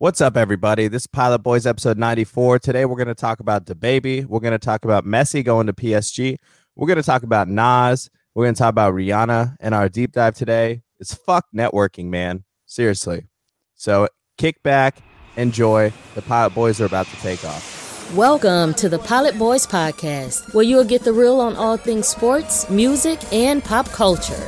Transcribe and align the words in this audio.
What's 0.00 0.20
up, 0.20 0.36
everybody? 0.36 0.86
This 0.86 1.02
is 1.02 1.06
Pilot 1.08 1.40
Boys 1.40 1.66
episode 1.66 1.98
94. 1.98 2.60
Today, 2.60 2.84
we're 2.84 2.94
going 2.94 3.08
to 3.08 3.16
talk 3.16 3.40
about 3.40 3.66
DaBaby. 3.66 4.26
We're 4.26 4.38
going 4.38 4.52
to 4.52 4.56
talk 4.56 4.84
about 4.84 5.04
Messi 5.04 5.44
going 5.44 5.66
to 5.66 5.72
PSG. 5.72 6.36
We're 6.76 6.86
going 6.86 6.98
to 6.98 7.02
talk 7.02 7.24
about 7.24 7.48
Nas. 7.48 8.08
We're 8.32 8.44
going 8.44 8.54
to 8.54 8.58
talk 8.60 8.70
about 8.70 8.94
Rihanna. 8.94 9.56
And 9.58 9.74
our 9.74 9.88
deep 9.88 10.12
dive 10.12 10.36
today 10.36 10.82
is 11.00 11.12
fuck 11.12 11.46
networking, 11.52 12.10
man. 12.10 12.44
Seriously. 12.64 13.26
So 13.74 14.06
kick 14.36 14.62
back, 14.62 14.98
enjoy. 15.36 15.92
The 16.14 16.22
Pilot 16.22 16.54
Boys 16.54 16.80
are 16.80 16.86
about 16.86 17.06
to 17.06 17.16
take 17.16 17.44
off. 17.44 18.14
Welcome 18.14 18.74
to 18.74 18.88
the 18.88 19.00
Pilot 19.00 19.36
Boys 19.36 19.66
Podcast, 19.66 20.54
where 20.54 20.62
you'll 20.62 20.84
get 20.84 21.02
the 21.02 21.12
real 21.12 21.40
on 21.40 21.56
all 21.56 21.76
things 21.76 22.06
sports, 22.06 22.70
music, 22.70 23.18
and 23.32 23.64
pop 23.64 23.88
culture. 23.88 24.46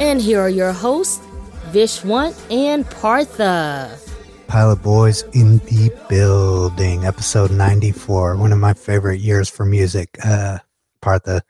And 0.00 0.20
here 0.20 0.40
are 0.40 0.48
your 0.48 0.72
hosts, 0.72 1.26
Vishwant 1.72 2.38
and 2.52 2.88
Partha. 2.88 3.98
Pilot 4.46 4.80
Boys 4.80 5.24
in 5.34 5.58
the 5.58 5.92
building, 6.08 7.04
episode 7.04 7.50
94. 7.50 8.36
One 8.36 8.52
of 8.52 8.58
my 8.60 8.74
favorite 8.74 9.20
years 9.20 9.48
for 9.48 9.66
music. 9.66 10.16
Uh, 10.24 10.58
Partha, 11.02 11.42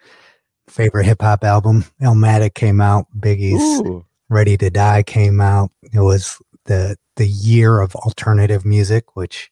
favorite 0.67 1.05
hip 1.05 1.21
hop 1.21 1.45
album, 1.45 1.85
Illmatic 2.01 2.55
came 2.55 2.81
out. 2.81 3.07
Biggie's 3.19 3.61
Ooh. 3.83 4.07
Ready 4.31 4.57
to 4.57 4.71
Die 4.71 5.03
came 5.03 5.41
out. 5.43 5.71
It 5.93 6.01
was 6.01 6.39
the 6.65 6.97
the 7.17 7.27
year 7.27 7.81
of 7.81 7.95
alternative 7.97 8.65
music, 8.65 9.15
which 9.15 9.51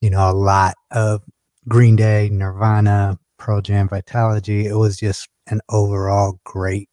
you 0.00 0.10
know 0.10 0.30
a 0.30 0.32
lot 0.32 0.76
of 0.92 1.22
Green 1.68 1.96
Day, 1.96 2.28
Nirvana, 2.30 3.18
Pearl 3.38 3.60
Jam, 3.60 3.88
Vitalogy. 3.88 4.64
It 4.64 4.76
was 4.76 4.96
just 4.96 5.28
an 5.46 5.60
overall 5.68 6.40
great, 6.44 6.88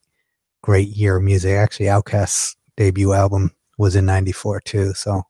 great 0.61 0.89
year 0.89 1.17
of 1.17 1.23
music. 1.23 1.51
Actually, 1.55 1.87
Outkast's 1.87 2.55
debut 2.77 3.13
album 3.13 3.51
was 3.77 3.95
in 3.95 4.05
'94 4.05 4.61
too. 4.61 4.93
So 4.93 5.11
I'm 5.13 5.23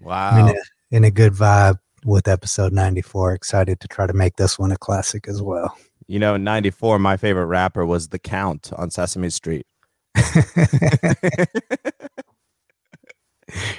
Wow. 0.00 0.38
in 0.48 0.48
a, 0.56 0.60
in 0.96 1.04
a 1.04 1.10
good 1.10 1.32
vibe 1.32 1.78
with 2.04 2.28
episode 2.28 2.72
94. 2.72 3.32
Excited 3.34 3.80
to 3.80 3.88
try 3.88 4.06
to 4.06 4.12
make 4.12 4.36
this 4.36 4.58
one 4.58 4.72
a 4.72 4.76
classic 4.76 5.26
as 5.28 5.42
well. 5.42 5.76
You 6.06 6.18
know, 6.18 6.34
in 6.36 6.44
94, 6.44 6.98
my 6.98 7.16
favorite 7.18 7.46
rapper 7.46 7.84
was 7.84 8.08
The 8.08 8.18
Count 8.18 8.72
on 8.76 8.90
Sesame 8.90 9.28
Street. 9.30 9.66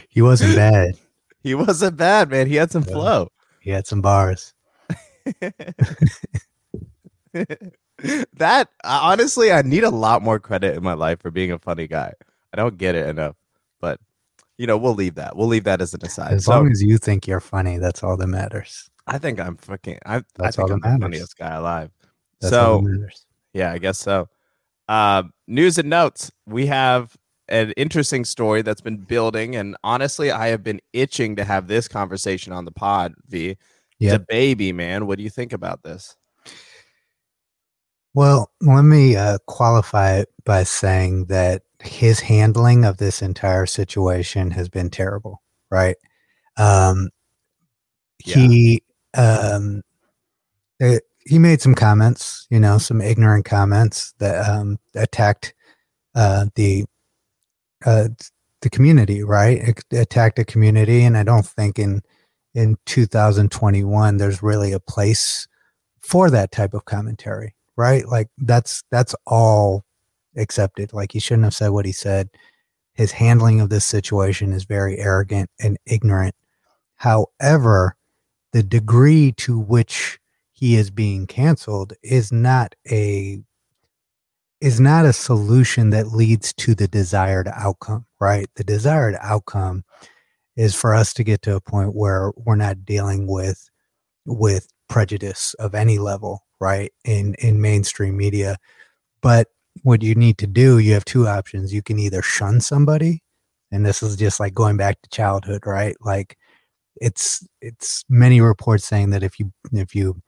he 0.09 0.21
wasn't 0.21 0.55
bad. 0.55 0.91
he 1.41 1.55
wasn't 1.55 1.97
bad, 1.97 2.29
man. 2.29 2.45
He 2.47 2.55
had 2.55 2.71
some 2.71 2.83
Yeah. 2.87 2.93
flow. 2.93 3.29
He 3.61 3.71
had 3.71 3.87
some 3.87 4.01
bars. 4.01 4.53
that 8.33 8.69
honestly, 8.83 9.51
I 9.51 9.61
need 9.61 9.83
a 9.83 9.89
lot 9.89 10.21
more 10.21 10.39
credit 10.39 10.75
in 10.75 10.83
my 10.83 10.93
life 10.93 11.19
for 11.21 11.31
being 11.31 11.51
a 11.51 11.59
funny 11.59 11.87
guy. 11.87 12.13
I 12.53 12.57
don't 12.57 12.77
get 12.77 12.95
it 12.95 13.07
enough, 13.07 13.35
but 13.79 13.99
you 14.57 14.67
know, 14.67 14.77
we'll 14.77 14.95
leave 14.95 15.15
that. 15.15 15.35
We'll 15.35 15.47
leave 15.47 15.63
that 15.65 15.81
as 15.81 15.93
an 15.93 16.03
aside. 16.03 16.33
As 16.33 16.45
So 16.45 16.51
long 16.51 16.71
as 16.71 16.81
you 16.83 16.97
think 16.97 17.27
you're 17.27 17.39
funny, 17.39 17.77
that's 17.77 18.03
all 18.03 18.17
that 18.17 18.27
matters. 18.27 18.89
I 19.07 19.17
think 19.17 19.39
I'm 19.39 19.57
fucking. 19.57 19.99
I, 20.05 20.17
I 20.17 20.23
That's 20.35 20.55
think 20.55 20.69
all 20.69 20.73
I'm 20.73 20.79
that 20.81 20.83
the 20.83 20.89
matters. 20.89 21.03
funniest 21.03 21.37
guy 21.37 21.55
alive. 21.55 21.89
That's 22.41 22.51
so 22.51 22.85
yeah, 23.53 23.71
I 23.71 23.77
guess 23.79 23.97
so. 23.97 24.27
Uh, 24.87 25.23
news 25.47 25.77
and 25.77 25.89
notes. 25.89 26.31
We 26.45 26.65
have 26.67 27.15
an 27.47 27.71
interesting 27.77 28.23
story 28.25 28.61
that's 28.61 28.81
been 28.81 28.97
building, 28.97 29.55
and 29.55 29.75
honestly, 29.83 30.29
I 30.31 30.47
have 30.49 30.63
been 30.63 30.79
itching 30.93 31.35
to 31.37 31.43
have 31.43 31.67
this 31.67 31.87
conversation 31.87 32.53
on 32.53 32.65
the 32.65 32.71
pod. 32.71 33.13
V, 33.27 33.57
Yep. 33.99 34.27
DaBaby 34.27 34.73
man. 34.73 35.07
What 35.07 35.17
do 35.17 35.23
you 35.23 35.29
think 35.29 35.53
about 35.53 35.83
this? 35.83 36.15
Well, 38.13 38.51
let 38.61 38.81
me 38.83 39.15
uh, 39.15 39.37
qualify 39.47 40.17
it 40.19 40.29
by 40.43 40.63
saying 40.63 41.25
that 41.25 41.63
his 41.79 42.19
handling 42.19 42.83
of 42.85 42.97
this 42.97 43.21
entire 43.21 43.65
situation 43.65 44.51
has 44.51 44.67
been 44.69 44.89
terrible, 44.89 45.41
right? 45.71 45.95
Um, 46.57 47.09
Yeah. 48.25 48.35
He 48.37 48.83
um, 49.17 49.81
uh, 50.81 50.97
he 51.25 51.39
made 51.39 51.61
some 51.61 51.75
comments, 51.75 52.47
you 52.49 52.59
know, 52.59 52.77
some 52.77 53.01
ignorant 53.01 53.45
comments 53.45 54.13
that 54.19 54.47
um, 54.49 54.77
attacked 54.95 55.53
uh, 56.15 56.47
the 56.55 56.85
uh, 57.85 58.09
the 58.61 58.69
community, 58.69 59.23
right? 59.23 59.57
It 59.59 59.83
attacked 59.93 60.37
the 60.37 60.45
community, 60.45 61.03
and 61.03 61.17
I 61.17 61.23
don't 61.23 61.45
think 61.45 61.79
in 61.79 62.01
in 62.55 62.77
2021 62.85 64.17
there's 64.17 64.43
really 64.43 64.73
a 64.73 64.79
place 64.79 65.47
for 66.01 66.29
that 66.31 66.51
type 66.51 66.73
of 66.73 66.85
commentary 66.85 67.55
right? 67.79 68.05
Like 68.05 68.27
that's 68.37 68.83
that's 68.91 69.15
all 69.25 69.85
accepted. 70.35 70.91
Like 70.93 71.13
he 71.13 71.19
shouldn't 71.19 71.45
have 71.45 71.53
said 71.53 71.69
what 71.69 71.85
he 71.85 71.93
said. 71.93 72.29
His 72.93 73.13
handling 73.13 73.61
of 73.61 73.69
this 73.69 73.85
situation 73.85 74.51
is 74.51 74.65
very 74.65 74.99
arrogant 74.99 75.49
and 75.59 75.77
ignorant. 75.85 76.35
However 76.97 77.95
the 78.51 78.63
degree 78.63 79.31
to 79.37 79.57
which 79.57 80.19
he 80.51 80.75
is 80.75 80.91
being 80.91 81.25
canceled 81.25 81.93
is 82.03 82.31
not 82.33 82.75
a 82.91 83.41
is 84.59 84.81
not 84.81 85.05
a 85.05 85.13
solution 85.13 85.91
that 85.91 86.07
leads 86.07 86.51
to 86.53 86.75
the 86.75 86.87
desired 86.87 87.47
outcome 87.47 88.05
right? 88.19 88.49
The 88.55 88.65
desired 88.65 89.15
outcome 89.21 89.85
is 90.57 90.75
for 90.75 90.93
us 90.93 91.13
to 91.13 91.23
get 91.23 91.41
to 91.43 91.55
a 91.55 91.61
point 91.61 91.95
where 91.95 92.33
we're 92.35 92.57
not 92.57 92.83
dealing 92.83 93.27
with 93.27 93.69
with 94.25 94.67
prejudice 94.89 95.53
of 95.53 95.73
any 95.73 95.97
level 95.97 96.43
right 96.59 96.91
in 97.05 97.35
in 97.35 97.61
mainstream 97.61 98.17
media. 98.17 98.57
But 99.21 99.47
what 99.83 100.03
you 100.03 100.15
need 100.15 100.37
to 100.39 100.47
do 100.47 100.79
you 100.79 100.93
have 100.93 101.05
two 101.05 101.27
options. 101.27 101.73
You 101.73 101.81
can 101.81 101.99
either 101.99 102.21
shun 102.21 102.61
somebody 102.61 103.21
and 103.71 103.85
this 103.85 104.01
is 104.03 104.15
just 104.15 104.39
like 104.39 104.53
going 104.53 104.77
back 104.77 105.01
to 105.01 105.09
childhood 105.09 105.65
right? 105.65 105.95
Like 106.01 106.37
it's 106.95 107.47
it's 107.61 108.03
many 108.09 108.41
reports 108.41 108.85
saying 108.85 109.11
that 109.11 109.23
if 109.23 109.39
you 109.39 109.51
if 109.71 109.95
you 109.95 110.21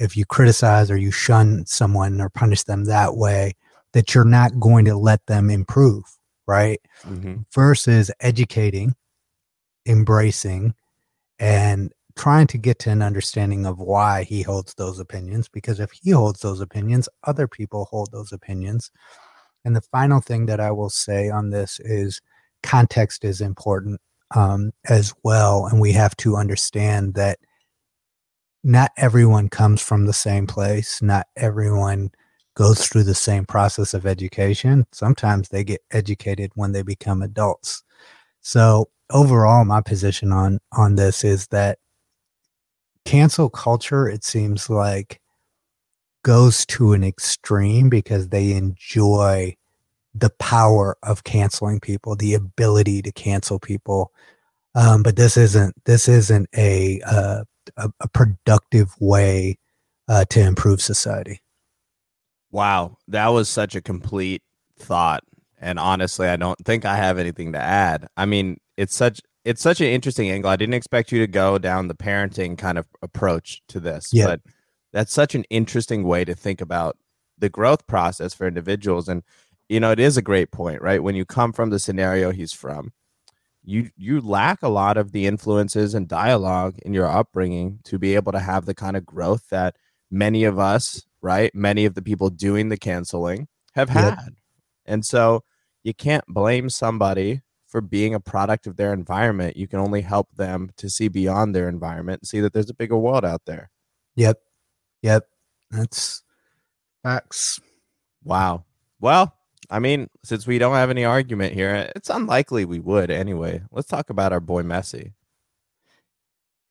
if 0.00 0.16
you 0.16 0.24
criticize 0.26 0.90
or 0.90 0.96
you 0.96 1.10
shun 1.10 1.64
someone 1.66 2.20
or 2.20 2.28
punish 2.28 2.64
them 2.64 2.84
that 2.84 3.16
way 3.16 3.54
that 3.92 4.14
you're 4.14 4.24
not 4.24 4.58
going 4.58 4.84
to 4.84 4.96
let 4.96 5.24
them 5.26 5.50
improve 5.50 6.04
right? 6.46 6.80
Mm-hmm. 7.04 7.42
versus 7.54 8.10
educating, 8.20 8.94
embracing, 9.86 10.74
and 11.38 11.92
trying 12.16 12.46
to 12.48 12.58
get 12.58 12.78
to 12.80 12.90
an 12.90 13.02
understanding 13.02 13.66
of 13.66 13.78
why 13.78 14.22
he 14.22 14.42
holds 14.42 14.74
those 14.74 14.98
opinions. 14.98 15.48
Because 15.48 15.80
if 15.80 15.90
he 15.92 16.10
holds 16.10 16.40
those 16.40 16.60
opinions, 16.60 17.08
other 17.24 17.48
people 17.48 17.86
hold 17.86 18.12
those 18.12 18.32
opinions. 18.32 18.90
And 19.64 19.74
the 19.74 19.80
final 19.80 20.20
thing 20.20 20.46
that 20.46 20.60
I 20.60 20.70
will 20.70 20.90
say 20.90 21.30
on 21.30 21.50
this 21.50 21.80
is 21.80 22.20
context 22.62 23.24
is 23.24 23.40
important 23.40 24.00
um, 24.34 24.72
as 24.88 25.14
well. 25.22 25.66
And 25.66 25.80
we 25.80 25.92
have 25.92 26.16
to 26.18 26.36
understand 26.36 27.14
that 27.14 27.38
not 28.62 28.90
everyone 28.96 29.48
comes 29.48 29.82
from 29.82 30.06
the 30.06 30.12
same 30.12 30.46
place, 30.46 31.02
not 31.02 31.26
everyone 31.36 32.10
goes 32.54 32.86
through 32.86 33.02
the 33.02 33.14
same 33.14 33.44
process 33.44 33.94
of 33.94 34.06
education. 34.06 34.86
Sometimes 34.92 35.48
they 35.48 35.64
get 35.64 35.82
educated 35.90 36.50
when 36.54 36.72
they 36.72 36.82
become 36.82 37.20
adults. 37.20 37.82
So 38.40 38.90
overall, 39.10 39.64
my 39.64 39.80
position 39.80 40.32
on 40.32 40.60
on 40.72 40.94
this 40.94 41.24
is 41.24 41.46
that 41.48 41.78
cancel 43.04 43.50
culture, 43.50 44.08
it 44.08 44.24
seems 44.24 44.68
like, 44.70 45.20
goes 46.22 46.64
to 46.66 46.92
an 46.92 47.04
extreme 47.04 47.88
because 47.88 48.30
they 48.30 48.52
enjoy 48.52 49.54
the 50.14 50.30
power 50.38 50.96
of 51.02 51.24
canceling 51.24 51.80
people, 51.80 52.16
the 52.16 52.34
ability 52.34 53.02
to 53.02 53.12
cancel 53.12 53.58
people. 53.58 54.12
Um, 54.74 55.02
but 55.02 55.16
this 55.16 55.36
isn't 55.36 55.74
this 55.84 56.08
isn't 56.08 56.48
a 56.56 57.00
uh, 57.06 57.44
a, 57.76 57.90
a 58.00 58.08
productive 58.08 58.94
way 59.00 59.58
uh, 60.08 60.24
to 60.30 60.40
improve 60.40 60.80
society. 60.80 61.40
Wow, 62.50 62.96
that 63.08 63.28
was 63.28 63.48
such 63.48 63.74
a 63.74 63.82
complete 63.82 64.42
thought. 64.78 65.22
And 65.60 65.78
honestly, 65.78 66.28
I 66.28 66.36
don't 66.36 66.58
think 66.64 66.84
I 66.84 66.96
have 66.96 67.18
anything 67.18 67.52
to 67.52 67.60
add. 67.60 68.06
I 68.16 68.26
mean, 68.26 68.58
it's 68.76 68.94
such 68.94 69.20
it's 69.44 69.62
such 69.62 69.80
an 69.80 69.86
interesting 69.88 70.30
angle. 70.30 70.50
I 70.50 70.56
didn't 70.56 70.74
expect 70.74 71.12
you 71.12 71.18
to 71.20 71.26
go 71.26 71.58
down 71.58 71.88
the 71.88 71.94
parenting 71.94 72.56
kind 72.56 72.78
of 72.78 72.86
approach 73.02 73.62
to 73.68 73.80
this, 73.80 74.06
Yeah. 74.12 74.26
but 74.26 74.40
that's 74.92 75.12
such 75.12 75.34
an 75.34 75.44
interesting 75.50 76.04
way 76.04 76.24
to 76.24 76.34
think 76.34 76.60
about 76.60 76.96
the 77.38 77.48
growth 77.48 77.86
process 77.86 78.32
for 78.32 78.46
individuals. 78.46 79.08
And 79.08 79.22
you 79.68 79.80
know, 79.80 79.90
it 79.90 79.98
is 79.98 80.16
a 80.18 80.22
great 80.22 80.50
point, 80.50 80.82
right? 80.82 81.02
When 81.02 81.14
you 81.14 81.24
come 81.24 81.52
from 81.52 81.70
the 81.70 81.78
scenario 81.78 82.30
he's 82.32 82.52
from, 82.52 82.92
you 83.64 83.90
you 83.96 84.20
lack 84.20 84.62
a 84.62 84.68
lot 84.68 84.96
of 84.98 85.12
the 85.12 85.26
influences 85.26 85.94
and 85.94 86.06
dialogue 86.06 86.76
in 86.84 86.92
your 86.92 87.06
upbringing 87.06 87.80
to 87.84 87.98
be 87.98 88.14
able 88.14 88.32
to 88.32 88.40
have 88.40 88.66
the 88.66 88.74
kind 88.74 88.96
of 88.96 89.06
growth 89.06 89.48
that 89.50 89.76
many 90.10 90.44
of 90.44 90.58
us, 90.58 91.06
right? 91.22 91.54
Many 91.54 91.86
of 91.86 91.94
the 91.94 92.02
people 92.02 92.28
doing 92.30 92.68
the 92.68 92.76
canceling 92.76 93.48
have 93.74 93.88
Yep. 93.88 93.96
had. 94.18 94.28
And 94.84 95.04
so 95.04 95.42
you 95.82 95.94
can't 95.94 96.24
blame 96.28 96.68
somebody 96.68 97.40
for 97.74 97.80
being 97.80 98.14
a 98.14 98.20
product 98.20 98.68
of 98.68 98.76
their 98.76 98.92
environment. 98.92 99.56
You 99.56 99.66
can 99.66 99.80
only 99.80 100.00
help 100.00 100.28
them 100.36 100.70
to 100.76 100.88
see 100.88 101.08
beyond 101.08 101.56
their 101.56 101.68
environment 101.68 102.20
and 102.22 102.28
see 102.28 102.38
that 102.38 102.52
there's 102.52 102.70
a 102.70 102.74
bigger 102.74 102.96
world 102.96 103.24
out 103.24 103.46
there. 103.46 103.68
Yep. 104.14 104.38
Yep. 105.02 105.26
That's 105.72 106.22
Facts. 107.02 107.58
Wow. 108.22 108.62
Well, 109.00 109.34
I 109.70 109.80
mean, 109.80 110.08
since 110.22 110.46
we 110.46 110.58
don't 110.58 110.76
have 110.76 110.88
any 110.88 111.04
argument 111.04 111.54
here, 111.54 111.90
it's 111.96 112.10
unlikely 112.10 112.64
we 112.64 112.78
would 112.78 113.10
anyway. 113.10 113.60
Let's 113.72 113.88
talk 113.88 114.08
about 114.08 114.32
our 114.32 114.38
boy 114.38 114.62
Messi. 114.62 115.12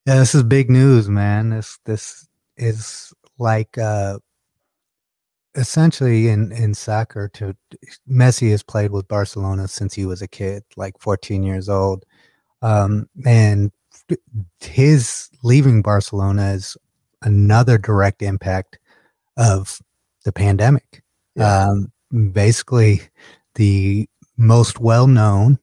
Yeah, 0.05 0.19
this 0.19 0.33
is 0.33 0.43
big 0.43 0.69
news, 0.69 1.09
man. 1.09 1.49
This 1.49 1.79
this 1.83 2.29
is 2.55 3.13
like 3.37 3.77
uh 3.77 4.19
essentially 5.55 6.29
in 6.29 6.51
in 6.51 6.73
soccer 6.73 7.29
to 7.29 7.55
Messi 8.09 8.51
has 8.51 8.63
played 8.63 8.91
with 8.91 9.07
Barcelona 9.07 9.67
since 9.67 9.93
he 9.93 10.05
was 10.05 10.21
a 10.21 10.27
kid, 10.27 10.63
like 10.75 10.99
14 10.99 11.43
years 11.43 11.69
old. 11.69 12.05
Um 12.61 13.07
and 13.25 13.71
his 14.59 15.29
leaving 15.43 15.81
Barcelona 15.81 16.51
is 16.53 16.77
another 17.21 17.77
direct 17.77 18.21
impact 18.21 18.79
of 19.37 19.79
the 20.25 20.31
pandemic. 20.31 21.03
Yeah. 21.35 21.69
Um 21.69 21.91
basically 22.31 23.01
the 23.55 24.07
most 24.37 24.79
well-known, 24.79 25.59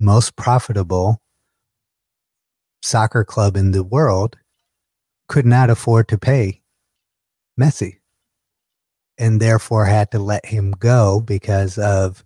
most 0.00 0.36
profitable 0.36 1.20
soccer 2.82 3.24
club 3.24 3.56
in 3.56 3.70
the 3.70 3.84
world 3.84 4.36
could 5.28 5.46
not 5.46 5.70
afford 5.70 6.08
to 6.08 6.18
pay 6.18 6.60
Messi 7.60 7.97
and 9.18 9.40
therefore 9.40 9.84
had 9.84 10.10
to 10.12 10.18
let 10.18 10.46
him 10.46 10.72
go 10.72 11.20
because 11.20 11.78
of 11.78 12.22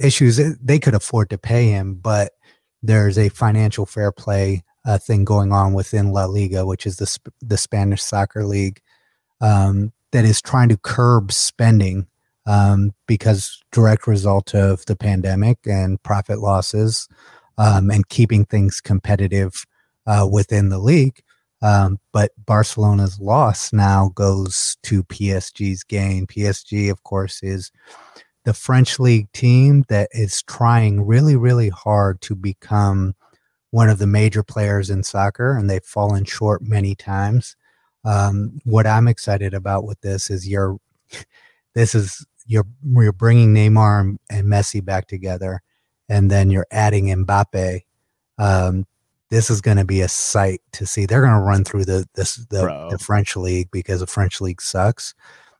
issues. 0.00 0.40
They 0.62 0.78
could 0.78 0.94
afford 0.94 1.30
to 1.30 1.38
pay 1.38 1.68
him, 1.68 1.94
but 1.94 2.32
there's 2.82 3.18
a 3.18 3.28
financial 3.30 3.86
fair 3.86 4.12
play 4.12 4.62
uh, 4.84 4.98
thing 4.98 5.24
going 5.24 5.52
on 5.52 5.72
within 5.72 6.12
La 6.12 6.26
Liga, 6.26 6.64
which 6.64 6.86
is 6.86 6.96
the, 6.96 7.18
the 7.40 7.56
Spanish 7.56 8.02
soccer 8.02 8.44
league, 8.44 8.80
um, 9.40 9.92
that 10.12 10.24
is 10.24 10.40
trying 10.40 10.68
to 10.68 10.76
curb 10.76 11.32
spending 11.32 12.06
um, 12.46 12.94
because 13.06 13.60
direct 13.72 14.06
result 14.06 14.54
of 14.54 14.86
the 14.86 14.96
pandemic 14.96 15.58
and 15.66 16.00
profit 16.02 16.38
losses 16.38 17.08
um, 17.58 17.90
and 17.90 18.08
keeping 18.08 18.44
things 18.44 18.80
competitive 18.80 19.66
uh, 20.06 20.26
within 20.30 20.68
the 20.68 20.78
league. 20.78 21.22
Um, 21.66 21.98
but 22.12 22.30
Barcelona's 22.46 23.18
loss 23.18 23.72
now 23.72 24.12
goes 24.14 24.76
to 24.84 25.02
PSG's 25.02 25.82
gain. 25.82 26.24
PSG, 26.28 26.92
of 26.92 27.02
course, 27.02 27.42
is 27.42 27.72
the 28.44 28.54
French 28.54 29.00
league 29.00 29.32
team 29.32 29.84
that 29.88 30.08
is 30.12 30.44
trying 30.44 31.04
really, 31.04 31.34
really 31.34 31.68
hard 31.68 32.20
to 32.20 32.36
become 32.36 33.16
one 33.72 33.88
of 33.88 33.98
the 33.98 34.06
major 34.06 34.44
players 34.44 34.90
in 34.90 35.02
soccer, 35.02 35.56
and 35.56 35.68
they've 35.68 35.82
fallen 35.82 36.24
short 36.24 36.62
many 36.62 36.94
times. 36.94 37.56
Um, 38.04 38.60
what 38.62 38.86
I'm 38.86 39.08
excited 39.08 39.52
about 39.52 39.82
with 39.82 40.00
this 40.02 40.30
is 40.30 40.48
you're, 40.48 40.78
this 41.74 41.96
is 41.96 42.24
you're 42.46 42.68
you're 42.94 43.10
bringing 43.10 43.52
Neymar 43.52 44.18
and 44.30 44.46
Messi 44.46 44.84
back 44.84 45.08
together, 45.08 45.62
and 46.08 46.30
then 46.30 46.48
you're 46.48 46.68
adding 46.70 47.06
Mbappe 47.06 47.80
um, 48.38 48.86
this 49.30 49.50
is 49.50 49.60
going 49.60 49.76
to 49.76 49.84
be 49.84 50.00
a 50.00 50.08
sight 50.08 50.60
to 50.72 50.86
see. 50.86 51.06
They're 51.06 51.22
going 51.22 51.34
to 51.34 51.40
run 51.40 51.64
through 51.64 51.84
the 51.84 52.06
this 52.14 52.36
the, 52.36 52.88
the, 52.90 52.98
French 52.98 53.36
league 53.36 53.70
because 53.70 54.00
the 54.00 54.06
French 54.06 54.40
league 54.40 54.62
sucks. 54.62 55.14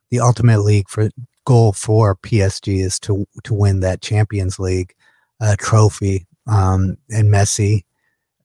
The 0.09 0.19
ultimate 0.19 0.61
league 0.61 0.89
for 0.89 1.09
goal 1.45 1.73
for 1.73 2.15
PSG 2.15 2.83
is 2.83 2.99
to 3.01 3.25
to 3.43 3.53
win 3.53 3.81
that 3.81 4.01
Champions 4.01 4.59
League 4.59 4.93
uh, 5.41 5.55
trophy. 5.59 6.27
Um, 6.47 6.97
and 7.09 7.29
Messi, 7.29 7.83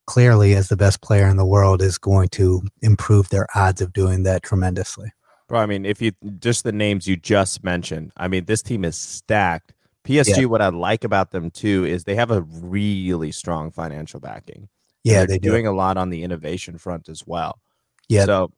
clearly 0.06 0.54
as 0.54 0.68
the 0.68 0.76
best 0.76 1.02
player 1.02 1.28
in 1.28 1.36
the 1.36 1.46
world, 1.46 1.82
is 1.82 1.98
going 1.98 2.28
to 2.30 2.62
improve 2.82 3.28
their 3.28 3.46
odds 3.54 3.80
of 3.80 3.92
doing 3.92 4.24
that 4.24 4.42
tremendously. 4.42 5.12
Bro, 5.48 5.60
I 5.60 5.66
mean, 5.66 5.84
if 5.84 6.02
you 6.02 6.12
just 6.40 6.64
the 6.64 6.72
names 6.72 7.06
you 7.06 7.16
just 7.16 7.62
mentioned, 7.62 8.12
I 8.16 8.26
mean, 8.26 8.46
this 8.46 8.62
team 8.62 8.84
is 8.84 8.96
stacked. 8.96 9.72
PSG, 10.04 10.38
yeah. 10.38 10.44
what 10.46 10.60
I 10.60 10.68
like 10.68 11.04
about 11.04 11.30
them 11.30 11.50
too 11.50 11.84
is 11.84 12.02
they 12.02 12.16
have 12.16 12.32
a 12.32 12.42
really 12.42 13.30
strong 13.30 13.70
financial 13.70 14.18
backing. 14.18 14.68
Yeah, 15.04 15.26
they're 15.26 15.38
doing 15.38 15.66
a 15.66 15.72
lot 15.72 15.96
on 15.96 16.10
the 16.10 16.22
innovation 16.22 16.78
front 16.78 17.08
as 17.08 17.26
well. 17.26 17.58
Yeah. 18.08 18.24
So, 18.24 18.52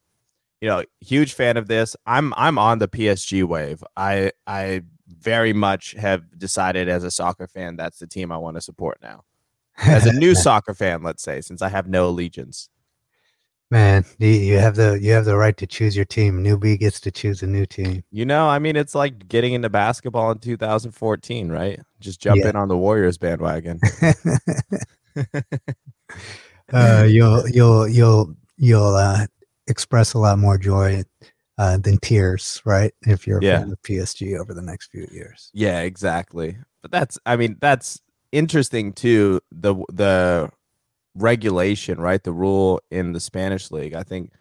you 0.61 0.69
know, 0.69 0.85
huge 1.00 1.35
fan 1.35 1.56
of 1.56 1.69
this. 1.69 1.96
I'm 2.06 2.35
I'm 2.37 2.58
on 2.58 2.79
the 2.79 2.88
PSG 2.88 3.44
wave. 3.44 3.82
I 3.96 4.32
I 4.46 4.82
very 5.06 5.52
much 5.52 5.93
have 5.93 6.38
decided 6.38 6.88
as 6.88 7.05
a 7.05 7.11
soccer 7.11 7.46
fan 7.46 7.76
that's 7.76 7.99
the 7.99 8.06
team 8.06 8.32
I 8.32 8.37
want 8.37 8.56
to 8.56 8.61
support 8.61 8.99
now. 9.02 9.25
As 9.79 10.06
a 10.06 10.12
new 10.12 10.35
soccer 10.35 10.75
fan, 10.75 11.02
let's 11.02 11.23
say, 11.23 11.41
since 11.41 11.62
I 11.62 11.69
have 11.69 11.88
no 11.88 12.08
allegiance. 12.08 12.69
Man, 13.70 14.05
you 14.19 14.58
have 14.58 14.76
the 14.76 14.99
you 15.00 15.12
have 15.12 15.25
the 15.25 15.37
right 15.37 15.56
to 15.56 15.67
choose 15.67 15.96
your 15.96 16.05
team. 16.05 16.44
Newbie 16.44 16.79
gets 16.79 17.00
to 17.00 17.11
choose 17.11 17.43
a 17.43 17.46
new 17.46 17.67
team. 17.67 18.05
You 18.11 18.25
know, 18.25 18.46
I 18.46 18.58
mean, 18.58 18.76
it's 18.76 18.94
like 18.94 19.26
getting 19.26 19.55
into 19.55 19.70
basketball 19.70 20.31
in 20.31 20.38
2014, 20.38 21.49
right? 21.50 21.81
Just 21.99 22.20
jump 22.20 22.43
yeah. 22.43 22.50
in 22.50 22.56
on 22.56 22.69
the 22.69 22.76
Warriors 22.76 23.19
bandwagon. 23.19 23.81
uh, 26.72 27.06
you'll 27.08 27.49
you'll 27.49 27.88
you'll 27.88 28.34
you'll 28.56 28.94
uh, 28.94 29.26
express 29.66 30.14
a 30.14 30.19
lot 30.19 30.38
more 30.38 30.58
joy 30.58 31.02
uh, 31.58 31.76
than 31.78 31.99
tears, 31.99 32.61
right? 32.64 32.93
If 33.02 33.26
you're 33.26 33.38
a 33.38 33.44
yeah. 33.44 33.58
fan 33.61 33.72
of 33.72 33.82
PSG 33.82 34.38
over 34.38 34.55
the 34.55 34.62
next 34.62 34.90
few 34.90 35.06
years. 35.12 35.50
Yeah, 35.52 35.81
exactly. 35.81 36.56
But 36.82 36.90
that's 36.90 37.19
I 37.26 37.37
mean 37.37 37.56
that's 37.61 38.00
interesting 38.32 38.93
too. 38.93 39.40
The 39.52 39.75
the 39.93 40.50
regulation, 41.14 42.00
right? 42.00 42.22
The 42.22 42.32
rule 42.32 42.81
in 42.90 43.12
the 43.12 43.20
Spanish 43.20 43.70
league. 43.70 43.94
I 43.94 44.02
think 44.02 44.32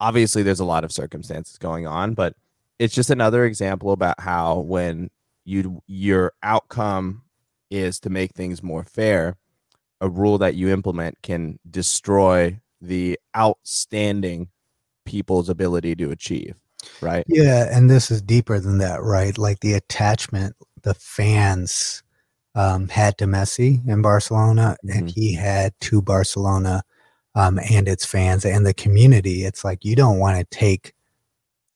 obviously 0.00 0.42
there's 0.42 0.60
a 0.60 0.64
lot 0.64 0.84
of 0.84 0.92
circumstances 0.92 1.58
going 1.58 1.86
on, 1.86 2.14
but 2.14 2.34
it's 2.78 2.94
just 2.94 3.10
another 3.10 3.44
example 3.44 3.92
about 3.92 4.20
how 4.20 4.58
when 4.58 5.10
you 5.44 5.82
your 5.86 6.32
outcome 6.42 7.22
is 7.70 8.00
to 8.00 8.10
make 8.10 8.32
things 8.32 8.62
more 8.62 8.84
fair 8.84 9.36
a 10.00 10.08
rule 10.08 10.38
that 10.38 10.54
you 10.54 10.68
implement 10.68 11.16
can 11.22 11.58
destroy 11.70 12.58
the 12.80 13.18
outstanding 13.36 14.48
people's 15.04 15.48
ability 15.48 15.94
to 15.94 16.10
achieve 16.10 16.54
right? 17.00 17.24
Yeah 17.28 17.68
and 17.70 17.90
this 17.90 18.10
is 18.10 18.22
deeper 18.22 18.60
than 18.60 18.78
that 18.78 19.02
right? 19.02 19.36
Like 19.36 19.60
the 19.60 19.72
attachment 19.72 20.54
the 20.82 20.94
fans 20.94 22.02
um, 22.54 22.88
had 22.88 23.18
to 23.18 23.26
messi 23.26 23.86
in 23.86 24.02
barcelona 24.02 24.76
mm-hmm. 24.84 24.98
and 24.98 25.10
he 25.10 25.34
had 25.34 25.74
to 25.80 26.00
barcelona 26.00 26.82
um, 27.36 27.60
and 27.70 27.86
its 27.86 28.04
fans 28.04 28.44
and 28.44 28.66
the 28.66 28.74
community. 28.74 29.44
It's 29.44 29.62
like 29.62 29.84
you 29.84 29.94
don't 29.94 30.18
want 30.18 30.38
to 30.38 30.58
take 30.58 30.94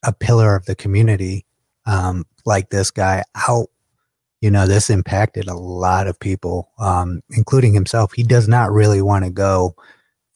a 0.02 0.12
pillar 0.12 0.56
of 0.56 0.64
the 0.64 0.74
community 0.74 1.44
um, 1.86 2.24
like 2.46 2.70
this 2.70 2.90
guy 2.90 3.22
out 3.46 3.68
you 4.40 4.50
know, 4.50 4.66
this 4.66 4.90
impacted 4.90 5.48
a 5.48 5.54
lot 5.54 6.06
of 6.06 6.18
people, 6.18 6.70
um, 6.78 7.22
including 7.30 7.74
himself. 7.74 8.12
He 8.12 8.22
does 8.22 8.48
not 8.48 8.72
really 8.72 9.02
want 9.02 9.24
to 9.24 9.30
go 9.30 9.74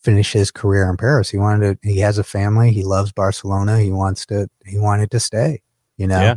finish 0.03 0.33
his 0.33 0.51
career 0.51 0.91
in 0.91 0.97
Paris. 0.99 1.31
He 1.31 1.39
wanted 1.39 1.81
to, 1.83 1.89
he 1.89 2.01
has 2.01 2.19
a 2.19 2.25
family. 2.25 2.71
He 2.71 2.85
loves 2.85 3.13
Barcelona. 3.13 3.81
He 3.81 3.91
wants 3.91 4.27
to, 4.27 4.49
he 4.67 4.79
wanted 4.79 5.11
to 5.13 5.21
stay, 5.21 5.63
you 5.97 6.07
know? 6.07 6.21
Yeah. 6.21 6.37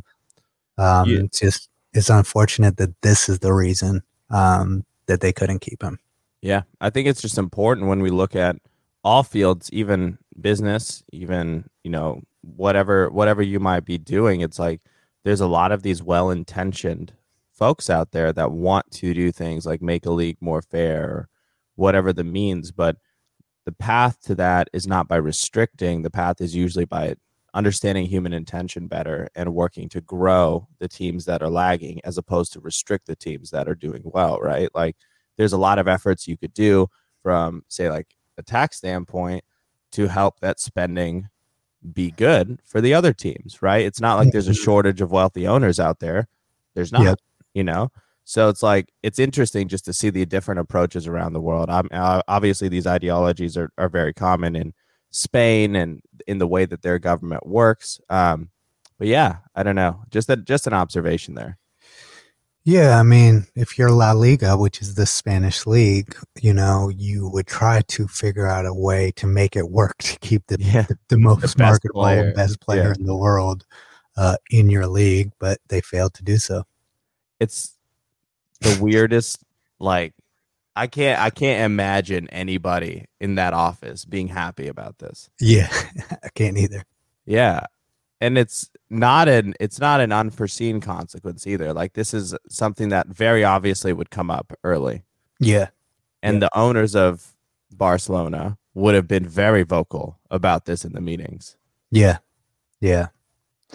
Um, 0.78 1.10
yeah. 1.10 1.20
It's 1.24 1.40
just, 1.40 1.70
it's 1.94 2.10
unfortunate 2.10 2.78
that 2.78 3.02
this 3.02 3.28
is 3.28 3.40
the 3.40 3.52
reason 3.52 4.02
um, 4.30 4.86
that 5.08 5.20
they 5.20 5.34
couldn't 5.34 5.60
keep 5.60 5.84
him. 5.84 6.00
Yeah. 6.42 6.62
I 6.80 6.90
think 6.90 7.08
it's 7.10 7.22
just 7.22 7.38
important 7.38 7.88
when 7.88 8.02
we 8.02 8.10
look 8.10 8.36
at 8.36 8.56
all 9.04 9.24
fields, 9.24 9.70
even 9.74 10.18
business, 10.40 11.04
even, 11.12 11.70
you 11.84 11.92
know, 11.92 12.22
whatever, 12.42 13.10
whatever 13.10 13.42
you 13.42 13.60
might 13.60 13.84
be 13.84 13.98
doing. 13.98 14.40
It's 14.40 14.60
like, 14.60 14.80
there's 15.26 15.42
a 15.42 15.48
lot 15.48 15.74
of 15.74 15.84
these 15.84 16.02
well 16.02 16.30
intentioned 16.30 17.12
folks 17.58 17.90
out 17.90 18.12
there 18.12 18.32
that 18.32 18.52
want 18.52 18.90
to 18.92 19.14
do 19.14 19.32
things 19.32 19.66
like 19.66 19.82
make 19.82 20.06
a 20.06 20.12
league 20.12 20.38
more 20.40 20.62
fair 20.62 21.04
or 21.04 21.30
whatever 21.76 22.14
the 22.14 22.24
means 22.24 22.72
but 22.72 22.98
the 23.68 23.74
path 23.74 24.22
to 24.22 24.34
that 24.34 24.70
is 24.72 24.88
not 24.88 25.10
by 25.10 25.18
restricting. 25.18 26.02
The 26.02 26.10
path 26.10 26.40
is 26.40 26.56
usually 26.56 26.86
by 26.86 27.16
understanding 27.54 28.06
human 28.06 28.32
intention 28.32 28.88
better 28.88 29.28
and 29.36 29.54
working 29.54 29.90
to 29.90 30.00
grow 30.00 30.70
the 30.80 30.88
teams 30.88 31.26
that 31.26 31.44
are 31.44 31.50
lagging 31.50 32.00
as 32.06 32.18
opposed 32.18 32.54
to 32.54 32.62
restrict 32.62 33.08
the 33.08 33.16
teams 33.18 33.50
that 33.50 33.68
are 33.68 33.76
doing 33.76 34.04
well 34.06 34.40
right? 34.40 34.70
Like 34.74 34.96
there's 35.36 35.52
a 35.52 35.58
lot 35.58 35.80
of 35.80 35.88
efforts 35.88 36.30
you 36.30 36.38
could 36.38 36.54
do 36.54 36.88
from 37.22 37.66
say 37.68 37.90
like 37.90 38.16
a 38.38 38.42
tax 38.42 38.78
standpoint 38.78 39.44
to 39.92 40.08
help 40.08 40.40
that 40.40 40.62
spending 40.62 41.28
be 41.92 42.12
good 42.12 42.62
for 42.64 42.80
the 42.80 42.94
other 42.94 43.12
teams 43.12 43.62
right? 43.62 43.86
It's 43.86 44.00
not 44.00 44.16
like 44.16 44.32
there's 44.32 44.48
a 44.48 44.52
mm-hmm. 44.52 44.64
shortage 44.64 45.02
of 45.02 45.12
wealthy 45.12 45.46
owners 45.46 45.78
out 45.78 46.00
there. 46.00 46.30
There's 46.74 46.94
not 46.94 47.20
you 47.58 47.64
know 47.64 47.92
so 48.24 48.50
it's 48.50 48.62
like 48.62 48.94
it's 49.02 49.18
interesting 49.18 49.68
just 49.68 49.84
to 49.86 49.94
see 49.94 50.12
the 50.12 50.26
different 50.26 50.60
approaches 50.60 51.08
around 51.08 51.34
the 51.34 51.42
world 51.42 51.70
I'm, 51.72 51.90
uh, 51.92 52.22
obviously 52.28 52.70
these 52.70 52.86
ideologies 52.86 53.58
are, 53.58 53.72
are 53.80 53.90
very 53.90 54.14
common 54.14 54.56
in 54.56 54.76
spain 55.10 55.76
and 55.76 56.02
in 56.28 56.38
the 56.38 56.48
way 56.48 56.66
that 56.66 56.84
their 56.84 57.00
government 57.00 57.48
works 57.48 58.00
um, 58.10 58.50
but 59.00 59.08
yeah 59.08 59.38
i 59.56 59.64
don't 59.64 59.76
know 59.76 60.04
just 60.12 60.30
a, 60.30 60.38
just 60.38 60.68
an 60.68 60.74
observation 60.74 61.34
there 61.34 61.58
yeah, 62.64 63.00
I 63.00 63.04
mean, 63.04 63.48
if 63.56 63.78
you're 63.78 63.92
La 63.92 64.12
Liga, 64.12 64.58
which 64.58 64.82
is 64.82 64.96
the 64.96 65.06
Spanish 65.06 65.66
league, 65.66 66.14
you 66.42 66.54
know, 66.54 66.90
you 66.90 67.30
would 67.30 67.48
try 67.48 67.82
to 67.88 68.10
figure 68.10 68.46
out 68.46 68.66
a 68.66 68.74
way 68.74 69.14
to 69.16 69.26
make 69.26 69.56
it 69.56 69.70
work 69.70 69.98
to 70.00 70.20
keep 70.20 70.46
the 70.48 70.58
yeah. 70.60 70.82
the, 70.82 70.98
the, 71.08 71.18
most 71.18 71.56
the 71.56 71.64
marketable 71.64 72.02
player. 72.02 72.34
best 72.34 72.60
player 72.60 72.90
yeah. 72.90 72.96
in 73.00 73.06
the 73.06 73.16
world 73.16 73.66
uh, 74.18 74.36
in 74.50 74.70
your 74.70 74.86
league, 74.86 75.32
but 75.40 75.60
they 75.70 75.80
failed 75.80 76.14
to 76.16 76.24
do 76.26 76.36
so. 76.38 76.66
It's 77.40 77.74
the 78.62 78.78
weirdest. 78.82 79.44
Like, 79.80 80.14
I 80.76 80.88
can't. 80.88 81.20
I 81.22 81.30
can't 81.30 81.66
imagine 81.66 82.28
anybody 82.30 83.06
in 83.20 83.36
that 83.36 83.54
office 83.54 84.06
being 84.06 84.28
happy 84.28 84.68
about 84.68 85.00
this. 85.00 85.30
Yeah, 85.40 85.70
I 86.24 86.30
can't 86.36 86.58
either. 86.58 86.84
Yeah, 87.26 87.62
and 88.22 88.38
it's 88.38 88.70
not 88.90 89.28
an. 89.28 89.54
It's 89.60 89.80
not 89.80 90.02
an 90.02 90.12
unforeseen 90.12 90.80
consequence 90.82 91.46
either. 91.48 91.74
Like, 91.74 91.94
this 91.94 92.14
is 92.14 92.36
something 92.50 92.90
that 92.90 93.08
very 93.08 93.44
obviously 93.44 93.94
would 93.94 94.10
come 94.12 94.30
up 94.32 94.54
early. 94.64 95.04
Yeah, 95.40 95.70
and 96.24 96.36
Yeah. 96.36 96.40
the 96.42 96.58
owners 96.58 96.96
of 96.96 97.36
Barcelona 97.72 98.58
would 98.74 98.96
have 98.96 99.08
been 99.08 99.28
very 99.28 99.64
vocal 99.64 100.20
about 100.30 100.66
this 100.66 100.86
in 100.86 100.94
the 100.94 101.02
meetings. 101.02 101.58
yeah, 101.92 102.18
yeah, 102.80 103.08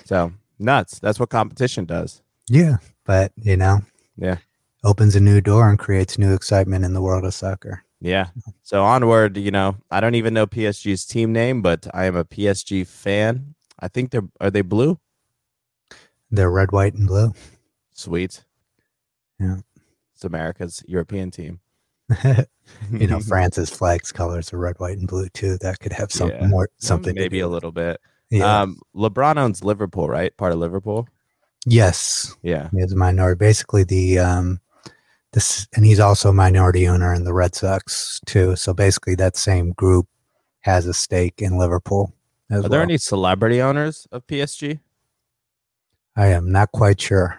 So 0.04 0.32
nuts. 0.58 0.98
That's 1.00 1.18
what 1.18 1.28
competition 1.30 1.84
does. 1.84 2.22
yeah. 2.48 2.76
But 3.04 3.32
you 3.36 3.56
know, 3.56 3.80
Yeah. 4.16 4.36
opens 4.84 5.16
a 5.16 5.20
new 5.20 5.40
door 5.40 5.68
and 5.68 5.78
creates 5.78 6.18
new 6.18 6.34
excitement 6.34 6.84
in 6.84 6.92
the 6.94 7.00
world 7.02 7.24
of 7.24 7.34
soccer. 7.34 7.82
Yeah. 8.00 8.28
So 8.62 8.82
onward, 8.82 9.36
you 9.36 9.50
know, 9.52 9.76
I 9.90 10.00
don't 10.00 10.16
even 10.16 10.34
know 10.34 10.46
PSG's 10.46 11.04
team 11.06 11.32
name, 11.32 11.62
but 11.62 11.86
I 11.94 12.04
am 12.06 12.16
a 12.16 12.24
PSG 12.24 12.84
fan. 12.86 13.54
I 13.78 13.88
think 13.88 14.10
they're 14.10 14.28
are 14.40 14.50
they 14.50 14.62
blue? 14.62 14.98
They're 16.30 16.50
red, 16.50 16.72
white, 16.72 16.94
and 16.94 17.06
blue. 17.06 17.32
Sweet. 17.92 18.44
Yeah. 19.38 19.58
It's 20.14 20.24
America's 20.24 20.82
European 20.86 21.30
team. 21.30 21.60
you 22.90 23.06
know, 23.06 23.20
France's 23.28 23.70
flag's 23.70 24.12
colors 24.12 24.52
are 24.52 24.58
red, 24.58 24.78
white, 24.78 24.98
and 24.98 25.06
blue 25.08 25.28
too. 25.28 25.58
That 25.58 25.78
could 25.80 25.92
have 25.92 26.10
something 26.12 26.40
Yeah. 26.40 26.46
more, 26.48 26.68
something. 26.78 27.14
to 27.14 27.20
maybe 27.20 27.40
a 27.40 27.48
little 27.48 27.72
bit. 27.72 28.00
Yeah. 28.30 28.62
Um 28.62 28.78
LeBron 28.96 29.36
owns 29.36 29.62
Liverpool, 29.62 30.08
right? 30.08 30.34
Part 30.36 30.52
of 30.52 30.58
Liverpool. 30.58 31.06
Yes, 31.66 32.34
Yeah. 32.42 32.68
he 32.72 32.78
is 32.78 32.92
a 32.92 32.96
minority. 32.96 33.38
Basically, 33.38 33.84
the 33.84 34.18
um, 34.18 34.60
this, 35.32 35.66
and 35.74 35.84
he's 35.84 36.00
also 36.00 36.30
a 36.30 36.32
minority 36.34 36.86
owner 36.88 37.14
in 37.14 37.24
the 37.24 37.32
Red 37.32 37.54
Sox 37.54 38.20
too. 38.26 38.56
So 38.56 38.74
basically, 38.74 39.14
that 39.16 39.36
same 39.36 39.72
group 39.72 40.06
has 40.60 40.86
a 40.86 40.94
stake 40.94 41.40
in 41.42 41.56
Liverpool. 41.58 42.12
As 42.50 42.64
Are 42.64 42.68
there 42.68 42.80
well. 42.80 42.82
any 42.88 42.98
celebrity 42.98 43.62
owners 43.62 44.06
of 44.12 44.26
PSG? 44.26 44.78
I 46.16 46.26
am 46.26 46.52
not 46.52 46.72
quite 46.72 47.00
sure. 47.00 47.38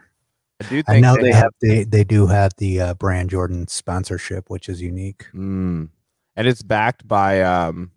I 0.59 0.63
do 0.69 0.69
think 0.83 0.89
I 0.89 0.99
know 0.99 1.15
they 1.15 1.31
have 1.31 1.51
they 1.61 1.83
they 1.83 2.03
do 2.03 2.25
have 2.27 2.51
the 2.57 2.81
uh, 2.81 2.93
brand 2.95 3.29
Jordan 3.29 3.67
sponsorship, 3.67 4.49
which 4.49 4.69
is 4.69 4.81
unique. 4.81 5.25
Mm. 5.33 5.89
And 6.35 6.47
it's 6.47 6.63
backed 6.63 7.07
by 7.07 7.41
um 7.41 7.91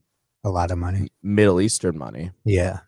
A 0.44 0.50
lot 0.50 0.70
of 0.70 0.78
money. 0.78 1.08
Middle 1.22 1.60
Eastern 1.60 1.96
money. 1.96 2.32
Yeah, 2.44 2.80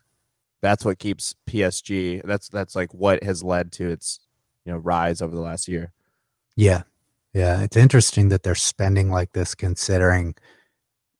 That's 0.61 0.83
what 0.83 0.99
keeps 0.99 1.35
PSG. 1.47 2.21
That's 2.25 2.49
that's 2.49 2.75
like 2.75 2.93
what 2.93 3.23
has 3.23 3.43
led 3.43 3.71
to 3.73 3.89
its 3.89 4.19
you 4.65 4.71
know 4.71 4.77
rise 4.79 5.21
over 5.21 5.35
the 5.35 5.41
last 5.41 5.67
year. 5.67 5.91
yeah, 6.55 6.83
yeah. 7.33 7.61
It's 7.61 7.77
interesting 7.77 8.29
that 8.29 8.43
they're 8.43 8.55
spending 8.55 9.09
like 9.09 9.31
this, 9.33 9.55
considering 9.55 10.35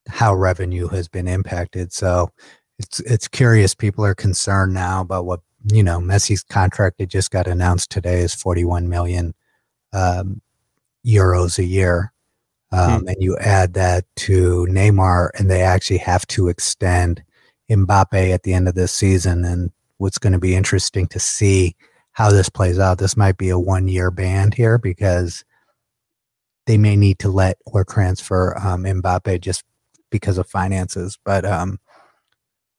how 0.07 0.33
revenue 0.35 0.87
has 0.89 1.07
been 1.07 1.27
impacted. 1.27 1.93
So 1.93 2.31
it's 2.79 2.99
it's 3.01 3.27
curious. 3.27 3.75
People 3.75 4.05
are 4.05 4.15
concerned 4.15 4.73
now 4.73 5.01
about 5.01 5.25
what 5.25 5.41
you 5.71 5.83
know. 5.83 5.99
Messi's 5.99 6.43
contract 6.43 6.97
that 6.97 7.09
just 7.09 7.31
got 7.31 7.47
announced 7.47 7.91
today 7.91 8.19
is 8.21 8.33
forty 8.33 8.65
one 8.65 8.89
million 8.89 9.33
um, 9.93 10.41
euros 11.05 11.57
a 11.59 11.63
year. 11.63 12.11
Um, 12.71 13.07
And 13.07 13.17
you 13.19 13.35
add 13.37 13.73
that 13.73 14.05
to 14.17 14.67
Neymar, 14.69 15.31
and 15.39 15.49
they 15.49 15.61
actually 15.61 15.97
have 15.97 16.27
to 16.27 16.49
extend 16.49 17.23
Mbappe 17.69 18.33
at 18.33 18.43
the 18.43 18.53
end 18.53 18.67
of 18.67 18.75
this 18.75 18.91
season. 18.91 19.45
And 19.45 19.71
what's 19.97 20.17
going 20.17 20.33
to 20.33 20.39
be 20.39 20.55
interesting 20.55 21.07
to 21.07 21.19
see 21.19 21.75
how 22.11 22.29
this 22.29 22.49
plays 22.49 22.79
out. 22.79 22.97
This 22.97 23.15
might 23.15 23.37
be 23.37 23.49
a 23.49 23.59
one 23.59 23.87
year 23.87 24.11
ban 24.11 24.51
here 24.51 24.77
because 24.77 25.45
they 26.65 26.77
may 26.77 26.95
need 26.95 27.19
to 27.19 27.29
let 27.29 27.57
or 27.65 27.83
transfer 27.83 28.57
um, 28.57 28.83
Mbappe 28.83 29.41
just 29.41 29.63
because 30.09 30.37
of 30.37 30.47
finances. 30.47 31.17
But 31.23 31.45
um, 31.45 31.79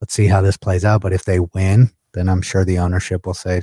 let's 0.01 0.15
see 0.15 0.27
how 0.27 0.41
this 0.41 0.57
plays 0.57 0.85
out. 0.85 1.01
But 1.01 1.13
if 1.13 1.25
they 1.25 1.41
win, 1.41 1.91
then 2.13 2.29
I'm 2.29 2.43
sure 2.43 2.65
the 2.65 2.79
ownership 2.79 3.27
will 3.27 3.35
say, 3.35 3.63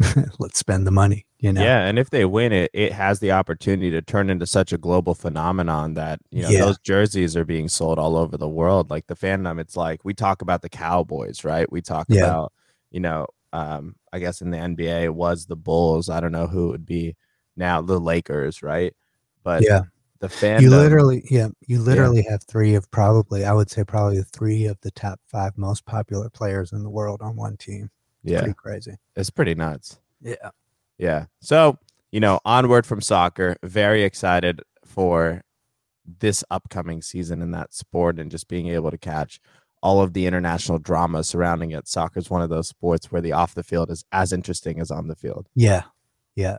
let's 0.38 0.58
spend 0.58 0.86
the 0.86 0.90
money. 0.90 1.26
You 1.38 1.52
know? 1.52 1.62
Yeah, 1.62 1.86
and 1.86 1.98
if 1.98 2.10
they 2.10 2.24
win 2.24 2.52
it, 2.52 2.70
it 2.74 2.92
has 2.92 3.20
the 3.20 3.32
opportunity 3.32 3.90
to 3.90 4.02
turn 4.02 4.28
into 4.30 4.46
such 4.46 4.72
a 4.72 4.78
global 4.78 5.14
phenomenon 5.14 5.94
that 5.94 6.20
you 6.30 6.42
know 6.42 6.50
Yeah. 6.50 6.64
those 6.66 6.78
jerseys 6.78 7.36
are 7.36 7.44
being 7.44 7.68
sold 7.68 7.98
all 7.98 8.16
over 8.16 8.36
the 8.36 8.48
world. 8.48 8.90
Like 8.90 9.06
the 9.06 9.16
fandom, 9.16 9.58
it's 9.60 9.76
like 9.76 10.04
we 10.04 10.14
talk 10.14 10.42
about 10.42 10.62
the 10.62 10.68
Cowboys, 10.68 11.44
right? 11.44 11.70
We 11.70 11.80
talk 11.82 12.06
Yeah. 12.08 12.26
about 12.26 12.52
you 12.90 13.00
know, 13.00 13.26
um, 13.52 13.94
I 14.12 14.18
guess 14.18 14.40
in 14.42 14.50
the 14.50 14.58
NBA 14.58 15.04
it 15.04 15.14
was 15.14 15.46
the 15.46 15.56
Bulls. 15.56 16.08
I 16.10 16.20
don't 16.20 16.32
know 16.32 16.46
who 16.46 16.68
it 16.68 16.70
would 16.72 16.86
be 16.86 17.16
now, 17.56 17.80
the 17.80 17.98
Lakers, 18.00 18.62
right? 18.62 18.94
But 19.42 19.62
Yeah. 19.62 19.82
the 20.20 20.28
fandom, 20.28 20.62
You 20.62 20.70
literally, 20.70 21.24
yeah, 21.30 21.48
you 21.66 21.80
literally 21.80 22.22
have 22.28 22.42
three 22.44 22.74
of 22.74 22.90
probably, 22.90 23.44
I 23.46 23.52
would 23.54 23.70
say 23.70 23.84
probably 23.84 24.22
three 24.22 24.66
of 24.66 24.78
the 24.82 24.90
top 24.90 25.18
five 25.28 25.56
most 25.56 25.86
popular 25.86 26.28
players 26.30 26.72
in 26.72 26.82
the 26.82 26.90
world 26.90 27.22
on 27.22 27.36
one 27.36 27.56
team. 27.56 27.90
Yeah, 28.22 28.40
Pretty 28.40 28.54
crazy. 28.54 28.96
it's 29.16 29.30
pretty 29.30 29.54
nuts. 29.54 29.98
Yeah. 30.22 30.50
Yeah. 30.98 31.26
So, 31.40 31.78
you 32.12 32.20
know, 32.20 32.40
onward 32.44 32.84
from 32.86 33.00
soccer, 33.00 33.56
very 33.62 34.02
excited 34.02 34.60
for 34.84 35.42
this 36.18 36.42
upcoming 36.50 37.00
season 37.02 37.40
in 37.40 37.52
that 37.52 37.72
sport 37.72 38.18
and 38.18 38.30
just 38.30 38.48
being 38.48 38.68
able 38.68 38.90
to 38.90 38.98
catch 38.98 39.40
all 39.82 40.02
of 40.02 40.12
the 40.12 40.26
international 40.26 40.78
drama 40.78 41.24
surrounding 41.24 41.70
it. 41.70 41.88
Soccer 41.88 42.18
is 42.18 42.28
one 42.28 42.42
of 42.42 42.50
those 42.50 42.68
sports 42.68 43.10
where 43.10 43.22
the 43.22 43.32
off 43.32 43.54
the 43.54 43.62
field 43.62 43.90
is 43.90 44.04
as 44.12 44.32
interesting 44.32 44.78
as 44.80 44.90
on 44.90 45.08
the 45.08 45.14
field. 45.16 45.46
Yeah. 45.54 45.84
Yeah. 46.34 46.58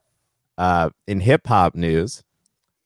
Uh, 0.58 0.89
in 1.08 1.20
hip 1.20 1.46
hop 1.48 1.75
news, 1.75 2.24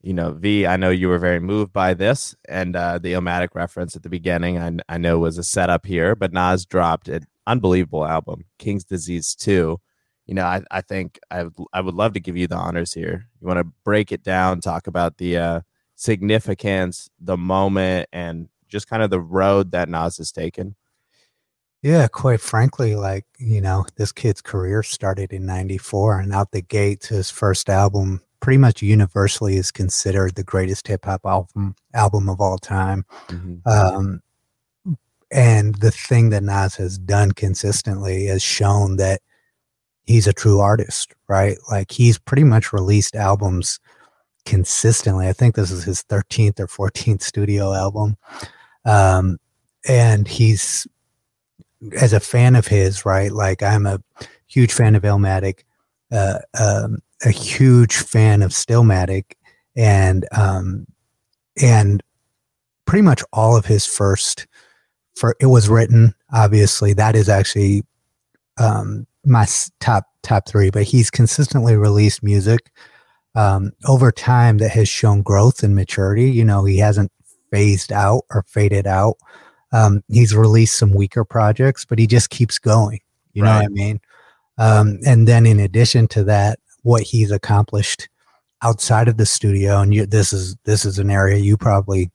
you 0.06 0.14
know, 0.14 0.34
V, 0.34 0.68
I 0.68 0.78
know 0.78 0.92
you 0.92 1.10
were 1.10 1.18
very 1.18 1.40
moved 1.40 1.74
by 1.74 1.96
this, 1.96 2.36
and 2.48 2.76
uh, 2.76 3.00
the 3.00 3.14
Illmatic 3.14 3.56
reference 3.56 3.96
at 3.96 4.04
the 4.04 4.10
beginning, 4.10 4.60
I, 4.60 4.78
I 4.88 5.00
know 5.00 5.18
was 5.18 5.40
a 5.40 5.44
setup 5.44 5.88
here, 5.88 6.16
but 6.16 6.32
Nas 6.32 6.64
dropped 6.64 7.08
an 7.08 7.26
unbelievable 7.48 8.06
album, 8.06 8.46
King's 8.60 8.84
Disease 8.84 9.34
2. 9.34 9.82
You 10.28 10.34
know, 10.36 10.46
I, 10.46 10.62
I 10.70 10.82
think 10.82 11.20
I 11.32 11.46
I 11.74 11.82
would 11.82 11.96
love 11.96 12.14
to 12.14 12.20
give 12.20 12.38
you 12.38 12.46
the 12.46 12.56
honors 12.56 12.94
here. 12.94 13.26
You 13.42 13.48
want 13.48 13.58
to 13.58 13.74
break 13.84 14.12
it 14.12 14.22
down, 14.22 14.62
talk 14.62 14.86
about 14.86 15.18
the 15.18 15.38
uh, 15.38 15.62
significance, 15.96 17.10
the 17.20 17.36
moment, 17.36 18.08
and 18.14 18.48
just 18.68 18.88
kind 18.88 19.02
of 19.02 19.10
the 19.10 19.20
road 19.20 19.72
that 19.72 19.90
Nas 19.90 20.18
has 20.18 20.32
taken. 20.32 20.76
Yeah, 21.82 22.08
quite 22.08 22.42
frankly, 22.42 22.96
like, 22.96 23.26
you 23.40 23.60
know, 23.60 23.86
this 23.96 24.12
kid's 24.12 24.42
career 24.42 24.84
started 24.84 25.34
in 25.34 25.48
94 25.48 26.20
and 26.20 26.34
out 26.34 26.52
the 26.52 26.62
gates, 26.62 27.08
his 27.08 27.32
first 27.32 27.70
album 27.70 28.22
pretty 28.40 28.58
much 28.58 28.82
universally 28.82 29.56
is 29.58 29.72
considered 29.72 30.36
the 30.36 30.44
greatest 30.44 30.88
hip 30.88 31.06
hop 31.06 31.22
album 31.26 31.76
album 31.94 32.30
of 32.30 32.42
all 32.42 32.58
time. 32.58 33.06
Um, 33.66 34.22
and 35.32 35.76
the 35.76 35.92
thing 35.92 36.30
that 36.30 36.44
Nas 36.44 36.76
has 36.76 36.98
done 36.98 37.32
consistently 37.32 38.26
has 38.28 38.44
shown 38.44 38.98
that 38.98 39.22
he's 40.06 40.28
a 40.28 40.34
true 40.34 40.60
artist, 40.60 41.14
right? 41.28 41.58
Like 41.70 41.92
he's 41.92 42.18
pretty 42.18 42.44
much 42.44 42.72
released 42.72 43.16
albums 43.16 43.80
consistently. 44.46 45.28
I 45.28 45.34
think 45.34 45.56
this 45.56 45.72
is 45.72 45.84
his 45.84 46.04
13th 46.04 46.60
or 46.60 46.68
14th 46.68 47.22
studio 47.22 47.74
album. 47.74 48.18
Um, 48.86 49.40
and 49.88 50.28
he's, 50.28 50.88
as 52.00 52.14
a 52.14 52.20
fan 52.20 52.56
of 52.56 52.68
his, 52.68 53.06
right? 53.06 53.32
Like 53.32 53.64
I'm 53.64 53.86
a 53.86 54.00
huge 54.48 54.74
fan 54.74 54.96
of 54.96 55.04
Illmatic, 55.04 55.64
uh, 56.12 56.40
um, 56.60 57.00
a 57.24 57.30
huge 57.30 57.96
fan 57.96 58.42
of 58.42 58.52
Stillmatic, 58.52 59.34
and 59.76 60.26
um, 60.32 60.88
and 61.62 62.04
pretty 62.86 63.02
much 63.02 63.24
all 63.34 63.56
of 63.56 63.66
his 63.66 63.86
first 63.86 64.48
for 65.16 65.36
it 65.40 65.48
was 65.48 65.70
written 65.70 66.14
obviously. 66.34 66.94
That 66.94 67.16
is 67.16 67.30
actually 67.30 67.84
um 68.58 69.06
my 69.26 69.46
top 69.80 70.06
top 70.24 70.48
three 70.48 70.70
but 70.70 70.84
he's 70.84 71.10
consistently 71.10 71.76
released 71.76 72.24
music 72.24 72.72
um 73.36 73.72
over 73.88 74.12
time 74.12 74.60
that 74.60 74.70
has 74.70 74.88
shown 74.88 75.22
growth 75.22 75.64
and 75.64 75.76
maturity. 75.76 76.32
You 76.32 76.46
know 76.46 76.64
he 76.66 76.78
hasn't 76.78 77.12
phased 77.52 77.92
out 77.92 78.24
or 78.30 78.44
faded 78.48 78.88
out. 78.88 79.18
Um 79.72 80.04
he's 80.08 80.36
released 80.36 80.78
some 80.78 80.94
weaker 80.94 81.26
projects 81.26 81.86
but 81.86 82.00
he 82.00 82.08
just 82.08 82.30
keeps 82.30 82.60
going. 82.60 83.00
You 83.34 83.44
know 83.44 83.56
what 83.56 83.66
i 83.66 83.70
mean? 83.70 84.00
Um 84.58 85.00
and 85.06 85.28
then 85.28 85.46
in 85.46 85.60
addition 85.60 86.08
to 86.10 86.24
that 86.26 86.60
what 86.86 87.02
he's 87.02 87.32
accomplished 87.32 88.08
outside 88.62 89.08
of 89.08 89.18
the 89.18 89.26
studio 89.26 89.80
and 89.82 89.94
you, 89.94 90.06
this 90.06 90.32
is 90.32 90.56
this 90.64 90.86
is 90.86 90.98
an 91.00 91.10
area 91.10 91.38
you 91.38 91.58
probably 91.58 92.10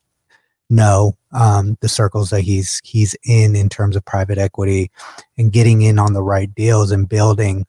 know 0.70 1.16
um, 1.32 1.76
the 1.80 1.88
circles 1.88 2.30
that 2.30 2.42
he's 2.42 2.80
he's 2.84 3.14
in 3.24 3.56
in 3.56 3.68
terms 3.68 3.96
of 3.96 4.04
private 4.04 4.38
equity 4.38 4.90
and 5.36 5.52
getting 5.52 5.82
in 5.82 5.98
on 5.98 6.12
the 6.12 6.22
right 6.22 6.54
deals 6.54 6.92
and 6.92 7.08
building 7.08 7.66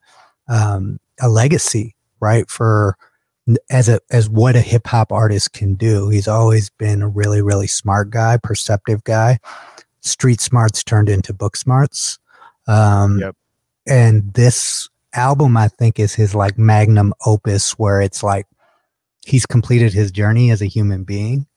um, 0.47 0.99
a 1.19 1.27
legacy 1.27 1.95
right 2.19 2.47
for 2.49 2.95
as 3.71 3.89
a 3.89 3.99
as 4.11 4.29
what 4.29 4.55
a 4.55 4.61
hip 4.61 4.85
hop 4.85 5.11
artist 5.11 5.51
can 5.53 5.73
do. 5.73 6.09
He's 6.09 6.27
always 6.27 6.69
been 6.69 7.01
a 7.01 7.09
really 7.09 7.41
really 7.41 7.67
smart 7.67 8.11
guy, 8.11 8.37
perceptive 8.37 9.03
guy. 9.03 9.39
Street 10.01 10.39
smarts 10.39 10.83
turned 10.83 11.09
into 11.09 11.33
book 11.33 11.55
smarts. 11.55 12.19
Um, 12.67 13.19
Yep. 13.19 13.35
and 13.87 14.33
this 14.35 14.89
album 15.13 15.57
I 15.57 15.67
think 15.67 15.99
is 15.99 16.13
his 16.13 16.33
like 16.35 16.57
magnum 16.57 17.13
opus 17.25 17.71
where 17.73 18.01
it's 18.01 18.23
like 18.23 18.47
he's 19.25 19.45
completed 19.45 19.93
his 19.93 20.11
journey 20.11 20.51
as 20.51 20.61
a 20.61 20.67
human 20.67 21.03
being 21.03 21.47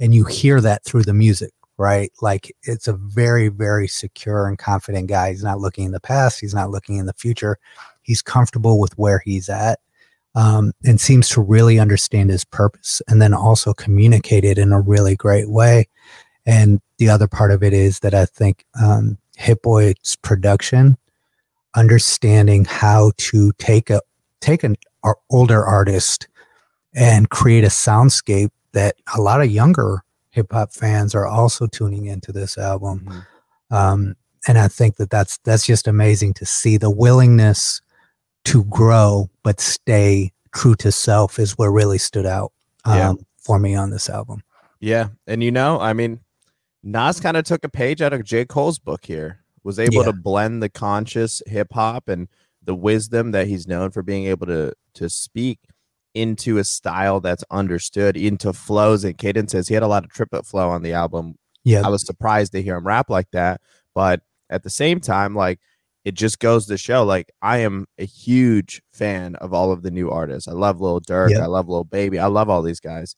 and 0.00 0.14
you 0.14 0.24
hear 0.24 0.60
that 0.60 0.84
through 0.84 1.02
the 1.02 1.14
music 1.14 1.52
right? 1.78 2.12
Like 2.20 2.54
it's 2.62 2.86
a 2.86 2.92
very 2.92 3.48
very 3.48 3.88
secure 3.88 4.46
and 4.46 4.58
confident 4.58 5.08
guy. 5.08 5.30
He's 5.30 5.42
not 5.42 5.58
looking 5.58 5.84
in 5.84 5.92
the 5.92 6.00
past. 6.00 6.38
He's 6.40 6.54
not 6.54 6.70
looking 6.70 6.96
in 6.96 7.06
the 7.06 7.14
future. 7.14 7.58
He's 8.02 8.22
comfortable 8.22 8.78
with 8.78 8.96
where 8.98 9.20
he's 9.24 9.48
at 9.48 9.80
um, 10.34 10.72
and 10.84 11.00
seems 11.00 11.28
to 11.30 11.40
really 11.40 11.78
understand 11.78 12.30
his 12.30 12.44
purpose 12.44 13.02
and 13.08 13.20
then 13.20 13.34
also 13.34 13.74
communicate 13.74 14.44
it 14.44 14.58
in 14.58 14.72
a 14.72 14.80
really 14.80 15.16
great 15.16 15.50
way. 15.50 15.88
And 16.46 16.80
the 16.98 17.08
other 17.08 17.26
part 17.26 17.50
of 17.50 17.62
it 17.64 17.72
is 17.72 17.98
that 18.00 18.14
i 18.14 18.24
think 18.24 18.64
um, 18.80 19.18
Hit-Boy's 19.36 20.16
production 20.22 20.96
understanding 21.74 22.64
how 22.64 23.12
to 23.16 23.52
take 23.58 23.90
a 23.90 24.00
take 24.40 24.64
an 24.64 24.76
older 25.30 25.64
artist 25.64 26.28
and 26.94 27.30
create 27.30 27.64
a 27.64 27.68
soundscape 27.68 28.50
that 28.72 28.96
a 29.14 29.20
lot 29.20 29.40
of 29.40 29.50
younger 29.50 30.02
hip 30.30 30.52
hop 30.52 30.72
fans 30.72 31.14
are 31.14 31.26
also 31.26 31.66
tuning 31.66 32.06
into 32.06 32.32
this 32.32 32.58
album. 32.58 33.00
Mm-hmm. 33.00 33.74
Um, 33.74 34.16
and 34.46 34.58
I 34.58 34.68
think 34.68 34.96
that 34.96 35.10
that's 35.10 35.38
that's 35.44 35.66
just 35.66 35.86
amazing 35.86 36.34
to 36.34 36.46
see 36.46 36.76
the 36.76 36.90
willingness 36.90 37.80
to 38.44 38.64
grow 38.64 39.30
but 39.42 39.60
stay 39.60 40.32
true 40.52 40.74
to 40.76 40.90
self 40.90 41.38
is 41.38 41.52
what 41.52 41.66
really 41.66 41.98
stood 41.98 42.26
out 42.26 42.52
um, 42.84 42.96
yeah. 42.96 43.12
for 43.38 43.58
me 43.58 43.74
on 43.74 43.90
this 43.90 44.10
album. 44.10 44.42
Yeah, 44.80 45.08
and 45.28 45.44
you 45.44 45.52
know, 45.52 45.78
I 45.80 45.92
mean, 45.92 46.20
Nas 46.82 47.20
kind 47.20 47.36
of 47.36 47.44
took 47.44 47.62
a 47.62 47.68
page 47.68 48.02
out 48.02 48.12
of 48.12 48.24
J. 48.24 48.44
Cole's 48.44 48.80
book 48.80 49.04
here 49.04 49.41
was 49.64 49.78
able 49.78 49.96
yeah. 49.96 50.04
to 50.04 50.12
blend 50.12 50.62
the 50.62 50.68
conscious 50.68 51.42
hip 51.46 51.72
hop 51.72 52.08
and 52.08 52.28
the 52.62 52.74
wisdom 52.74 53.32
that 53.32 53.46
he's 53.46 53.66
known 53.66 53.90
for 53.90 54.02
being 54.02 54.26
able 54.26 54.46
to 54.46 54.72
to 54.94 55.08
speak 55.08 55.60
into 56.14 56.58
a 56.58 56.64
style 56.64 57.20
that's 57.20 57.44
understood 57.50 58.16
into 58.16 58.52
flows 58.52 59.04
and 59.04 59.16
cadences. 59.16 59.68
He 59.68 59.74
had 59.74 59.82
a 59.82 59.88
lot 59.88 60.04
of 60.04 60.10
triplet 60.10 60.46
flow 60.46 60.68
on 60.68 60.82
the 60.82 60.92
album. 60.92 61.36
Yeah. 61.64 61.82
I 61.84 61.88
was 61.88 62.04
surprised 62.04 62.52
to 62.52 62.62
hear 62.62 62.76
him 62.76 62.86
rap 62.86 63.08
like 63.08 63.30
that, 63.32 63.60
but 63.94 64.20
at 64.50 64.62
the 64.62 64.70
same 64.70 65.00
time 65.00 65.34
like 65.34 65.58
it 66.04 66.14
just 66.14 66.38
goes 66.38 66.66
to 66.66 66.76
show 66.76 67.04
like 67.04 67.30
I 67.40 67.58
am 67.58 67.86
a 67.98 68.04
huge 68.04 68.82
fan 68.92 69.36
of 69.36 69.54
all 69.54 69.72
of 69.72 69.82
the 69.82 69.90
new 69.90 70.10
artists. 70.10 70.48
I 70.48 70.52
love 70.52 70.80
Lil 70.80 71.00
Durk, 71.00 71.30
yep. 71.30 71.42
I 71.42 71.46
love 71.46 71.68
Lil 71.68 71.84
Baby, 71.84 72.18
I 72.18 72.26
love 72.26 72.50
all 72.50 72.62
these 72.62 72.80
guys. 72.80 73.14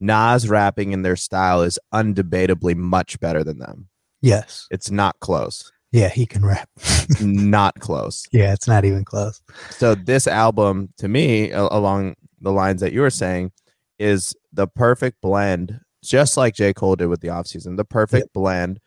Nas 0.00 0.48
rapping 0.48 0.92
in 0.92 1.02
their 1.02 1.16
style 1.16 1.62
is 1.62 1.78
undebatably 1.92 2.76
much 2.76 3.18
better 3.20 3.42
than 3.44 3.58
them. 3.58 3.88
Yes. 4.26 4.66
It's 4.70 4.90
not 4.90 5.18
close. 5.20 5.72
Yeah, 5.92 6.08
he 6.08 6.26
can 6.26 6.44
rap. 6.44 6.68
not 7.20 7.78
close. 7.78 8.24
Yeah, 8.32 8.52
it's 8.52 8.66
not 8.66 8.84
even 8.84 9.04
close. 9.04 9.40
So 9.70 9.94
this 9.94 10.26
album 10.26 10.92
to 10.98 11.08
me 11.08 11.52
along 11.52 12.16
the 12.40 12.52
lines 12.52 12.80
that 12.80 12.92
you 12.92 13.00
were 13.00 13.10
saying 13.10 13.52
is 13.98 14.34
the 14.52 14.66
perfect 14.66 15.20
blend 15.22 15.80
just 16.04 16.36
like 16.36 16.54
J. 16.54 16.72
Cole 16.72 16.96
did 16.96 17.06
with 17.06 17.20
the 17.20 17.28
offseason, 17.28 17.76
the 17.76 17.84
perfect 17.84 18.26
yep. 18.26 18.32
blend 18.32 18.80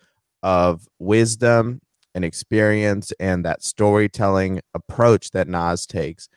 of 0.44 0.88
wisdom 1.00 1.82
and 2.14 2.24
experience 2.24 3.12
and 3.20 3.44
that 3.46 3.64
storytelling 3.64 4.62
approach 4.74 5.32
that 5.32 5.48
Nas 5.48 5.86
takes 5.86 6.30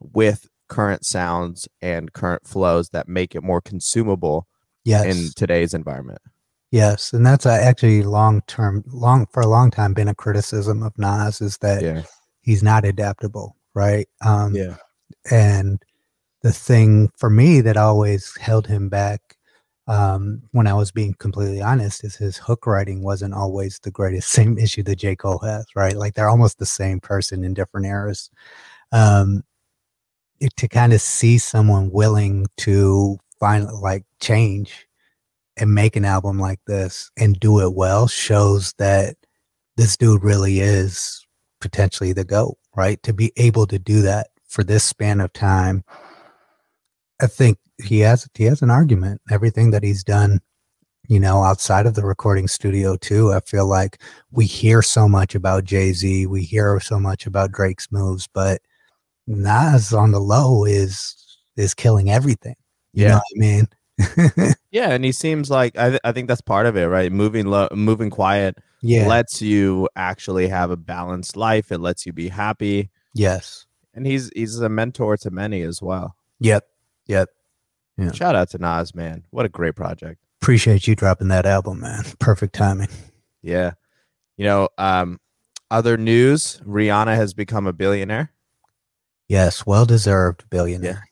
with 0.00 0.48
current 0.68 1.04
sounds 1.04 1.68
and 1.82 2.12
current 2.12 2.46
flows 2.46 2.90
that 2.90 3.08
make 3.08 3.34
it 3.34 3.42
more 3.42 3.60
consumable 3.60 4.46
yes. 4.84 5.04
in 5.04 5.30
today's 5.34 5.74
environment. 5.74 6.20
Yes, 6.70 7.12
and 7.12 7.26
that's 7.26 7.46
actually 7.46 8.04
long 8.04 8.42
term, 8.46 8.84
long 8.86 9.26
for 9.32 9.40
a 9.40 9.46
long 9.46 9.70
time 9.70 9.92
been 9.92 10.08
a 10.08 10.14
criticism 10.14 10.82
of 10.82 10.96
Nas 10.96 11.40
is 11.40 11.58
that 11.58 11.82
yeah. 11.82 12.02
he's 12.42 12.62
not 12.62 12.84
adaptable, 12.84 13.56
right? 13.74 14.08
Um, 14.24 14.54
yeah, 14.54 14.76
and 15.30 15.82
the 16.42 16.52
thing 16.52 17.10
for 17.16 17.28
me 17.28 17.60
that 17.60 17.76
always 17.76 18.36
held 18.36 18.68
him 18.68 18.88
back, 18.88 19.36
um, 19.88 20.42
when 20.52 20.68
I 20.68 20.74
was 20.74 20.92
being 20.92 21.14
completely 21.14 21.60
honest, 21.60 22.04
is 22.04 22.14
his 22.14 22.36
hook 22.36 22.68
writing 22.68 23.02
wasn't 23.02 23.34
always 23.34 23.80
the 23.80 23.90
greatest. 23.90 24.28
Same 24.30 24.56
issue 24.56 24.84
that 24.84 24.96
J 24.96 25.16
Cole 25.16 25.40
has, 25.40 25.66
right? 25.74 25.96
Like 25.96 26.14
they're 26.14 26.30
almost 26.30 26.60
the 26.60 26.66
same 26.66 27.00
person 27.00 27.42
in 27.42 27.52
different 27.52 27.86
eras. 27.86 28.30
Um, 28.92 29.42
it, 30.38 30.56
to 30.56 30.68
kind 30.68 30.92
of 30.92 31.00
see 31.00 31.36
someone 31.38 31.90
willing 31.90 32.46
to 32.58 33.18
find 33.40 33.66
like 33.72 34.04
change 34.20 34.86
and 35.60 35.74
make 35.74 35.94
an 35.94 36.04
album 36.04 36.38
like 36.38 36.60
this 36.66 37.10
and 37.16 37.38
do 37.38 37.60
it 37.60 37.74
well 37.74 38.08
shows 38.08 38.72
that 38.78 39.16
this 39.76 39.96
dude 39.96 40.24
really 40.24 40.60
is 40.60 41.24
potentially 41.60 42.12
the 42.12 42.24
GOAT, 42.24 42.56
right? 42.74 43.00
To 43.02 43.12
be 43.12 43.32
able 43.36 43.66
to 43.66 43.78
do 43.78 44.00
that 44.02 44.28
for 44.48 44.64
this 44.64 44.82
span 44.82 45.20
of 45.20 45.32
time, 45.32 45.84
I 47.20 47.26
think 47.26 47.58
he 47.82 48.00
has 48.00 48.28
he 48.34 48.44
has 48.44 48.62
an 48.62 48.70
argument. 48.70 49.20
Everything 49.30 49.70
that 49.70 49.82
he's 49.82 50.02
done, 50.02 50.40
you 51.08 51.20
know, 51.20 51.44
outside 51.44 51.86
of 51.86 51.94
the 51.94 52.04
recording 52.04 52.48
studio 52.48 52.96
too, 52.96 53.32
I 53.32 53.40
feel 53.40 53.66
like 53.66 54.02
we 54.30 54.46
hear 54.46 54.82
so 54.82 55.08
much 55.08 55.34
about 55.34 55.64
Jay 55.64 55.92
Z, 55.92 56.26
we 56.26 56.42
hear 56.42 56.80
so 56.80 56.98
much 56.98 57.26
about 57.26 57.52
Drake's 57.52 57.92
moves, 57.92 58.28
but 58.32 58.62
Nas 59.26 59.92
on 59.92 60.10
the 60.10 60.20
low 60.20 60.64
is 60.64 61.16
is 61.56 61.74
killing 61.74 62.10
everything. 62.10 62.56
You 62.92 63.04
yeah. 63.04 63.08
know 63.08 63.14
what 63.16 63.22
I 63.36 63.38
mean? 63.38 63.68
yeah, 64.70 64.90
and 64.90 65.04
he 65.04 65.12
seems 65.12 65.50
like 65.50 65.76
I, 65.76 65.90
th- 65.90 66.00
I 66.04 66.12
think 66.12 66.28
that's 66.28 66.40
part 66.40 66.66
of 66.66 66.76
it, 66.76 66.86
right? 66.86 67.10
Moving 67.10 67.46
low, 67.46 67.68
moving 67.72 68.10
quiet, 68.10 68.58
yeah, 68.80 69.06
lets 69.06 69.42
you 69.42 69.88
actually 69.96 70.48
have 70.48 70.70
a 70.70 70.76
balanced 70.76 71.36
life. 71.36 71.72
It 71.72 71.78
lets 71.78 72.06
you 72.06 72.12
be 72.12 72.28
happy. 72.28 72.90
Yes, 73.14 73.66
and 73.94 74.06
he's 74.06 74.30
he's 74.34 74.58
a 74.60 74.68
mentor 74.68 75.16
to 75.18 75.30
many 75.30 75.62
as 75.62 75.82
well. 75.82 76.16
Yep, 76.40 76.64
yep. 77.06 77.28
Yeah. 77.96 78.12
Shout 78.12 78.34
out 78.34 78.50
to 78.50 78.58
Nas, 78.58 78.94
man! 78.94 79.24
What 79.30 79.44
a 79.44 79.50
great 79.50 79.76
project. 79.76 80.20
Appreciate 80.40 80.86
you 80.86 80.94
dropping 80.94 81.28
that 81.28 81.44
album, 81.44 81.80
man. 81.80 82.04
Perfect 82.18 82.54
timing. 82.54 82.88
Yeah, 83.42 83.72
you 84.36 84.44
know, 84.44 84.68
um, 84.78 85.20
other 85.70 85.96
news: 85.96 86.60
Rihanna 86.66 87.14
has 87.16 87.34
become 87.34 87.66
a 87.66 87.72
billionaire. 87.72 88.32
Yes, 89.28 89.66
well 89.66 89.84
deserved 89.84 90.48
billionaire. 90.50 91.09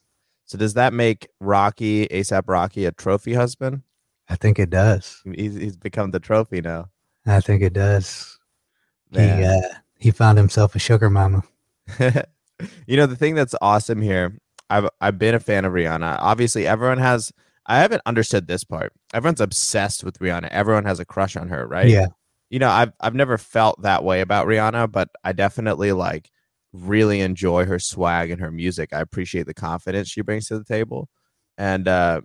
So 0.48 0.56
does 0.56 0.74
that 0.74 0.94
make 0.94 1.28
Rocky 1.40 2.06
ASAP 2.08 2.44
Rocky 2.46 2.86
a 2.86 2.92
trophy 2.92 3.34
husband? 3.34 3.82
I 4.30 4.36
think 4.36 4.58
it 4.58 4.70
does. 4.70 5.22
He's, 5.36 5.54
he's 5.54 5.76
become 5.76 6.10
the 6.10 6.20
trophy 6.20 6.62
now. 6.62 6.88
I 7.26 7.40
think 7.40 7.62
it 7.62 7.74
does. 7.74 8.38
Man. 9.12 9.38
He 9.38 9.44
uh, 9.44 9.74
he 9.98 10.10
found 10.10 10.38
himself 10.38 10.74
a 10.74 10.78
sugar 10.78 11.10
mama. 11.10 11.42
you 12.86 12.96
know 12.96 13.06
the 13.06 13.16
thing 13.16 13.34
that's 13.34 13.54
awesome 13.60 14.00
here. 14.00 14.38
I've 14.70 14.88
I've 15.02 15.18
been 15.18 15.34
a 15.34 15.40
fan 15.40 15.66
of 15.66 15.72
Rihanna. 15.74 16.16
Obviously, 16.20 16.66
everyone 16.66 16.98
has. 16.98 17.30
I 17.66 17.80
haven't 17.80 18.02
understood 18.06 18.46
this 18.46 18.64
part. 18.64 18.94
Everyone's 19.12 19.42
obsessed 19.42 20.02
with 20.02 20.18
Rihanna. 20.18 20.48
Everyone 20.48 20.86
has 20.86 20.98
a 20.98 21.04
crush 21.04 21.36
on 21.36 21.48
her, 21.48 21.66
right? 21.66 21.88
Yeah. 21.88 22.06
You 22.48 22.58
know, 22.58 22.70
I've 22.70 22.92
I've 23.00 23.14
never 23.14 23.36
felt 23.36 23.82
that 23.82 24.02
way 24.04 24.22
about 24.22 24.46
Rihanna, 24.46 24.90
but 24.90 25.10
I 25.22 25.32
definitely 25.32 25.92
like 25.92 26.30
really 26.72 27.20
enjoy 27.20 27.64
her 27.64 27.78
swag 27.78 28.30
and 28.30 28.40
her 28.40 28.50
music. 28.50 28.92
I 28.92 29.00
appreciate 29.00 29.46
the 29.46 29.54
confidence 29.54 30.08
she 30.08 30.20
brings 30.20 30.48
to 30.48 30.58
the 30.58 30.64
table. 30.64 31.08
And 31.56 31.88
uh, 31.88 32.20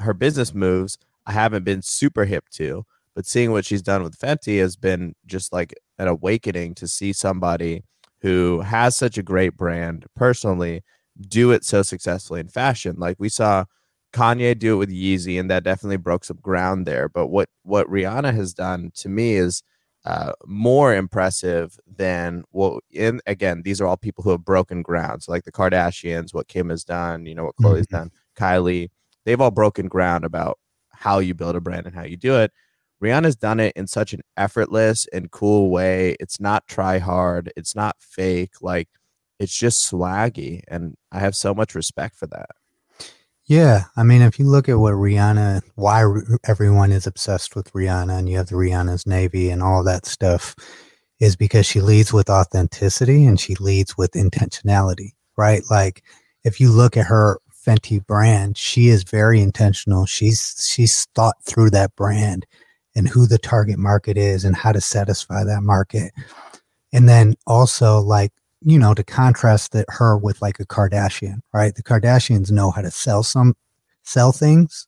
her 0.00 0.14
business 0.14 0.54
moves, 0.54 0.98
I 1.26 1.32
haven't 1.32 1.64
been 1.64 1.82
super 1.82 2.24
hip 2.24 2.44
to, 2.54 2.84
but 3.14 3.26
seeing 3.26 3.52
what 3.52 3.64
she's 3.64 3.82
done 3.82 4.02
with 4.02 4.18
Fenty 4.18 4.58
has 4.60 4.76
been 4.76 5.14
just 5.26 5.52
like 5.52 5.74
an 5.98 6.08
awakening 6.08 6.74
to 6.76 6.88
see 6.88 7.12
somebody 7.12 7.84
who 8.22 8.60
has 8.60 8.96
such 8.96 9.18
a 9.18 9.22
great 9.22 9.56
brand 9.56 10.06
personally 10.16 10.82
do 11.28 11.50
it 11.50 11.64
so 11.64 11.82
successfully 11.82 12.40
in 12.40 12.48
fashion. 12.48 12.96
Like 12.98 13.16
we 13.18 13.28
saw 13.28 13.64
Kanye 14.12 14.58
do 14.58 14.74
it 14.74 14.78
with 14.78 14.90
Yeezy, 14.90 15.38
and 15.38 15.50
that 15.50 15.64
definitely 15.64 15.96
broke 15.96 16.24
some 16.24 16.38
ground 16.40 16.86
there. 16.86 17.08
But 17.08 17.28
what 17.28 17.48
what 17.62 17.88
Rihanna 17.88 18.34
has 18.34 18.54
done 18.54 18.90
to 18.96 19.08
me 19.08 19.34
is 19.34 19.62
uh, 20.04 20.32
more 20.46 20.94
impressive 20.94 21.78
than 21.86 22.42
well 22.52 22.80
in 22.90 23.20
again 23.26 23.62
these 23.62 23.80
are 23.80 23.86
all 23.86 23.96
people 23.96 24.24
who 24.24 24.30
have 24.30 24.44
broken 24.44 24.82
ground 24.82 25.22
so 25.22 25.30
like 25.30 25.44
the 25.44 25.52
kardashians 25.52 26.34
what 26.34 26.48
kim 26.48 26.70
has 26.70 26.82
done 26.82 27.24
you 27.24 27.34
know 27.34 27.44
what 27.44 27.56
Khloe's 27.56 27.86
mm-hmm. 27.86 27.96
done 27.96 28.10
kylie. 28.36 28.90
They've 29.24 29.40
all 29.40 29.52
broken 29.52 29.86
ground 29.86 30.24
about 30.24 30.58
how 30.90 31.20
you 31.20 31.34
build 31.34 31.54
a 31.54 31.60
brand 31.60 31.86
and 31.86 31.94
how 31.94 32.02
you 32.02 32.16
do 32.16 32.36
it. 32.36 32.50
Rihanna's 33.02 33.36
done 33.36 33.60
it 33.60 33.72
in 33.76 33.86
such 33.86 34.12
an 34.12 34.22
effortless 34.36 35.06
and 35.12 35.30
cool 35.30 35.70
way. 35.70 36.16
It's 36.20 36.40
not 36.40 36.66
try 36.66 36.98
hard 36.98 37.52
it's 37.56 37.74
not 37.74 37.96
fake. 38.00 38.54
Like 38.60 38.88
it's 39.42 39.58
just 39.58 39.90
swaggy 39.90 40.62
and 40.68 40.94
i 41.10 41.18
have 41.18 41.34
so 41.34 41.52
much 41.52 41.74
respect 41.74 42.14
for 42.14 42.28
that 42.28 42.50
yeah, 43.46 43.84
I 43.96 44.02
mean, 44.04 44.22
if 44.22 44.38
you 44.38 44.46
look 44.46 44.68
at 44.68 44.78
what 44.78 44.94
Rihanna, 44.94 45.62
why 45.74 46.04
everyone 46.46 46.92
is 46.92 47.06
obsessed 47.06 47.56
with 47.56 47.72
Rihanna, 47.72 48.18
and 48.18 48.28
you 48.28 48.36
have 48.38 48.48
the 48.48 48.56
Rihanna's 48.56 49.06
Navy 49.06 49.50
and 49.50 49.62
all 49.62 49.82
that 49.84 50.06
stuff, 50.06 50.54
is 51.20 51.36
because 51.36 51.66
she 51.66 51.80
leads 51.80 52.12
with 52.12 52.30
authenticity 52.30 53.26
and 53.26 53.38
she 53.40 53.54
leads 53.56 53.96
with 53.98 54.12
intentionality, 54.12 55.10
right? 55.36 55.62
Like, 55.70 56.02
if 56.44 56.60
you 56.60 56.70
look 56.70 56.96
at 56.96 57.06
her 57.06 57.40
Fenty 57.66 58.04
brand, 58.04 58.58
she 58.58 58.88
is 58.88 59.04
very 59.04 59.40
intentional. 59.40 60.06
She's 60.06 60.68
she's 60.68 61.06
thought 61.14 61.36
through 61.44 61.70
that 61.70 61.94
brand 61.96 62.46
and 62.96 63.08
who 63.08 63.26
the 63.26 63.38
target 63.38 63.78
market 63.78 64.16
is 64.16 64.44
and 64.44 64.56
how 64.56 64.72
to 64.72 64.80
satisfy 64.80 65.44
that 65.44 65.62
market. 65.62 66.12
and 66.92 67.08
then 67.08 67.34
also 67.46 68.00
like 68.00 68.32
you 68.64 68.78
know 68.78 68.94
to 68.94 69.04
contrast 69.04 69.72
that 69.72 69.86
her 69.88 70.16
with 70.16 70.40
like 70.42 70.60
a 70.60 70.66
Kardashian, 70.66 71.40
right? 71.52 71.74
The 71.74 71.82
Kardashians 71.82 72.50
know 72.50 72.70
how 72.70 72.82
to 72.82 72.90
sell 72.90 73.22
some 73.22 73.54
sell 74.02 74.32
things, 74.32 74.86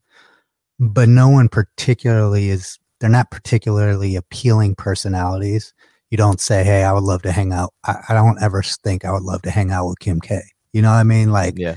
but 0.80 1.08
no 1.08 1.28
one 1.28 1.48
particularly 1.48 2.50
is. 2.50 2.78
They're 3.00 3.10
not 3.10 3.30
particularly 3.30 4.16
appealing 4.16 4.76
personalities. 4.76 5.74
You 6.10 6.16
don't 6.16 6.40
say, 6.40 6.64
"Hey, 6.64 6.84
I 6.84 6.92
would 6.92 7.02
love 7.04 7.22
to 7.22 7.32
hang 7.32 7.52
out." 7.52 7.74
I, 7.84 7.96
I 8.08 8.14
don't 8.14 8.40
ever 8.42 8.62
think 8.62 9.04
I 9.04 9.12
would 9.12 9.22
love 9.22 9.42
to 9.42 9.50
hang 9.50 9.70
out 9.70 9.86
with 9.88 9.98
Kim 9.98 10.20
K. 10.20 10.40
You 10.72 10.82
know 10.82 10.90
what 10.90 10.96
I 10.98 11.04
mean? 11.04 11.30
Like, 11.30 11.54
Yeah. 11.56 11.76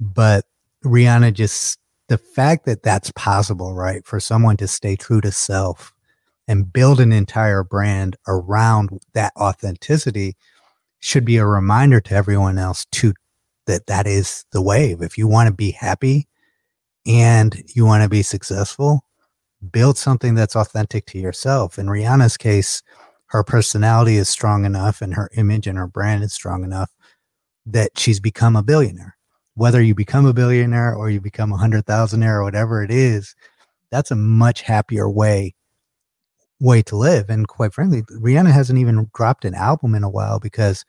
but 0.00 0.44
Rihanna 0.84 1.32
just 1.32 1.78
the 2.08 2.18
fact 2.18 2.66
that 2.66 2.82
that's 2.82 3.10
possible, 3.12 3.74
right? 3.74 4.04
For 4.06 4.20
someone 4.20 4.56
to 4.58 4.68
stay 4.68 4.96
true 4.96 5.20
to 5.22 5.32
self 5.32 5.92
and 6.48 6.72
build 6.72 7.00
an 7.00 7.12
entire 7.12 7.64
brand 7.64 8.16
around 8.28 8.90
that 9.14 9.32
authenticity 9.36 10.36
should 11.06 11.24
be 11.24 11.36
a 11.36 11.46
reminder 11.46 12.00
to 12.00 12.14
everyone 12.14 12.58
else 12.58 12.84
to 12.90 13.14
that 13.66 13.86
that 13.86 14.08
is 14.08 14.44
the 14.50 14.60
wave. 14.60 15.02
If 15.02 15.16
you 15.16 15.28
want 15.28 15.46
to 15.46 15.54
be 15.54 15.70
happy 15.70 16.26
and 17.06 17.62
you 17.76 17.86
want 17.86 18.02
to 18.02 18.08
be 18.08 18.22
successful, 18.22 19.04
build 19.70 19.96
something 19.96 20.34
that's 20.34 20.56
authentic 20.56 21.06
to 21.06 21.18
yourself. 21.18 21.78
In 21.78 21.86
Rihanna's 21.86 22.36
case, 22.36 22.82
her 23.26 23.44
personality 23.44 24.16
is 24.16 24.28
strong 24.28 24.64
enough 24.64 25.00
and 25.00 25.14
her 25.14 25.30
image 25.36 25.68
and 25.68 25.78
her 25.78 25.86
brand 25.86 26.24
is 26.24 26.32
strong 26.32 26.64
enough 26.64 26.90
that 27.66 27.96
she's 27.96 28.18
become 28.18 28.56
a 28.56 28.62
billionaire. 28.64 29.16
Whether 29.54 29.80
you 29.80 29.94
become 29.94 30.26
a 30.26 30.34
billionaire 30.34 30.92
or 30.92 31.08
you 31.08 31.20
become 31.20 31.52
a 31.52 31.56
hundred 31.56 31.86
thousandaire 31.86 32.40
or 32.40 32.42
whatever 32.42 32.82
it 32.82 32.90
is, 32.90 33.36
that's 33.92 34.10
a 34.10 34.16
much 34.16 34.62
happier 34.62 35.08
way 35.08 35.54
way 36.60 36.82
to 36.82 36.96
live. 36.96 37.28
And 37.28 37.46
quite 37.48 37.74
frankly, 37.74 38.02
Rihanna 38.02 38.50
hasn't 38.52 38.78
even 38.78 39.10
dropped 39.14 39.44
an 39.44 39.54
album 39.54 39.94
in 39.94 40.04
a 40.04 40.10
while 40.10 40.38
because 40.40 40.84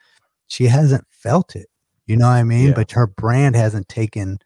she 0.47 0.65
hasn't 0.65 1.06
felt 1.10 1.56
it. 1.56 1.67
You 2.06 2.15
know 2.15 2.27
what 2.27 2.36
I 2.36 2.43
mean? 2.43 2.69
Yeah. 2.69 2.73
But 2.73 2.91
her 2.93 3.08
brand 3.08 3.56
hasn't 3.56 3.89
taken 3.89 4.39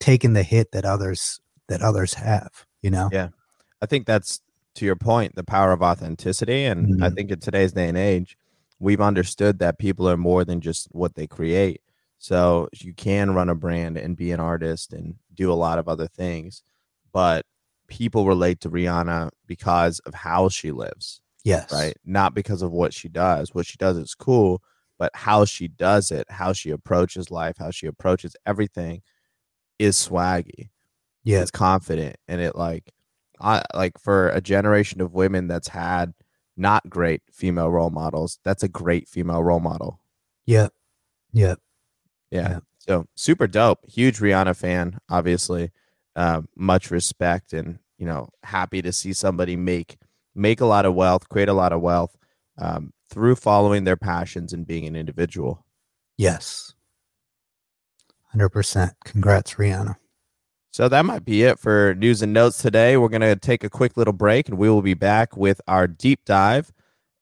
taken 0.00 0.34
the 0.34 0.42
hit 0.42 0.72
that 0.72 0.84
others 0.84 1.40
that 1.68 1.80
others 1.82 2.14
have, 2.14 2.66
you 2.82 2.90
know? 2.90 3.08
Yeah. 3.12 3.28
I 3.80 3.86
think 3.86 4.06
that's 4.06 4.40
to 4.74 4.84
your 4.84 4.96
point, 4.96 5.34
the 5.34 5.44
power 5.44 5.72
of 5.72 5.82
authenticity. 5.82 6.64
And 6.64 7.02
I 7.02 7.08
Mhm. 7.08 7.14
think 7.14 7.30
in 7.30 7.40
today's 7.40 7.72
day 7.72 7.88
and 7.88 7.96
age, 7.96 8.36
we've 8.78 9.00
understood 9.00 9.58
that 9.60 9.78
people 9.78 10.08
are 10.08 10.16
more 10.16 10.44
than 10.44 10.60
just 10.60 10.88
what 10.90 11.14
they 11.14 11.26
create. 11.26 11.80
So 12.18 12.68
you 12.74 12.92
can 12.92 13.34
run 13.34 13.48
a 13.48 13.54
brand 13.54 13.96
and 13.96 14.16
be 14.16 14.32
an 14.32 14.40
artist 14.40 14.92
and 14.92 15.14
do 15.32 15.52
a 15.52 15.54
lot 15.54 15.78
of 15.78 15.88
other 15.88 16.06
things, 16.08 16.62
but 17.12 17.46
people 17.88 18.26
relate 18.26 18.60
to 18.60 18.70
Rihanna 18.70 19.30
because 19.46 19.98
of 20.00 20.14
how 20.14 20.48
she 20.48 20.70
lives, 20.72 21.20
Yes. 21.44 21.70
right? 21.72 21.96
Not 22.04 22.34
because 22.34 22.62
of 22.62 22.72
what 22.72 22.92
she 22.94 23.08
does. 23.08 23.54
What 23.54 23.66
she 23.66 23.76
does 23.76 23.96
is 23.98 24.14
cool, 24.14 24.62
but 24.98 25.10
how 25.14 25.44
she 25.44 25.68
does 25.68 26.10
it, 26.10 26.30
how 26.30 26.52
she 26.52 26.70
approaches 26.70 27.30
life, 27.30 27.56
how 27.58 27.70
she 27.70 27.86
approaches 27.86 28.36
everything 28.46 29.02
is 29.78 29.96
swaggy 29.96 30.70
Yeah. 31.24 31.40
it's 31.42 31.50
confident 31.50 32.14
and 32.28 32.40
it 32.40 32.54
like 32.54 32.92
i 33.40 33.60
like 33.74 33.98
for 33.98 34.28
a 34.28 34.40
generation 34.40 35.00
of 35.00 35.12
women 35.14 35.48
that's 35.48 35.66
had 35.66 36.14
not 36.56 36.88
great 36.88 37.22
female 37.32 37.68
role 37.72 37.90
models 37.90 38.38
that's 38.44 38.62
a 38.62 38.68
great 38.68 39.08
female 39.08 39.42
role 39.42 39.58
model 39.58 39.98
Yep. 40.46 40.72
Yep. 41.32 41.58
yeah, 42.30 42.48
Yeah. 42.48 42.58
so 42.78 43.06
super 43.16 43.48
dope 43.48 43.80
huge 43.88 44.20
rihanna 44.20 44.54
fan 44.56 45.00
obviously 45.10 45.72
uh, 46.16 46.42
much 46.56 46.90
respect 46.90 47.52
and 47.52 47.78
you 47.98 48.06
know 48.06 48.28
happy 48.42 48.82
to 48.82 48.92
see 48.92 49.12
somebody 49.12 49.56
make 49.56 49.96
make 50.34 50.60
a 50.60 50.66
lot 50.66 50.86
of 50.86 50.94
wealth 50.94 51.28
create 51.28 51.48
a 51.48 51.54
lot 51.54 51.72
of 51.72 51.80
wealth 51.80 52.16
um, 52.58 52.92
through 53.10 53.34
following 53.34 53.84
their 53.84 53.96
passions 53.96 54.52
and 54.52 54.66
being 54.66 54.86
an 54.86 54.96
individual 54.96 55.64
Yes. 56.16 56.74
100%. 58.34 58.92
Congrats, 59.04 59.54
Rihanna. 59.54 59.96
So 60.72 60.88
that 60.88 61.04
might 61.04 61.24
be 61.24 61.44
it 61.44 61.58
for 61.58 61.94
news 61.94 62.20
and 62.20 62.32
notes 62.32 62.58
today. 62.58 62.96
We're 62.96 63.08
going 63.08 63.20
to 63.20 63.36
take 63.36 63.62
a 63.62 63.70
quick 63.70 63.96
little 63.96 64.12
break 64.12 64.48
and 64.48 64.58
we 64.58 64.68
will 64.68 64.82
be 64.82 64.94
back 64.94 65.36
with 65.36 65.60
our 65.68 65.86
deep 65.86 66.20
dive 66.24 66.72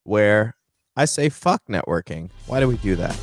where 0.05 0.57
I 0.97 1.05
say 1.05 1.29
fuck 1.29 1.63
networking. 1.69 2.31
Why 2.47 2.61
do 2.61 2.69
we 2.69 2.79
do 2.79 2.97
that? 2.97 3.19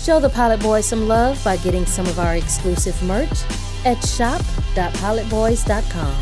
Show 0.00 0.20
the 0.20 0.30
Pilot 0.30 0.60
Boys 0.60 0.86
some 0.86 1.08
love 1.08 1.42
by 1.44 1.56
getting 1.58 1.86
some 1.86 2.06
of 2.06 2.20
our 2.20 2.36
exclusive 2.36 3.00
merch 3.02 3.42
at 3.84 4.02
shop.pilotboys.com. 4.04 6.14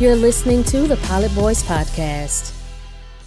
You're 0.00 0.16
listening 0.16 0.64
to 0.64 0.86
the 0.86 0.96
Pilot 0.98 1.34
Boys 1.34 1.62
Podcast. 1.62 2.54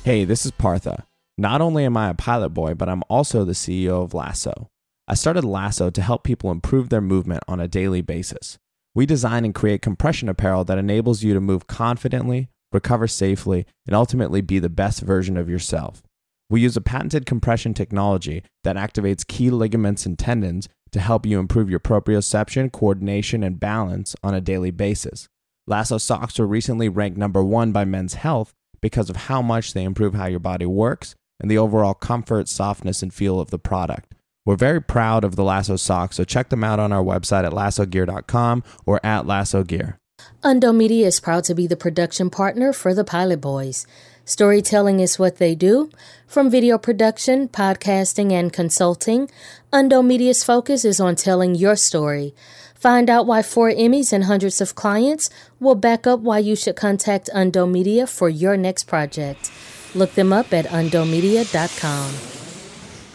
Hey, 0.03 0.25
this 0.25 0.45
is 0.45 0.51
Partha. 0.51 1.05
Not 1.37 1.61
only 1.61 1.85
am 1.85 1.97
I 1.97 2.09
a 2.09 2.13
pilot 2.13 2.49
boy, 2.49 2.75
but 2.75 2.89
I'm 2.89 3.03
also 3.09 3.43
the 3.43 3.53
CEO 3.53 4.03
of 4.03 4.13
Lasso. 4.13 4.69
I 5.07 5.15
started 5.15 5.43
Lasso 5.43 5.89
to 5.89 6.01
help 6.01 6.23
people 6.23 6.51
improve 6.51 6.89
their 6.89 7.01
movement 7.01 7.43
on 7.47 7.59
a 7.59 7.67
daily 7.67 8.01
basis. 8.01 8.57
We 8.95 9.05
design 9.05 9.45
and 9.45 9.55
create 9.55 9.81
compression 9.81 10.29
apparel 10.29 10.63
that 10.65 10.77
enables 10.77 11.23
you 11.23 11.33
to 11.33 11.41
move 11.41 11.67
confidently, 11.67 12.49
recover 12.71 13.07
safely, 13.07 13.65
and 13.85 13.95
ultimately 13.95 14.41
be 14.41 14.59
the 14.59 14.69
best 14.69 15.01
version 15.01 15.37
of 15.37 15.49
yourself. 15.49 16.03
We 16.49 16.61
use 16.61 16.75
a 16.75 16.81
patented 16.81 17.25
compression 17.25 17.73
technology 17.73 18.43
that 18.63 18.75
activates 18.75 19.25
key 19.25 19.49
ligaments 19.49 20.05
and 20.05 20.19
tendons 20.19 20.67
to 20.91 20.99
help 20.99 21.25
you 21.25 21.39
improve 21.39 21.69
your 21.69 21.79
proprioception, 21.79 22.71
coordination, 22.71 23.43
and 23.43 23.59
balance 23.59 24.15
on 24.23 24.33
a 24.33 24.41
daily 24.41 24.71
basis. 24.71 25.27
Lasso 25.67 25.97
socks 25.97 26.39
were 26.39 26.47
recently 26.47 26.89
ranked 26.89 27.17
number 27.17 27.43
one 27.43 27.71
by 27.71 27.85
Men's 27.85 28.15
Health 28.15 28.53
because 28.81 29.09
of 29.09 29.15
how 29.15 29.41
much 29.41 29.73
they 29.73 29.83
improve 29.83 30.13
how 30.13 30.25
your 30.25 30.39
body 30.39 30.65
works 30.65 31.15
and 31.39 31.49
the 31.49 31.57
overall 31.57 31.93
comfort, 31.93 32.47
softness, 32.47 33.01
and 33.01 33.13
feel 33.13 33.39
of 33.39 33.51
the 33.51 33.59
product. 33.59 34.13
We're 34.45 34.55
very 34.55 34.81
proud 34.81 35.23
of 35.23 35.35
the 35.35 35.43
Lasso 35.43 35.75
socks, 35.75 36.15
so 36.15 36.23
check 36.23 36.49
them 36.49 36.63
out 36.63 36.79
on 36.79 36.91
our 36.91 37.03
website 37.03 37.45
at 37.45 37.51
lassogear.com 37.51 38.63
or 38.85 38.99
at 39.05 39.27
Lasso 39.27 39.63
Gear. 39.63 39.99
Undo 40.43 40.73
Media 40.73 41.07
is 41.07 41.19
proud 41.19 41.43
to 41.45 41.55
be 41.55 41.67
the 41.67 41.77
production 41.77 42.29
partner 42.29 42.73
for 42.73 42.93
the 42.93 43.03
Pilot 43.03 43.41
Boys. 43.41 43.85
Storytelling 44.25 44.99
is 44.99 45.19
what 45.19 45.37
they 45.37 45.55
do. 45.55 45.89
From 46.27 46.49
video 46.49 46.77
production, 46.77 47.47
podcasting, 47.47 48.31
and 48.31 48.53
consulting, 48.53 49.29
Undo 49.73 50.03
Media's 50.03 50.43
focus 50.43 50.83
is 50.83 50.99
on 50.99 51.15
telling 51.15 51.55
your 51.55 51.77
story. 51.77 52.35
Find 52.75 53.09
out 53.09 53.25
why 53.25 53.41
four 53.41 53.71
Emmys 53.71 54.11
and 54.11 54.25
hundreds 54.25 54.59
of 54.59 54.75
clients 54.75 55.29
will 55.61 55.75
back 55.75 56.05
up 56.05 56.19
why 56.19 56.39
you 56.39 56.57
should 56.57 56.75
contact 56.75 57.29
Undo 57.33 57.65
Media 57.65 58.05
for 58.05 58.27
your 58.27 58.57
next 58.57 58.83
project. 58.83 59.49
Look 59.95 60.13
them 60.15 60.33
up 60.33 60.51
at 60.51 60.65
undomedia.com. 60.65 62.13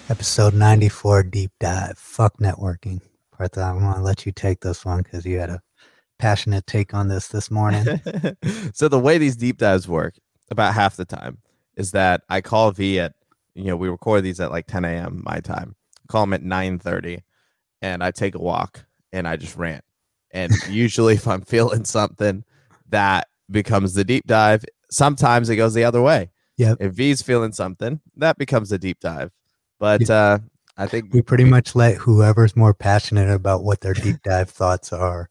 Episode 0.08 0.54
94 0.54 1.24
Deep 1.24 1.50
Dive. 1.60 1.98
Fuck 1.98 2.38
networking. 2.38 3.02
Partha, 3.36 3.60
I 3.60 3.72
want 3.72 3.98
to 3.98 4.02
let 4.02 4.24
you 4.24 4.32
take 4.32 4.60
this 4.60 4.82
one 4.82 5.02
because 5.02 5.26
you 5.26 5.38
had 5.38 5.50
a 5.50 5.60
passionate 6.18 6.66
take 6.66 6.94
on 6.94 7.08
this 7.08 7.28
this 7.28 7.50
morning. 7.50 8.00
so 8.72 8.88
the 8.88 8.98
way 8.98 9.18
these 9.18 9.36
deep 9.36 9.58
dives 9.58 9.86
work 9.86 10.14
about 10.50 10.72
half 10.72 10.96
the 10.96 11.04
time 11.04 11.36
is 11.76 11.90
that 11.90 12.22
I 12.30 12.40
call 12.40 12.70
V 12.70 12.98
at 12.98 13.12
you 13.54 13.64
know 13.64 13.76
we 13.76 13.90
record 13.90 14.24
these 14.24 14.40
at 14.40 14.50
like 14.50 14.66
10 14.66 14.86
a.m. 14.86 15.22
my 15.22 15.40
time. 15.40 15.75
Call 16.08 16.24
him 16.24 16.32
at 16.32 16.42
9:30, 16.42 17.22
and 17.82 18.02
I 18.02 18.10
take 18.10 18.34
a 18.34 18.40
walk 18.40 18.84
and 19.12 19.26
I 19.26 19.36
just 19.36 19.56
rant. 19.56 19.84
And 20.32 20.52
usually, 20.68 21.14
if 21.14 21.26
I'm 21.26 21.42
feeling 21.42 21.84
something, 21.84 22.44
that 22.88 23.28
becomes 23.50 23.94
the 23.94 24.04
deep 24.04 24.26
dive. 24.26 24.64
Sometimes 24.90 25.48
it 25.48 25.56
goes 25.56 25.74
the 25.74 25.84
other 25.84 26.02
way. 26.02 26.30
Yeah. 26.56 26.74
If 26.80 26.92
V's 26.92 27.22
feeling 27.22 27.52
something, 27.52 28.00
that 28.16 28.38
becomes 28.38 28.72
a 28.72 28.78
deep 28.78 29.00
dive. 29.00 29.30
But 29.78 30.08
uh, 30.08 30.38
I 30.76 30.86
think 30.86 31.12
we 31.12 31.22
pretty 31.22 31.44
much 31.44 31.74
let 31.74 31.96
whoever's 31.96 32.56
more 32.56 32.74
passionate 32.74 33.30
about 33.30 33.62
what 33.62 33.80
their 33.80 33.94
deep 33.94 34.22
dive 34.22 34.50
thoughts 34.50 34.92
are 34.92 35.28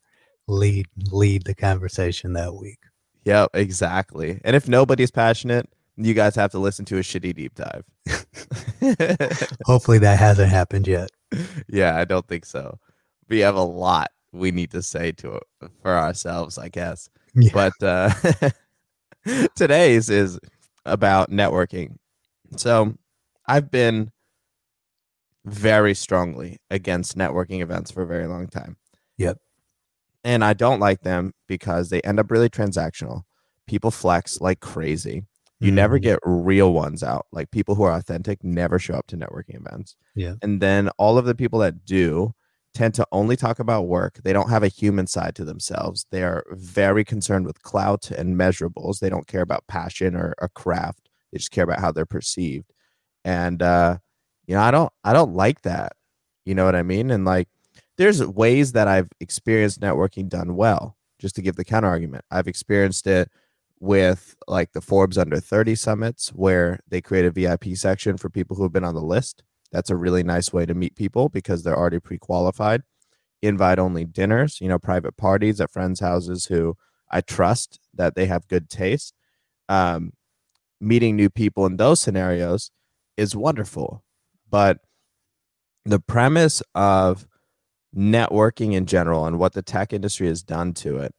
lead 0.48 0.88
lead 1.12 1.44
the 1.46 1.56
conversation 1.56 2.34
that 2.34 2.54
week. 2.54 2.80
Yeah, 3.24 3.48
exactly. 3.54 4.40
And 4.44 4.56
if 4.56 4.68
nobody's 4.68 5.12
passionate, 5.12 5.68
you 5.98 6.14
guys 6.14 6.36
have 6.36 6.52
to 6.52 6.60
listen 6.60 6.86
to 6.86 6.98
a 6.98 7.02
shitty 7.02 7.36
deep 7.36 7.56
dive. 7.56 7.86
Hopefully 9.66 9.98
that 10.00 10.20
hasn't 10.20 10.50
happened 10.50 10.88
yet. 10.88 11.12
yeah, 11.68 11.98
I 11.98 12.06
don't 12.06 12.28
think 12.28 12.46
so. 12.46 12.80
We 13.30 13.40
have 13.40 13.56
a 13.56 13.64
lot 13.64 14.12
we 14.32 14.52
need 14.52 14.72
to 14.72 14.82
say 14.82 15.12
to 15.14 15.40
for 15.82 15.98
ourselves, 15.98 16.58
I 16.58 16.70
guess. 16.70 17.10
Yeah. 17.34 17.52
But 17.54 17.74
uh, 17.82 18.12
today's 19.56 20.10
is 20.10 20.40
about 20.86 21.32
networking. 21.32 21.98
So 22.58 22.96
I've 23.48 23.72
been 23.72 24.12
very 25.46 25.94
strongly 25.94 26.58
against 26.70 27.18
networking 27.18 27.62
events 27.62 27.92
for 27.92 28.04
a 28.04 28.08
very 28.08 28.28
long 28.28 28.48
time. 28.48 28.78
Yep. 29.18 29.38
And 30.24 30.44
I 30.44 30.54
don't 30.54 30.80
like 30.80 31.02
them 31.02 31.34
because 31.48 31.90
they 31.90 32.02
end 32.02 32.20
up 32.20 32.32
really 32.32 32.50
transactional. 32.50 33.24
People 33.68 33.92
flex 33.92 34.42
like 34.42 34.60
crazy. 34.60 35.24
You 35.66 35.72
never 35.72 35.98
Mhm. 36.00 36.04
get 36.04 36.20
real 36.24 36.74
ones 36.74 37.04
out. 37.04 37.26
Like 37.32 37.52
people 37.52 37.76
who 37.76 37.84
are 37.84 37.92
authentic 37.94 38.44
never 38.44 38.80
show 38.80 38.94
up 38.96 39.08
to 39.08 39.18
networking 39.18 39.56
events. 39.56 39.96
Yeah. 40.16 40.36
And 40.42 40.62
then 40.62 40.90
all 40.98 41.18
of 41.18 41.26
the 41.26 41.36
people 41.36 41.60
that 41.60 41.86
do 41.86 42.34
tend 42.74 42.94
to 42.96 43.08
only 43.12 43.36
talk 43.38 43.58
about 43.60 43.84
work. 43.88 44.20
They 44.24 44.34
don't 44.34 44.50
have 44.50 44.62
a 44.64 44.68
human 44.68 45.08
side 45.08 45.34
to 45.36 45.46
themselves. 45.46 46.06
They 46.12 46.24
are 46.24 46.44
very 46.52 47.06
concerned 47.06 47.46
with 47.46 47.62
clout 47.64 48.12
and 48.12 48.36
measurables. 48.38 49.00
They 49.00 49.10
don't 49.10 49.28
care 49.28 49.42
about 49.42 49.66
passion 49.68 50.16
or 50.16 50.36
a 50.40 50.50
craft. 50.50 51.10
They 51.32 51.38
just 51.38 51.52
care 51.52 51.64
about 51.64 51.80
how 51.80 51.92
they're 51.92 52.06
perceived. 52.06 52.72
and 53.24 53.62
uh 53.64 53.98
you 54.46 54.54
know 54.56 54.62
i 54.62 54.70
don't 54.70 54.94
i 55.04 55.12
don't 55.12 55.34
like 55.34 55.64
that 55.64 55.94
you 56.46 56.54
know 56.54 56.64
what 56.66 56.76
i 56.76 56.84
mean 56.84 57.10
and 57.10 57.26
like 57.26 57.48
there's 57.98 58.24
ways 58.24 58.74
that 58.74 58.88
i've 58.88 59.10
experienced 59.20 59.82
networking 59.82 60.30
done 60.30 60.56
well 60.56 60.96
just 61.18 61.34
to 61.36 61.42
give 61.42 61.56
the 61.56 61.64
counter 61.66 61.88
argument 61.88 62.24
i've 62.30 62.48
experienced 62.48 63.08
it 63.08 63.32
with 63.80 64.36
like 64.48 64.72
the 64.74 64.82
forbes 64.82 65.18
under 65.18 65.40
30 65.40 65.76
summits 65.76 66.30
where 66.30 66.80
they 66.88 67.02
create 67.02 67.26
a 67.26 67.32
vip 67.32 67.66
section 67.76 68.18
for 68.18 68.30
people 68.30 68.56
who 68.56 68.64
have 68.64 68.74
been 68.74 68.84
on 68.84 68.96
the 68.96 69.02
list 69.02 69.44
that's 69.72 69.90
a 69.90 69.96
really 69.96 70.24
nice 70.24 70.54
way 70.54 70.66
to 70.66 70.74
meet 70.74 70.96
people 70.96 71.30
because 71.30 71.64
they're 71.64 71.78
already 71.78 72.00
pre-qualified 72.00 72.82
invite 73.42 73.78
only 73.78 74.06
dinners 74.06 74.60
you 74.62 74.68
know 74.68 74.80
private 74.80 75.18
parties 75.18 75.60
at 75.60 75.70
friends 75.70 76.00
houses 76.00 76.46
who 76.46 76.76
i 77.12 77.20
trust 77.20 77.80
that 77.94 78.16
they 78.16 78.26
have 78.26 78.48
good 78.48 78.70
taste 78.70 79.14
um, 79.68 80.12
meeting 80.80 81.16
new 81.16 81.30
people 81.30 81.66
in 81.66 81.78
those 81.78 82.02
scenarios 82.02 82.72
is 83.18 83.36
wonderful. 83.36 84.04
But 84.50 84.80
the 85.86 86.00
premise 86.00 86.62
of 86.74 87.28
networking 87.96 88.74
in 88.74 88.86
general 88.86 89.26
and 89.26 89.40
what 89.40 89.54
the 89.54 89.62
tech 89.62 89.94
industry 89.94 90.28
has 90.28 90.44
done 90.44 90.74
to 90.74 90.98
it 90.98 91.16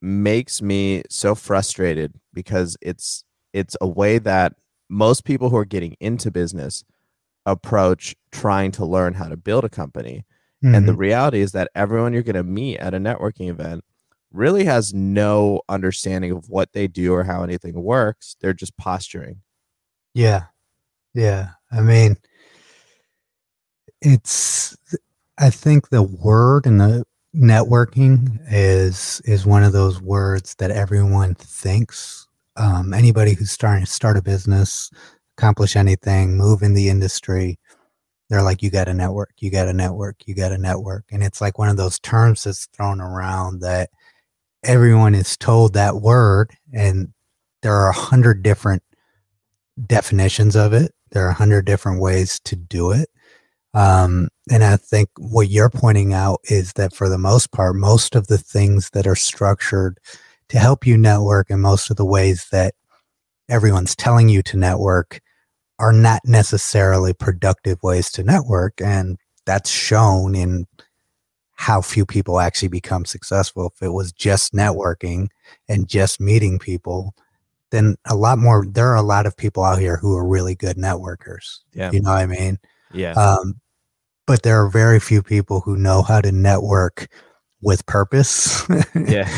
makes 0.00 0.62
me 0.62 1.02
so 1.10 1.34
frustrated 1.34 2.14
because 2.32 2.76
it's 2.80 3.24
it's 3.52 3.76
a 3.80 3.88
way 3.88 4.18
that 4.18 4.54
most 4.88 5.24
people 5.24 5.50
who 5.50 5.56
are 5.56 5.64
getting 5.64 5.96
into 6.00 6.30
business 6.30 6.84
approach 7.46 8.14
trying 8.30 8.70
to 8.72 8.84
learn 8.84 9.14
how 9.14 9.28
to 9.28 9.36
build 9.36 9.64
a 9.64 9.68
company. 9.68 10.24
Mm-hmm. 10.62 10.74
And 10.74 10.88
the 10.88 10.92
mm-hmm. 10.92 11.00
reality 11.00 11.40
is 11.40 11.52
that 11.52 11.70
everyone 11.74 12.12
you're 12.12 12.22
going 12.22 12.36
to 12.36 12.42
meet 12.42 12.78
at 12.78 12.94
a 12.94 12.98
networking 12.98 13.48
event 13.48 13.84
really 14.32 14.64
has 14.64 14.92
no 14.92 15.62
understanding 15.68 16.32
of 16.32 16.48
what 16.48 16.72
they 16.72 16.86
do 16.86 17.14
or 17.14 17.24
how 17.24 17.42
anything 17.42 17.82
works. 17.82 18.36
They're 18.40 18.52
just 18.52 18.76
posturing. 18.76 19.40
Yeah. 20.14 20.44
Yeah. 21.14 21.50
I 21.72 21.80
mean, 21.80 22.16
it's, 24.02 24.76
I 25.38 25.50
think 25.50 25.88
the 25.88 26.02
word 26.02 26.66
and 26.66 26.80
the 26.80 27.04
networking 27.34 28.38
is, 28.50 29.20
is 29.24 29.46
one 29.46 29.62
of 29.62 29.72
those 29.72 30.00
words 30.00 30.54
that 30.58 30.70
everyone 30.70 31.34
thinks. 31.34 32.26
Um, 32.56 32.92
anybody 32.92 33.34
who's 33.34 33.50
starting 33.50 33.84
to 33.84 33.90
start 33.90 34.16
a 34.16 34.22
business, 34.22 34.90
accomplish 35.36 35.76
anything, 35.76 36.36
move 36.36 36.62
in 36.62 36.74
the 36.74 36.88
industry, 36.88 37.58
they're 38.28 38.42
like, 38.42 38.62
you 38.62 38.70
got 38.70 38.88
a 38.88 38.94
network, 38.94 39.30
you 39.38 39.50
got 39.50 39.68
a 39.68 39.72
network, 39.72 40.16
you 40.26 40.34
got 40.34 40.52
a 40.52 40.58
network. 40.58 41.04
And 41.10 41.22
it's 41.22 41.40
like 41.40 41.58
one 41.58 41.68
of 41.68 41.76
those 41.76 41.98
terms 42.00 42.44
that's 42.44 42.66
thrown 42.66 43.00
around 43.00 43.60
that 43.60 43.90
everyone 44.64 45.14
is 45.14 45.36
told 45.36 45.74
that 45.74 45.96
word 45.96 46.50
and 46.72 47.12
there 47.62 47.74
are 47.74 47.88
a 47.88 47.94
hundred 47.94 48.42
different 48.42 48.82
definitions 49.86 50.56
of 50.56 50.72
it 50.72 50.92
there 51.10 51.24
are 51.24 51.30
a 51.30 51.34
hundred 51.34 51.64
different 51.64 52.00
ways 52.00 52.40
to 52.40 52.56
do 52.56 52.90
it 52.90 53.08
um, 53.74 54.28
and 54.50 54.64
i 54.64 54.76
think 54.76 55.08
what 55.18 55.48
you're 55.48 55.70
pointing 55.70 56.12
out 56.12 56.40
is 56.44 56.72
that 56.74 56.94
for 56.94 57.08
the 57.08 57.18
most 57.18 57.52
part 57.52 57.76
most 57.76 58.14
of 58.14 58.26
the 58.26 58.38
things 58.38 58.90
that 58.90 59.06
are 59.06 59.16
structured 59.16 59.98
to 60.48 60.58
help 60.58 60.86
you 60.86 60.96
network 60.96 61.50
and 61.50 61.60
most 61.60 61.90
of 61.90 61.96
the 61.96 62.06
ways 62.06 62.46
that 62.50 62.74
everyone's 63.48 63.96
telling 63.96 64.28
you 64.28 64.42
to 64.42 64.56
network 64.56 65.20
are 65.78 65.92
not 65.92 66.20
necessarily 66.24 67.12
productive 67.12 67.78
ways 67.82 68.10
to 68.10 68.22
network 68.24 68.80
and 68.80 69.18
that's 69.44 69.70
shown 69.70 70.34
in 70.34 70.66
how 71.58 71.80
few 71.80 72.06
people 72.06 72.38
actually 72.38 72.68
become 72.68 73.04
successful. 73.04 73.72
If 73.74 73.82
it 73.82 73.88
was 73.88 74.12
just 74.12 74.52
networking 74.52 75.28
and 75.68 75.88
just 75.88 76.20
meeting 76.20 76.58
people, 76.60 77.14
then 77.70 77.96
a 78.06 78.14
lot 78.14 78.38
more, 78.38 78.64
there 78.64 78.88
are 78.88 78.96
a 78.96 79.02
lot 79.02 79.26
of 79.26 79.36
people 79.36 79.64
out 79.64 79.80
here 79.80 79.96
who 79.96 80.16
are 80.16 80.26
really 80.26 80.54
good 80.54 80.76
networkers. 80.76 81.58
Yeah. 81.74 81.90
You 81.90 82.00
know 82.00 82.10
what 82.10 82.20
I 82.20 82.26
mean? 82.26 82.58
Yeah. 82.92 83.12
Um, 83.12 83.60
but 84.26 84.42
there 84.42 84.62
are 84.62 84.68
very 84.68 85.00
few 85.00 85.22
people 85.22 85.60
who 85.60 85.76
know 85.76 86.02
how 86.02 86.20
to 86.20 86.32
network 86.32 87.08
with 87.62 87.86
purpose. 87.86 88.62
yeah. 88.94 89.28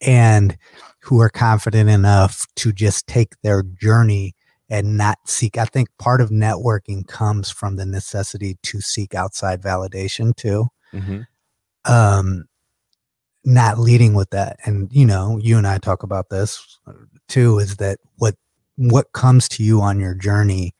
and 0.00 0.56
who 1.00 1.20
are 1.20 1.30
confident 1.30 1.90
enough 1.90 2.46
to 2.56 2.72
just 2.72 3.06
take 3.08 3.34
their 3.42 3.62
journey 3.62 4.34
and 4.68 4.96
not 4.96 5.18
seek. 5.26 5.58
I 5.58 5.64
think 5.64 5.88
part 5.98 6.20
of 6.20 6.30
networking 6.30 7.06
comes 7.06 7.50
from 7.50 7.76
the 7.76 7.84
necessity 7.84 8.56
to 8.62 8.80
seek 8.80 9.14
outside 9.14 9.60
validation 9.60 10.34
too. 10.36 10.68
Mm-hmm 10.94 11.22
um, 11.84 12.44
not 13.44 13.78
leading 13.78 14.14
with 14.14 14.30
that. 14.30 14.58
And 14.64 14.92
you 14.92 15.06
know, 15.06 15.38
you 15.38 15.58
and 15.58 15.66
I 15.66 15.78
talk 15.78 16.02
about 16.02 16.28
this 16.30 16.78
too. 17.28 17.58
Is 17.58 17.76
that 17.76 17.98
what 18.18 18.34
what 18.76 19.12
comes 19.12 19.48
to 19.50 19.62
you 19.62 19.80
on 19.80 20.00
your 20.00 20.14
journey 20.14 20.74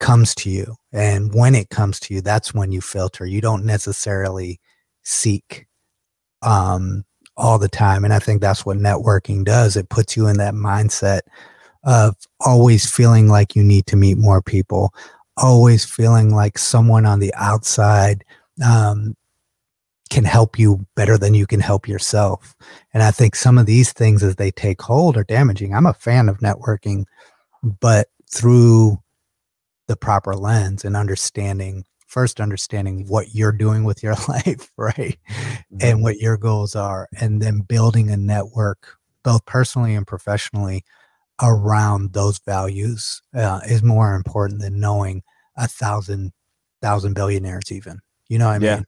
comes 0.00 0.34
to 0.36 0.50
you, 0.50 0.76
and 0.92 1.34
when 1.34 1.54
it 1.54 1.70
comes 1.70 2.00
to 2.00 2.14
you, 2.14 2.20
that's 2.20 2.54
when 2.54 2.72
you 2.72 2.80
filter. 2.80 3.26
You 3.26 3.40
don't 3.40 3.64
necessarily 3.64 4.60
seek 5.02 5.66
um, 6.42 7.04
all 7.36 7.58
the 7.58 7.68
time, 7.68 8.04
and 8.04 8.12
I 8.12 8.18
think 8.18 8.40
that's 8.40 8.64
what 8.66 8.78
networking 8.78 9.44
does. 9.44 9.76
It 9.76 9.88
puts 9.88 10.16
you 10.16 10.26
in 10.26 10.38
that 10.38 10.54
mindset 10.54 11.20
of 11.84 12.16
always 12.44 12.90
feeling 12.90 13.28
like 13.28 13.56
you 13.56 13.62
need 13.62 13.86
to 13.86 13.96
meet 13.96 14.18
more 14.18 14.42
people, 14.42 14.92
always 15.36 15.84
feeling 15.84 16.34
like 16.34 16.58
someone 16.58 17.06
on 17.06 17.20
the 17.20 17.32
outside 17.34 18.24
um, 18.64 19.14
can 20.10 20.24
help 20.24 20.58
you 20.58 20.86
better 20.96 21.18
than 21.18 21.34
you 21.34 21.46
can 21.46 21.60
help 21.60 21.86
yourself. 21.86 22.54
And 22.94 23.02
I 23.02 23.10
think 23.10 23.34
some 23.34 23.58
of 23.58 23.66
these 23.66 23.92
things 23.92 24.22
as 24.22 24.36
they 24.36 24.50
take 24.50 24.82
hold 24.82 25.16
are 25.16 25.24
damaging. 25.24 25.74
I'm 25.74 25.86
a 25.86 25.94
fan 25.94 26.28
of 26.28 26.38
networking, 26.38 27.04
but 27.62 28.08
through 28.32 28.98
the 29.88 29.96
proper 29.96 30.34
lens 30.34 30.84
and 30.84 30.96
understanding 30.96 31.84
first 32.06 32.40
understanding 32.40 33.04
what 33.06 33.34
you're 33.34 33.52
doing 33.52 33.84
with 33.84 34.02
your 34.02 34.14
life, 34.28 34.70
right? 34.78 35.18
Mm-hmm. 35.28 35.76
And 35.80 36.02
what 36.02 36.16
your 36.16 36.38
goals 36.38 36.74
are 36.74 37.06
and 37.20 37.42
then 37.42 37.60
building 37.60 38.10
a 38.10 38.16
network 38.16 38.96
both 39.22 39.44
personally 39.44 39.94
and 39.94 40.06
professionally 40.06 40.84
around 41.42 42.14
those 42.14 42.38
values 42.38 43.20
uh, 43.34 43.60
is 43.68 43.82
more 43.82 44.14
important 44.14 44.60
than 44.60 44.80
knowing 44.80 45.22
a 45.56 45.68
thousand 45.68 46.32
thousand 46.80 47.14
billionaires 47.14 47.70
even 47.72 47.98
you 48.28 48.38
know 48.38 48.46
what 48.46 48.54
i 48.54 48.58
mean 48.58 48.84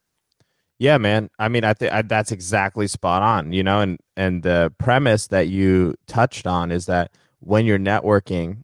yeah, 0.80 0.96
man. 0.96 1.28
I 1.38 1.48
mean, 1.48 1.62
I 1.62 1.74
think 1.74 2.08
that's 2.08 2.32
exactly 2.32 2.86
spot 2.86 3.22
on. 3.22 3.52
You 3.52 3.62
know, 3.62 3.80
and 3.80 4.00
and 4.16 4.42
the 4.42 4.72
premise 4.78 5.26
that 5.26 5.48
you 5.48 5.94
touched 6.06 6.46
on 6.46 6.72
is 6.72 6.86
that 6.86 7.12
when 7.40 7.66
you're 7.66 7.78
networking, 7.78 8.62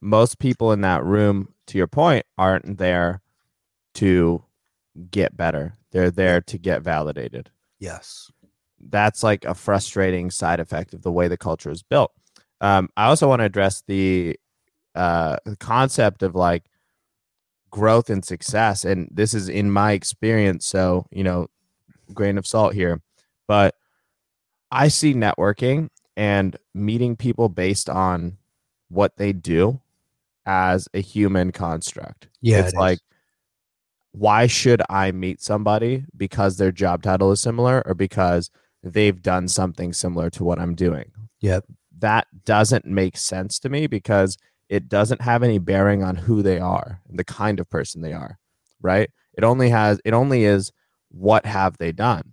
most 0.00 0.38
people 0.38 0.72
in 0.72 0.80
that 0.80 1.04
room, 1.04 1.52
to 1.68 1.78
your 1.78 1.86
point, 1.86 2.26
aren't 2.36 2.78
there 2.78 3.22
to 3.94 4.42
get 5.10 5.36
better. 5.36 5.76
They're 5.92 6.10
there 6.10 6.40
to 6.42 6.58
get 6.58 6.82
validated. 6.82 7.50
Yes, 7.78 8.30
that's 8.80 9.22
like 9.22 9.44
a 9.44 9.54
frustrating 9.54 10.30
side 10.30 10.60
effect 10.60 10.94
of 10.94 11.02
the 11.02 11.12
way 11.12 11.28
the 11.28 11.36
culture 11.36 11.70
is 11.70 11.82
built. 11.82 12.12
Um, 12.60 12.88
I 12.96 13.06
also 13.06 13.28
want 13.28 13.40
to 13.40 13.44
address 13.46 13.82
the 13.86 14.38
uh, 14.94 15.36
concept 15.60 16.22
of 16.22 16.34
like 16.34 16.64
growth 17.70 18.08
and 18.10 18.24
success 18.24 18.84
and 18.84 19.08
this 19.12 19.34
is 19.34 19.46
in 19.48 19.70
my 19.70 19.92
experience 19.92 20.66
so 20.66 21.06
you 21.10 21.22
know 21.22 21.48
grain 22.14 22.38
of 22.38 22.46
salt 22.46 22.74
here, 22.74 23.02
but 23.46 23.74
I 24.70 24.88
see 24.88 25.14
networking 25.14 25.88
and 26.16 26.56
meeting 26.74 27.16
people 27.16 27.48
based 27.48 27.88
on 27.88 28.38
what 28.88 29.16
they 29.16 29.32
do 29.32 29.80
as 30.48 30.88
a 30.94 31.00
human 31.00 31.52
construct. 31.52 32.28
Yeah, 32.40 32.60
it's 32.60 32.72
it 32.72 32.78
like 32.78 32.98
why 34.12 34.46
should 34.46 34.82
I 34.88 35.12
meet 35.12 35.40
somebody 35.40 36.04
because 36.16 36.56
their 36.56 36.72
job 36.72 37.02
title 37.02 37.30
is 37.30 37.40
similar 37.40 37.82
or 37.86 37.94
because 37.94 38.50
they've 38.82 39.20
done 39.22 39.46
something 39.46 39.92
similar 39.92 40.30
to 40.30 40.44
what 40.44 40.58
I'm 40.58 40.74
doing? 40.74 41.12
Yep. 41.40 41.66
That 41.98 42.26
doesn't 42.44 42.86
make 42.86 43.16
sense 43.16 43.58
to 43.60 43.68
me 43.68 43.86
because 43.86 44.36
it 44.68 44.88
doesn't 44.88 45.20
have 45.20 45.42
any 45.42 45.58
bearing 45.58 46.02
on 46.02 46.16
who 46.16 46.42
they 46.42 46.58
are 46.58 47.00
and 47.08 47.18
the 47.18 47.24
kind 47.24 47.60
of 47.60 47.68
person 47.68 48.00
they 48.00 48.12
are, 48.12 48.38
right? 48.80 49.10
It 49.34 49.44
only 49.44 49.68
has 49.68 50.00
it 50.04 50.14
only 50.14 50.44
is 50.44 50.72
what 51.10 51.44
have 51.44 51.76
they 51.78 51.92
done? 51.92 52.32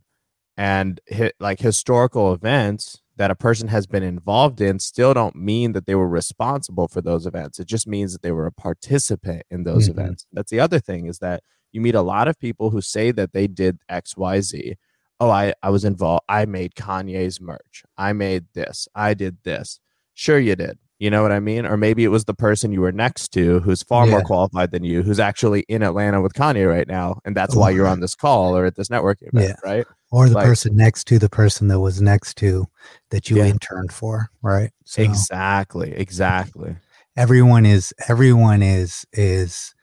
And 0.57 0.99
like 1.39 1.59
historical 1.59 2.33
events 2.33 3.01
that 3.17 3.31
a 3.31 3.35
person 3.35 3.67
has 3.69 3.87
been 3.87 4.03
involved 4.03 4.59
in 4.59 4.79
still 4.79 5.13
don't 5.13 5.35
mean 5.35 5.71
that 5.71 5.85
they 5.85 5.95
were 5.95 6.07
responsible 6.07 6.87
for 6.87 7.01
those 7.01 7.25
events. 7.25 7.59
It 7.59 7.67
just 7.67 7.87
means 7.87 8.13
that 8.13 8.21
they 8.21 8.31
were 8.31 8.45
a 8.45 8.51
participant 8.51 9.43
in 9.49 9.63
those 9.63 9.89
mm-hmm. 9.89 9.99
events. 9.99 10.25
That's 10.33 10.51
the 10.51 10.59
other 10.59 10.79
thing 10.79 11.07
is 11.07 11.19
that 11.19 11.41
you 11.71 11.81
meet 11.81 11.95
a 11.95 12.01
lot 12.01 12.27
of 12.27 12.39
people 12.39 12.69
who 12.69 12.81
say 12.81 13.11
that 13.11 13.33
they 13.33 13.47
did 13.47 13.79
XYZ. 13.89 14.75
Oh, 15.19 15.29
I, 15.29 15.53
I 15.63 15.69
was 15.69 15.85
involved. 15.85 16.23
I 16.27 16.45
made 16.45 16.75
Kanye's 16.75 17.39
merch. 17.39 17.83
I 17.97 18.13
made 18.13 18.45
this. 18.53 18.87
I 18.93 19.13
did 19.13 19.37
this. 19.43 19.79
Sure, 20.13 20.39
you 20.39 20.55
did. 20.55 20.77
You 20.97 21.09
know 21.09 21.21
what 21.21 21.33
I 21.33 21.41
mean? 21.41 21.65
Or 21.65 21.75
maybe 21.75 22.05
it 22.05 22.09
was 22.09 22.23
the 22.23 22.33
person 22.33 22.71
you 22.71 22.79
were 22.79 22.91
next 22.91 23.29
to 23.33 23.59
who's 23.59 23.83
far 23.83 24.05
yeah. 24.05 24.11
more 24.11 24.21
qualified 24.21 24.71
than 24.71 24.83
you, 24.85 25.03
who's 25.03 25.19
actually 25.19 25.65
in 25.67 25.83
Atlanta 25.83 26.21
with 26.21 26.33
Kanye 26.33 26.69
right 26.69 26.87
now. 26.87 27.19
And 27.25 27.35
that's 27.35 27.55
why 27.55 27.69
you're 27.71 27.87
on 27.87 27.99
this 27.99 28.15
call 28.15 28.55
or 28.55 28.65
at 28.65 28.75
this 28.75 28.87
networking 28.87 29.27
event, 29.33 29.59
yeah. 29.63 29.69
right? 29.69 29.85
Or 30.11 30.29
the 30.29 30.35
like, 30.35 30.45
person 30.45 30.75
next 30.75 31.05
to 31.07 31.19
the 31.19 31.27
person 31.27 31.67
that 31.67 31.81
was 31.81 32.01
next 32.01 32.37
to 32.37 32.65
that 33.09 33.29
you 33.29 33.37
yeah. 33.37 33.47
interned 33.47 33.91
for, 33.91 34.29
right? 34.41 34.71
So, 34.85 35.01
exactly. 35.01 35.91
Exactly. 35.91 36.77
everyone 37.17 37.65
is 37.65 37.93
everyone 38.07 38.61
is 38.61 39.05
is 39.13 39.73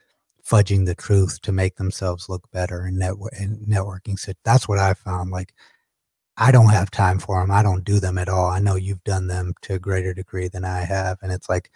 fudging 0.44 0.86
the 0.86 0.94
truth 0.94 1.40
to 1.42 1.52
make 1.52 1.76
themselves 1.76 2.28
look 2.28 2.50
better 2.50 2.86
in 2.86 2.98
network 2.98 3.32
in 3.38 3.58
networking. 3.68 4.18
So 4.18 4.32
that's 4.44 4.68
what 4.68 4.78
I 4.78 4.94
found. 4.94 5.30
Like 5.30 5.54
I 6.36 6.50
don't 6.50 6.70
have 6.70 6.90
time 6.90 7.18
for 7.18 7.40
them. 7.40 7.50
I 7.50 7.62
don't 7.62 7.84
do 7.84 8.00
them 8.00 8.18
at 8.18 8.28
all. 8.28 8.48
I 8.48 8.58
know 8.58 8.74
you've 8.74 9.04
done 9.04 9.26
them 9.26 9.54
to 9.62 9.74
a 9.74 9.78
greater 9.78 10.14
degree 10.14 10.48
than 10.48 10.64
I 10.64 10.80
have, 10.80 11.18
and 11.22 11.30
it's 11.30 11.48
like 11.48 11.70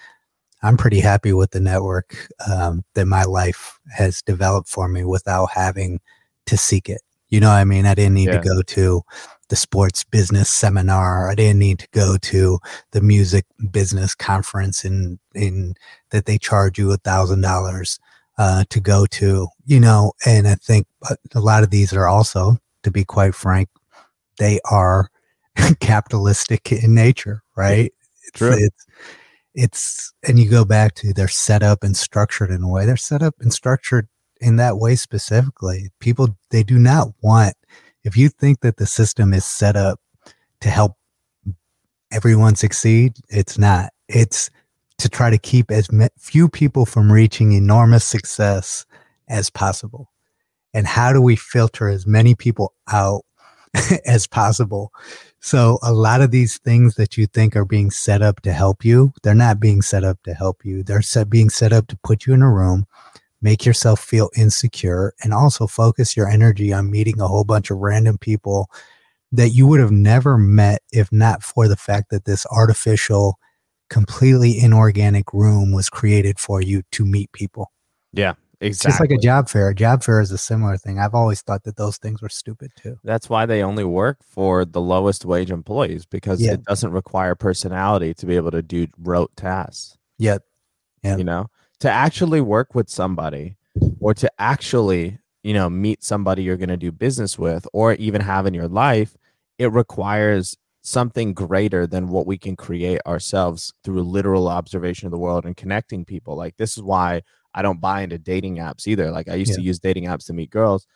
I'm 0.62 0.76
pretty 0.76 1.00
happy 1.00 1.32
with 1.32 1.50
the 1.50 1.60
network 1.60 2.28
um, 2.50 2.84
that 2.94 3.06
my 3.06 3.24
life 3.24 3.78
has 3.94 4.22
developed 4.22 4.68
for 4.68 4.88
me 4.88 5.04
without 5.04 5.50
having 5.52 6.00
to 6.46 6.56
seek 6.56 6.88
it. 6.88 7.02
You 7.28 7.40
know 7.40 7.48
what 7.48 7.56
I 7.56 7.64
mean? 7.64 7.86
I 7.86 7.94
didn't 7.94 8.14
need 8.14 8.28
yeah. 8.28 8.40
to 8.40 8.48
go 8.48 8.62
to 8.62 9.02
the 9.48 9.56
sports 9.56 10.04
business 10.04 10.48
seminar. 10.48 11.30
I 11.30 11.34
didn't 11.34 11.58
need 11.58 11.80
to 11.80 11.88
go 11.92 12.16
to 12.16 12.58
the 12.92 13.00
music 13.00 13.44
business 13.70 14.14
conference 14.14 14.84
in 14.84 15.18
in 15.34 15.74
that 16.10 16.26
they 16.26 16.38
charge 16.38 16.78
you 16.78 16.92
a 16.92 16.96
thousand 16.96 17.42
dollars 17.42 17.98
uh, 18.38 18.64
to 18.70 18.80
go 18.80 19.06
to. 19.06 19.48
You 19.66 19.80
know, 19.80 20.12
and 20.24 20.48
I 20.48 20.54
think 20.54 20.86
a 21.34 21.40
lot 21.40 21.62
of 21.62 21.70
these 21.70 21.92
are 21.92 22.08
also, 22.08 22.58
to 22.82 22.90
be 22.90 23.04
quite 23.04 23.34
frank, 23.34 23.68
they 24.38 24.60
are 24.70 25.10
capitalistic 25.80 26.72
in 26.72 26.94
nature, 26.94 27.42
right? 27.56 27.92
True. 28.34 28.52
It's, 28.52 28.60
it's 28.60 28.86
it's 29.58 30.12
and 30.28 30.38
you 30.38 30.50
go 30.50 30.64
back 30.64 30.94
to 30.96 31.14
they're 31.14 31.28
set 31.28 31.62
up 31.62 31.82
and 31.82 31.96
structured 31.96 32.50
in 32.50 32.62
a 32.62 32.68
way. 32.68 32.84
They're 32.84 32.96
set 32.96 33.22
up 33.22 33.36
and 33.40 33.52
structured 33.52 34.08
in 34.40 34.56
that 34.56 34.76
way 34.76 34.96
specifically. 34.96 35.90
People 35.98 36.36
they 36.50 36.62
do 36.62 36.78
not 36.78 37.08
want 37.22 37.54
if 38.06 38.16
you 38.16 38.28
think 38.28 38.60
that 38.60 38.76
the 38.76 38.86
system 38.86 39.34
is 39.34 39.44
set 39.44 39.74
up 39.74 40.00
to 40.60 40.70
help 40.70 40.92
everyone 42.12 42.54
succeed, 42.54 43.14
it's 43.28 43.58
not. 43.58 43.92
It's 44.08 44.48
to 44.98 45.08
try 45.08 45.28
to 45.28 45.38
keep 45.38 45.72
as 45.72 45.88
few 46.16 46.48
people 46.48 46.86
from 46.86 47.10
reaching 47.10 47.50
enormous 47.50 48.04
success 48.04 48.86
as 49.28 49.50
possible. 49.50 50.12
And 50.72 50.86
how 50.86 51.12
do 51.12 51.20
we 51.20 51.34
filter 51.34 51.88
as 51.88 52.06
many 52.06 52.36
people 52.36 52.74
out 52.92 53.24
as 54.06 54.26
possible? 54.26 54.92
So, 55.40 55.78
a 55.82 55.92
lot 55.92 56.22
of 56.22 56.30
these 56.30 56.58
things 56.58 56.96
that 56.96 57.16
you 57.16 57.26
think 57.26 57.54
are 57.54 57.64
being 57.64 57.90
set 57.90 58.22
up 58.22 58.42
to 58.42 58.52
help 58.52 58.84
you, 58.84 59.12
they're 59.22 59.34
not 59.34 59.60
being 59.60 59.82
set 59.82 60.04
up 60.04 60.22
to 60.24 60.34
help 60.34 60.64
you. 60.64 60.82
They're 60.82 61.02
set, 61.02 61.30
being 61.30 61.50
set 61.50 61.72
up 61.72 61.86
to 61.88 61.98
put 62.02 62.26
you 62.26 62.34
in 62.34 62.42
a 62.42 62.50
room 62.50 62.86
make 63.42 63.64
yourself 63.64 64.00
feel 64.00 64.30
insecure 64.36 65.14
and 65.22 65.32
also 65.32 65.66
focus 65.66 66.16
your 66.16 66.28
energy 66.28 66.72
on 66.72 66.90
meeting 66.90 67.20
a 67.20 67.28
whole 67.28 67.44
bunch 67.44 67.70
of 67.70 67.78
random 67.78 68.18
people 68.18 68.68
that 69.32 69.50
you 69.50 69.66
would 69.66 69.80
have 69.80 69.90
never 69.90 70.38
met 70.38 70.82
if 70.92 71.12
not 71.12 71.42
for 71.42 71.68
the 71.68 71.76
fact 71.76 72.10
that 72.10 72.24
this 72.24 72.46
artificial 72.50 73.38
completely 73.88 74.58
inorganic 74.58 75.32
room 75.32 75.72
was 75.72 75.88
created 75.88 76.38
for 76.38 76.60
you 76.60 76.82
to 76.90 77.04
meet 77.04 77.30
people 77.32 77.70
yeah 78.12 78.34
exactly 78.60 78.68
it's 78.68 78.82
just 78.82 79.00
like 79.00 79.10
a 79.10 79.18
job 79.18 79.48
fair. 79.48 79.68
A 79.68 79.74
job 79.74 80.02
fair 80.02 80.20
is 80.20 80.32
a 80.32 80.38
similar 80.38 80.76
thing. 80.76 80.98
I've 80.98 81.14
always 81.14 81.42
thought 81.42 81.64
that 81.64 81.76
those 81.76 81.98
things 81.98 82.22
were 82.22 82.28
stupid 82.28 82.72
too. 82.76 82.98
That's 83.04 83.28
why 83.28 83.46
they 83.46 83.62
only 83.62 83.84
work 83.84 84.18
for 84.22 84.64
the 84.64 84.80
lowest 84.80 85.24
wage 85.24 85.50
employees 85.50 86.06
because 86.06 86.40
yeah. 86.40 86.52
it 86.52 86.64
doesn't 86.64 86.90
require 86.90 87.34
personality 87.34 88.14
to 88.14 88.26
be 88.26 88.36
able 88.36 88.50
to 88.50 88.62
do 88.62 88.86
rote 88.98 89.34
tasks. 89.36 89.96
Yep. 90.18 90.42
Yeah. 91.02 91.16
you 91.16 91.24
know? 91.24 91.50
To 91.80 91.90
actually 91.90 92.40
work 92.40 92.74
with 92.74 92.88
somebody 92.88 93.56
or 94.00 94.14
to 94.14 94.30
actually 94.38 95.18
you 95.42 95.54
know 95.54 95.68
meet 95.68 96.02
somebody 96.02 96.42
you're 96.42 96.56
going 96.56 96.68
to 96.70 96.76
do 96.76 96.90
business 96.90 97.38
with 97.38 97.66
or 97.72 97.94
even 97.94 98.20
have 98.20 98.46
in 98.46 98.54
your 98.54 98.68
life 98.68 99.16
it 99.58 99.70
requires 99.72 100.56
something 100.86 101.34
greater 101.34 101.84
than 101.84 102.08
what 102.08 102.26
we 102.26 102.38
can 102.38 102.54
create 102.54 103.00
ourselves 103.06 103.72
through 103.82 104.02
literal 104.02 104.46
observation 104.46 105.06
of 105.06 105.10
the 105.10 105.18
world 105.18 105.44
and 105.44 105.56
connecting 105.56 106.04
people. 106.04 106.36
Like 106.36 106.56
this 106.58 106.76
is 106.76 106.82
why 106.82 107.22
i 107.56 107.62
don't 107.62 107.80
buy 107.80 108.02
into 108.02 108.18
dating 108.18 108.56
apps 108.56 108.86
either 108.86 109.10
like 109.10 109.28
i 109.28 109.34
used 109.34 109.50
yeah. 109.50 109.56
to 109.56 109.62
use 109.62 109.80
dating 109.80 110.04
apps 110.04 110.26
to 110.26 110.32
meet 110.32 110.50
girls 110.50 110.86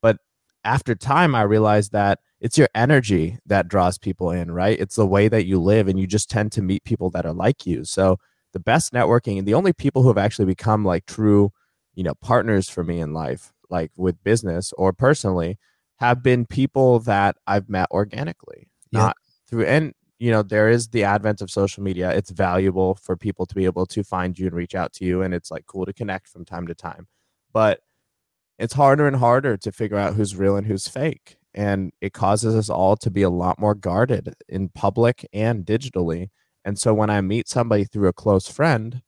but 0.00 0.18
after 0.64 0.94
time 0.94 1.34
i 1.34 1.42
realized 1.42 1.90
that 1.90 2.20
it's 2.40 2.56
your 2.56 2.68
energy 2.74 3.36
that 3.46 3.66
draws 3.66 3.98
people 3.98 4.30
in 4.30 4.52
right 4.52 4.78
it's 4.78 4.96
the 4.96 5.06
way 5.06 5.26
that 5.26 5.46
you 5.46 5.60
live 5.60 5.88
and 5.88 5.98
you 5.98 6.06
just 6.06 6.30
tend 6.30 6.52
to 6.52 6.62
meet 6.62 6.84
people 6.84 7.10
that 7.10 7.26
are 7.26 7.32
like 7.32 7.66
you 7.66 7.84
so 7.84 8.16
the 8.52 8.60
best 8.60 8.92
networking 8.92 9.38
and 9.38 9.46
the 9.46 9.54
only 9.54 9.72
people 9.72 10.02
who 10.02 10.08
have 10.08 10.18
actually 10.18 10.46
become 10.46 10.84
like 10.84 11.06
true, 11.06 11.52
you 11.94 12.02
know, 12.02 12.14
partners 12.14 12.68
for 12.68 12.84
me 12.84 13.00
in 13.00 13.12
life, 13.12 13.52
like 13.68 13.90
with 13.96 14.22
business 14.24 14.72
or 14.76 14.92
personally, 14.92 15.58
have 15.98 16.22
been 16.22 16.46
people 16.46 16.98
that 17.00 17.36
I've 17.46 17.68
met 17.68 17.88
organically, 17.90 18.68
yeah. 18.90 19.00
not 19.00 19.16
through. 19.48 19.66
And 19.66 19.94
you 20.20 20.30
know, 20.30 20.42
there 20.42 20.68
is 20.68 20.88
the 20.88 21.02
advent 21.02 21.40
of 21.40 21.50
social 21.50 21.82
media. 21.82 22.10
It's 22.12 22.30
valuable 22.30 22.94
for 22.94 23.16
people 23.16 23.46
to 23.46 23.54
be 23.54 23.64
able 23.64 23.86
to 23.86 24.04
find 24.04 24.38
you 24.38 24.46
and 24.46 24.54
reach 24.54 24.76
out 24.76 24.92
to 24.94 25.04
you, 25.04 25.22
and 25.22 25.34
it's 25.34 25.50
like 25.50 25.66
cool 25.66 25.86
to 25.86 25.92
connect 25.92 26.28
from 26.28 26.44
time 26.44 26.68
to 26.68 26.74
time. 26.74 27.08
But 27.52 27.80
it's 28.58 28.74
harder 28.74 29.08
and 29.08 29.16
harder 29.16 29.56
to 29.56 29.72
figure 29.72 29.96
out 29.96 30.14
who's 30.14 30.36
real 30.36 30.56
and 30.56 30.66
who's 30.66 30.86
fake. 30.86 31.36
And 31.54 31.92
it 32.00 32.12
causes 32.12 32.54
us 32.54 32.70
all 32.70 32.96
to 32.98 33.10
be 33.10 33.22
a 33.22 33.30
lot 33.30 33.58
more 33.58 33.74
guarded 33.74 34.34
in 34.48 34.68
public 34.68 35.26
and 35.32 35.66
digitally 35.66 36.28
and 36.64 36.78
so 36.78 36.92
when 36.92 37.10
I 37.10 37.20
meet 37.20 37.48
somebody 37.48 37.84
through 37.84 38.08
a 38.08 38.12
close 38.12 38.48
friend, 38.48 39.02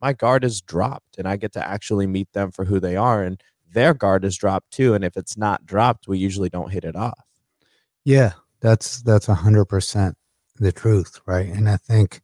my 0.00 0.12
guard 0.12 0.44
is 0.44 0.60
dropped 0.60 1.18
and 1.18 1.28
I 1.28 1.36
get 1.36 1.52
to 1.52 1.66
actually 1.66 2.06
meet 2.06 2.32
them 2.32 2.50
for 2.50 2.64
who 2.64 2.80
they 2.80 2.96
are. 2.96 3.22
And 3.22 3.40
their 3.72 3.94
guard 3.94 4.24
is 4.24 4.36
dropped 4.36 4.70
too. 4.70 4.94
And 4.94 5.04
if 5.04 5.16
it's 5.16 5.36
not 5.36 5.66
dropped, 5.66 6.08
we 6.08 6.18
usually 6.18 6.48
don't 6.48 6.72
hit 6.72 6.84
it 6.84 6.96
off. 6.96 7.24
Yeah, 8.04 8.32
that's 8.60 9.02
that's 9.02 9.28
a 9.28 9.34
hundred 9.34 9.66
percent 9.66 10.16
the 10.56 10.72
truth, 10.72 11.20
right? 11.26 11.46
And 11.48 11.68
I 11.68 11.76
think 11.76 12.20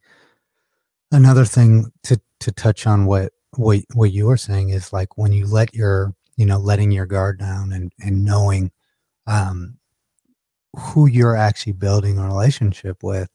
another 1.11 1.45
thing 1.45 1.91
to 2.03 2.19
to 2.41 2.51
touch 2.51 2.87
on 2.87 3.05
what 3.05 3.33
what 3.57 3.79
what 3.93 4.11
you 4.11 4.27
were 4.27 4.37
saying 4.37 4.69
is 4.69 4.93
like 4.93 5.17
when 5.17 5.31
you 5.33 5.45
let 5.45 5.73
your 5.73 6.13
you 6.37 6.45
know 6.45 6.57
letting 6.57 6.91
your 6.91 7.05
guard 7.05 7.39
down 7.39 7.71
and 7.73 7.91
and 7.99 8.23
knowing 8.25 8.71
um 9.27 9.77
who 10.77 11.05
you're 11.07 11.35
actually 11.35 11.73
building 11.73 12.17
a 12.17 12.25
relationship 12.25 13.03
with 13.03 13.29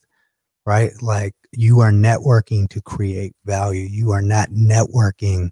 right? 0.66 0.90
Like 1.00 1.34
you 1.52 1.80
are 1.80 1.92
networking 1.92 2.68
to 2.70 2.82
create 2.82 3.34
value. 3.46 3.84
You 3.84 4.10
are 4.10 4.20
not 4.20 4.50
networking 4.50 5.50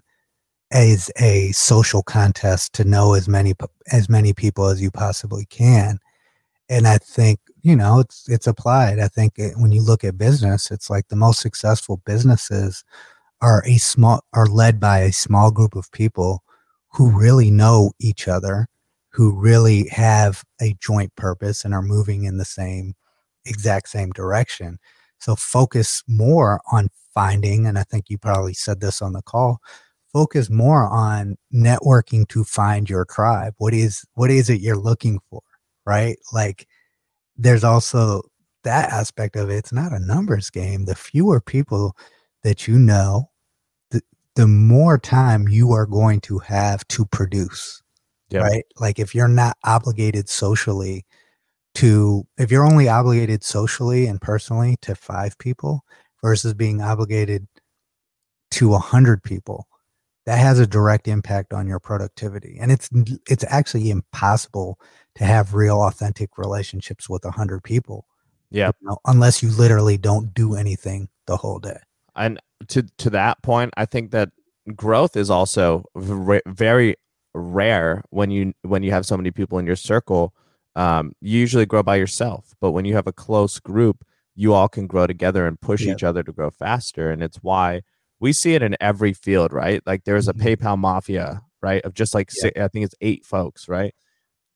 as 0.71 1.09
a 1.17 1.51
social 1.53 2.03
contest 2.03 2.73
to 2.73 2.83
know 2.83 3.13
as 3.13 3.27
many 3.27 3.53
as 3.91 4.09
many 4.09 4.33
people 4.33 4.67
as 4.67 4.81
you 4.81 4.91
possibly 4.91 5.45
can. 5.45 5.99
And 6.69 6.87
I 6.87 6.97
think 6.97 7.39
you 7.65 7.75
know 7.75 7.99
it's 7.99 8.29
it's 8.29 8.45
applied. 8.45 8.99
I 8.99 9.07
think 9.07 9.33
it, 9.37 9.55
when 9.57 9.71
you 9.71 9.81
look 9.81 10.03
at 10.03 10.19
business, 10.19 10.69
it's 10.69 10.87
like 10.87 11.07
the 11.07 11.15
most 11.15 11.41
successful 11.41 11.99
businesses 12.05 12.83
are 13.41 13.63
a 13.65 13.77
small 13.77 14.23
are 14.33 14.45
led 14.45 14.79
by 14.79 14.99
a 14.99 15.11
small 15.11 15.49
group 15.49 15.75
of 15.75 15.91
people 15.91 16.43
who 16.93 17.09
really 17.09 17.49
know 17.49 17.91
each 17.99 18.27
other, 18.27 18.67
who 19.09 19.31
really 19.33 19.87
have 19.87 20.43
a 20.61 20.75
joint 20.79 21.15
purpose 21.15 21.65
and 21.65 21.73
are 21.73 21.81
moving 21.81 22.25
in 22.25 22.37
the 22.37 22.45
same 22.45 22.93
exact 23.45 23.89
same 23.89 24.11
direction. 24.11 24.77
So 25.19 25.35
focus 25.35 26.03
more 26.07 26.61
on 26.71 26.89
finding, 27.15 27.65
and 27.65 27.79
I 27.79 27.83
think 27.83 28.11
you 28.11 28.19
probably 28.19 28.53
said 28.53 28.79
this 28.79 29.01
on 29.01 29.13
the 29.13 29.23
call, 29.23 29.59
focus 30.13 30.51
more 30.51 30.87
on 30.87 31.35
networking 31.51 32.27
to 32.27 32.43
find 32.43 32.87
your 32.87 33.05
tribe. 33.05 33.55
What 33.57 33.73
is 33.73 34.05
what 34.13 34.29
is 34.29 34.51
it 34.51 34.61
you're 34.61 34.77
looking 34.77 35.19
for? 35.31 35.41
Right? 35.83 36.17
Like 36.31 36.67
there's 37.37 37.63
also 37.63 38.21
that 38.63 38.91
aspect 38.91 39.35
of 39.35 39.49
it. 39.49 39.55
It's 39.55 39.73
not 39.73 39.93
a 39.93 39.99
numbers 39.99 40.49
game. 40.49 40.85
The 40.85 40.95
fewer 40.95 41.39
people 41.39 41.95
that 42.43 42.67
you 42.67 42.77
know, 42.77 43.29
the, 43.91 44.01
the 44.35 44.47
more 44.47 44.97
time 44.97 45.47
you 45.47 45.71
are 45.71 45.85
going 45.85 46.21
to 46.21 46.39
have 46.39 46.87
to 46.89 47.05
produce. 47.05 47.81
Yep. 48.31 48.43
Right? 48.43 48.65
Like 48.79 48.99
if 48.99 49.13
you're 49.13 49.27
not 49.27 49.57
obligated 49.63 50.29
socially 50.29 51.05
to 51.75 52.25
if 52.37 52.51
you're 52.51 52.65
only 52.65 52.89
obligated 52.89 53.43
socially 53.43 54.07
and 54.07 54.19
personally 54.19 54.77
to 54.81 54.95
five 54.95 55.37
people 55.37 55.83
versus 56.23 56.53
being 56.53 56.81
obligated 56.81 57.47
to 58.51 58.73
a 58.73 58.79
hundred 58.79 59.21
people 59.21 59.67
that 60.25 60.39
has 60.39 60.59
a 60.59 60.67
direct 60.67 61.07
impact 61.07 61.53
on 61.53 61.67
your 61.67 61.79
productivity 61.79 62.57
and 62.59 62.71
it's 62.71 62.89
it's 63.29 63.45
actually 63.47 63.89
impossible 63.89 64.79
to 65.15 65.23
have 65.23 65.53
real 65.53 65.81
authentic 65.81 66.37
relationships 66.37 67.09
with 67.09 67.23
a 67.25 67.31
hundred 67.31 67.63
people 67.63 68.05
yeah. 68.51 68.71
you 68.79 68.87
know, 68.87 68.97
unless 69.05 69.43
you 69.43 69.49
literally 69.49 69.97
don't 69.97 70.33
do 70.33 70.55
anything 70.55 71.09
the 71.25 71.37
whole 71.37 71.59
day. 71.59 71.79
And 72.15 72.39
to 72.69 72.83
to 72.97 73.09
that 73.09 73.41
point 73.43 73.73
i 73.75 73.85
think 73.85 74.11
that 74.11 74.29
growth 74.75 75.15
is 75.15 75.29
also 75.29 75.83
very 75.95 76.95
rare 77.33 78.01
when 78.09 78.31
you 78.31 78.53
when 78.61 78.81
you 78.81 78.91
have 78.91 79.05
so 79.05 79.17
many 79.17 79.31
people 79.31 79.59
in 79.59 79.65
your 79.65 79.75
circle. 79.75 80.33
Um, 80.77 81.13
you 81.21 81.39
usually 81.39 81.65
grow 81.65 81.83
by 81.83 81.95
yourself 81.95 82.53
but 82.59 82.71
when 82.71 82.83
you 82.83 82.95
have 82.95 83.07
a 83.07 83.13
close 83.13 83.59
group 83.59 84.03
you 84.35 84.53
all 84.53 84.67
can 84.67 84.87
grow 84.87 85.07
together 85.07 85.47
and 85.47 85.59
push 85.61 85.83
yep. 85.83 85.95
each 85.95 86.03
other 86.03 86.21
to 86.21 86.33
grow 86.33 86.49
faster 86.49 87.11
and 87.11 87.23
it's 87.23 87.37
why 87.37 87.81
we 88.25 88.33
see 88.33 88.55
it 88.55 88.63
in 88.63 88.75
every 88.81 89.13
field 89.13 89.53
right? 89.53 89.83
Like 89.85 90.03
there's 90.03 90.27
a 90.27 90.33
mm-hmm. 90.33 90.47
paypal 90.47 90.79
mafia 90.79 91.43
right? 91.61 91.83
Of 91.83 91.93
just 91.93 92.15
like 92.15 92.31
yep. 92.43 92.53
i 92.57 92.67
think 92.67 92.85
it's 92.85 92.95
eight 92.99 93.23
folks 93.23 93.69
right? 93.69 93.93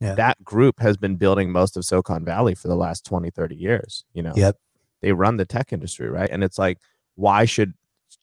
Yeah. 0.02 0.16
that 0.16 0.44
group 0.44 0.80
has 0.80 0.98
been 0.98 1.18
building 1.18 1.52
most 1.52 1.78
of 1.78 1.84
silicon 1.86 2.24
valley 2.26 2.56
for 2.56 2.68
the 2.68 2.76
last 2.76 3.06
20 3.06 3.30
30 3.30 3.56
years 3.56 4.06
you 4.14 4.24
know? 4.24 4.34
Yep. 4.36 4.56
They 5.04 5.12
run 5.12 5.38
the 5.38 5.46
tech 5.46 5.72
industry 5.72 6.10
right? 6.10 6.28
And 6.32 6.44
it's 6.44 6.58
like 6.58 6.80
why 7.14 7.46
should 7.46 7.74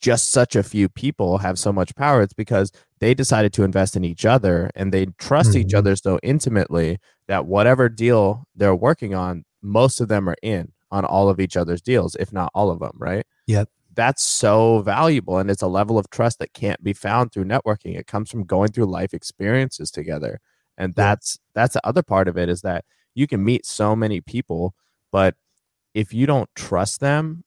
just 0.03 0.30
such 0.30 0.57
a 0.57 0.64
few 0.64 0.88
people 0.88 1.38
have 1.38 1.61
so 1.61 1.72
much 1.72 1.94
power? 1.94 2.22
It's 2.22 2.34
because 2.34 2.72
they 2.99 3.14
decided 3.14 3.53
to 3.53 3.62
invest 3.62 3.94
in 3.94 4.05
each 4.05 4.24
other 4.24 4.72
and 4.74 4.92
they 4.92 5.07
trust 5.16 5.51
mm-hmm. 5.51 5.61
each 5.61 5.74
other 5.74 5.94
so 5.94 6.18
intimately 6.24 6.99
that 7.28 7.47
whatever 7.47 7.88
deal 7.88 8.49
they're 8.57 8.74
working 8.74 9.14
on 9.14 9.44
most 9.62 10.01
of 10.01 10.09
them 10.09 10.28
are 10.28 10.36
in 10.42 10.72
on 10.90 11.05
all 11.05 11.28
of 11.28 11.38
each 11.38 11.57
other's 11.57 11.82
deals 11.82 12.16
if 12.16 12.32
not 12.32 12.51
all 12.53 12.68
of 12.68 12.80
them 12.80 12.97
right? 12.99 13.24
Yep 13.47 13.68
that's 13.97 14.22
so 14.22 14.80
valuable 14.80 15.38
and 15.38 15.51
it's 15.51 15.62
a 15.62 15.66
level 15.66 15.99
of 15.99 16.09
trust 16.11 16.38
that 16.38 16.53
can't 16.53 16.82
be 16.84 16.92
found 16.92 17.32
through 17.32 17.44
networking 17.44 17.99
it 17.99 18.07
comes 18.07 18.30
from 18.30 18.44
going 18.44 18.70
through 18.70 18.86
life 18.86 19.12
experiences 19.12 19.90
together 19.90 20.40
and 20.78 20.94
that's 20.94 21.38
that's 21.55 21.74
the 21.74 21.86
other 21.86 22.03
part 22.03 22.28
of 22.28 22.36
it 22.36 22.49
is 22.49 22.61
that 22.61 22.84
you 23.14 23.26
can 23.26 23.42
meet 23.42 23.66
so 23.66 23.97
many 23.97 24.20
people 24.20 24.74
but 25.11 25.34
if 25.94 26.12
you 26.12 26.26
don't 26.26 26.51
trust 26.55 27.01
them 27.01 27.42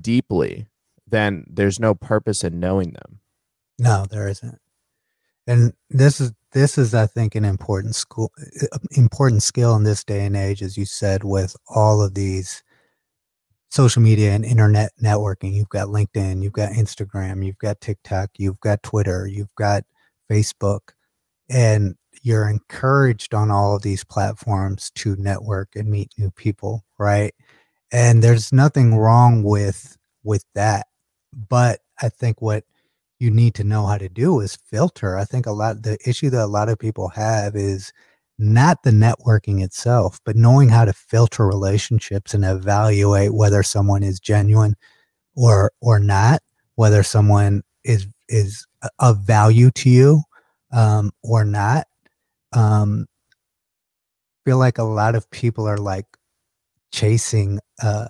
deeply 0.00 0.66
then 1.06 1.44
there's 1.48 1.78
no 1.78 1.94
purpose 1.94 2.42
in 2.44 2.60
knowing 2.60 2.92
them. 2.92 3.20
No 3.78 4.06
there 4.08 4.28
isn't. 4.28 4.58
And 5.46 5.74
this 5.90 6.20
is 6.20 6.32
this 6.52 6.78
is 6.78 6.94
i 6.94 7.04
think 7.04 7.34
an 7.34 7.44
important 7.44 7.96
school 7.96 8.30
uh, 8.62 8.78
important 8.92 9.42
skill 9.42 9.74
in 9.74 9.82
this 9.82 10.04
day 10.04 10.24
and 10.24 10.36
age 10.36 10.62
as 10.62 10.78
you 10.78 10.84
said 10.84 11.24
with 11.24 11.56
all 11.66 12.00
of 12.00 12.14
these 12.14 12.62
social 13.74 14.00
media 14.00 14.30
and 14.32 14.44
internet 14.44 14.92
networking. 15.02 15.52
You've 15.52 15.68
got 15.68 15.88
LinkedIn, 15.88 16.42
you've 16.44 16.52
got 16.52 16.70
Instagram, 16.70 17.44
you've 17.44 17.58
got 17.58 17.80
TikTok, 17.80 18.30
you've 18.38 18.60
got 18.60 18.84
Twitter, 18.84 19.26
you've 19.26 19.54
got 19.56 19.82
Facebook, 20.30 20.92
and 21.50 21.96
you're 22.22 22.48
encouraged 22.48 23.34
on 23.34 23.50
all 23.50 23.74
of 23.74 23.82
these 23.82 24.04
platforms 24.04 24.92
to 24.94 25.16
network 25.16 25.70
and 25.74 25.90
meet 25.90 26.12
new 26.16 26.30
people, 26.30 26.84
right? 27.00 27.34
And 27.92 28.22
there's 28.22 28.52
nothing 28.52 28.96
wrong 28.96 29.42
with 29.42 29.96
with 30.22 30.44
that. 30.54 30.86
But 31.48 31.80
I 32.00 32.10
think 32.10 32.40
what 32.40 32.62
you 33.18 33.32
need 33.32 33.54
to 33.56 33.64
know 33.64 33.86
how 33.86 33.98
to 33.98 34.08
do 34.08 34.38
is 34.38 34.54
filter. 34.56 35.18
I 35.18 35.24
think 35.24 35.46
a 35.46 35.52
lot 35.52 35.82
the 35.82 35.98
issue 36.06 36.30
that 36.30 36.44
a 36.44 36.46
lot 36.46 36.68
of 36.68 36.78
people 36.78 37.08
have 37.08 37.56
is 37.56 37.92
not 38.38 38.82
the 38.82 38.90
networking 38.90 39.62
itself, 39.62 40.20
but 40.24 40.36
knowing 40.36 40.68
how 40.68 40.84
to 40.84 40.92
filter 40.92 41.46
relationships 41.46 42.34
and 42.34 42.44
evaluate 42.44 43.34
whether 43.34 43.62
someone 43.62 44.02
is 44.02 44.20
genuine 44.20 44.74
or 45.36 45.72
or 45.80 45.98
not, 45.98 46.42
whether 46.76 47.02
someone 47.02 47.62
is 47.84 48.06
is 48.28 48.66
of 48.98 49.20
value 49.20 49.70
to 49.72 49.90
you 49.90 50.22
um, 50.72 51.12
or 51.22 51.44
not. 51.44 51.86
Um, 52.52 53.06
feel 54.44 54.58
like 54.58 54.78
a 54.78 54.84
lot 54.84 55.14
of 55.14 55.30
people 55.30 55.66
are 55.66 55.78
like 55.78 56.06
chasing, 56.92 57.60
uh, 57.82 58.08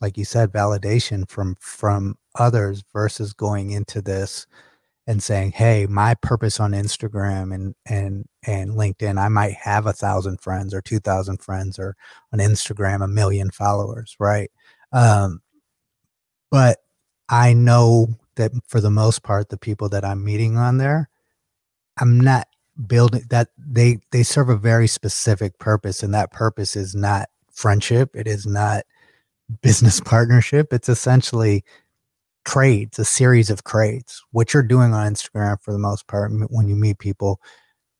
like 0.00 0.16
you 0.18 0.24
said, 0.24 0.52
validation 0.52 1.28
from 1.28 1.56
from 1.60 2.16
others 2.36 2.82
versus 2.92 3.32
going 3.32 3.70
into 3.70 4.00
this 4.00 4.46
and 5.10 5.20
saying, 5.20 5.50
"Hey, 5.52 5.86
my 5.86 6.14
purpose 6.14 6.60
on 6.60 6.70
Instagram 6.70 7.52
and 7.52 7.74
and 7.84 8.26
and 8.46 8.70
LinkedIn, 8.70 9.20
I 9.20 9.28
might 9.28 9.54
have 9.54 9.86
a 9.86 9.92
thousand 9.92 10.40
friends 10.40 10.72
or 10.72 10.80
two 10.80 11.00
thousand 11.00 11.42
friends, 11.42 11.80
or 11.80 11.96
on 12.32 12.38
Instagram 12.38 13.02
a 13.04 13.08
million 13.08 13.50
followers, 13.50 14.14
right? 14.20 14.52
Um, 14.92 15.42
but 16.50 16.78
I 17.28 17.52
know 17.54 18.08
that 18.36 18.52
for 18.68 18.80
the 18.80 18.90
most 18.90 19.24
part, 19.24 19.48
the 19.48 19.58
people 19.58 19.88
that 19.88 20.04
I'm 20.04 20.24
meeting 20.24 20.56
on 20.56 20.78
there, 20.78 21.08
I'm 21.98 22.20
not 22.20 22.46
building 22.86 23.24
that 23.30 23.48
they 23.58 23.98
they 24.12 24.22
serve 24.22 24.48
a 24.48 24.56
very 24.56 24.86
specific 24.86 25.58
purpose, 25.58 26.04
and 26.04 26.14
that 26.14 26.30
purpose 26.30 26.76
is 26.76 26.94
not 26.94 27.28
friendship. 27.52 28.10
It 28.14 28.28
is 28.28 28.46
not 28.46 28.84
business 29.60 30.00
partnership. 30.04 30.72
It's 30.72 30.88
essentially 30.88 31.64
trades, 32.50 32.98
a 32.98 33.04
series 33.04 33.48
of 33.48 33.62
trades. 33.62 34.24
What 34.32 34.52
you're 34.52 34.64
doing 34.64 34.92
on 34.92 35.12
Instagram 35.12 35.60
for 35.62 35.72
the 35.72 35.78
most 35.78 36.08
part, 36.08 36.32
when 36.50 36.68
you 36.68 36.74
meet 36.74 36.98
people, 36.98 37.40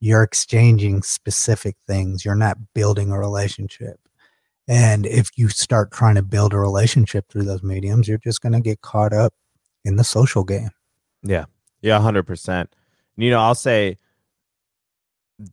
you're 0.01 0.23
exchanging 0.23 1.03
specific 1.03 1.77
things. 1.87 2.25
You're 2.25 2.35
not 2.35 2.57
building 2.73 3.11
a 3.11 3.19
relationship. 3.19 3.97
And 4.67 5.05
if 5.05 5.29
you 5.37 5.47
start 5.47 5.91
trying 5.91 6.15
to 6.15 6.21
build 6.21 6.53
a 6.53 6.59
relationship 6.59 7.29
through 7.29 7.43
those 7.43 7.63
mediums, 7.63 8.07
you're 8.07 8.17
just 8.17 8.41
going 8.41 8.53
to 8.53 8.59
get 8.59 8.81
caught 8.81 9.13
up 9.13 9.33
in 9.85 9.95
the 9.95 10.03
social 10.03 10.43
game. 10.43 10.71
Yeah. 11.23 11.45
Yeah, 11.81 11.99
100%. 11.99 12.67
You 13.15 13.29
know, 13.29 13.39
I'll 13.39 13.55
say 13.55 13.97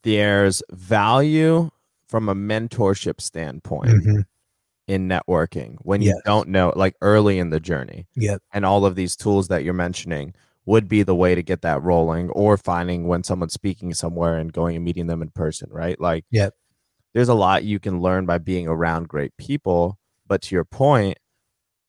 there's 0.02 0.62
value 0.72 1.70
from 2.08 2.28
a 2.28 2.34
mentorship 2.34 3.20
standpoint. 3.20 3.90
Mm-hmm 3.90 4.20
in 4.88 5.06
networking 5.06 5.76
when 5.82 6.02
you 6.02 6.18
don't 6.24 6.48
know 6.48 6.72
like 6.74 6.94
early 7.02 7.38
in 7.38 7.50
the 7.50 7.60
journey. 7.60 8.08
Yep. 8.16 8.42
And 8.52 8.64
all 8.64 8.84
of 8.84 8.96
these 8.96 9.14
tools 9.14 9.48
that 9.48 9.62
you're 9.62 9.74
mentioning 9.74 10.34
would 10.64 10.88
be 10.88 11.02
the 11.02 11.14
way 11.14 11.34
to 11.34 11.42
get 11.42 11.62
that 11.62 11.82
rolling 11.82 12.30
or 12.30 12.56
finding 12.56 13.06
when 13.06 13.22
someone's 13.22 13.52
speaking 13.52 13.94
somewhere 13.94 14.36
and 14.36 14.52
going 14.52 14.76
and 14.76 14.84
meeting 14.84 15.06
them 15.06 15.22
in 15.22 15.30
person, 15.30 15.68
right? 15.70 16.00
Like 16.00 16.24
yep. 16.30 16.54
there's 17.14 17.28
a 17.28 17.34
lot 17.34 17.64
you 17.64 17.78
can 17.78 18.00
learn 18.00 18.26
by 18.26 18.38
being 18.38 18.66
around 18.66 19.08
great 19.08 19.36
people, 19.36 19.98
but 20.26 20.42
to 20.42 20.54
your 20.54 20.64
point, 20.64 21.18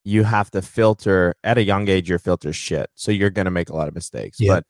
you 0.03 0.23
have 0.23 0.51
to 0.51 0.61
filter 0.61 1.35
at 1.43 1.57
a 1.57 1.63
young 1.63 1.87
age 1.87 2.09
your 2.09 2.19
filter 2.19 2.53
shit. 2.53 2.89
So 2.95 3.11
you're 3.11 3.29
going 3.29 3.45
to 3.45 3.51
make 3.51 3.69
a 3.69 3.75
lot 3.75 3.87
of 3.87 3.95
mistakes. 3.95 4.39
Yep. 4.39 4.49
But 4.49 4.65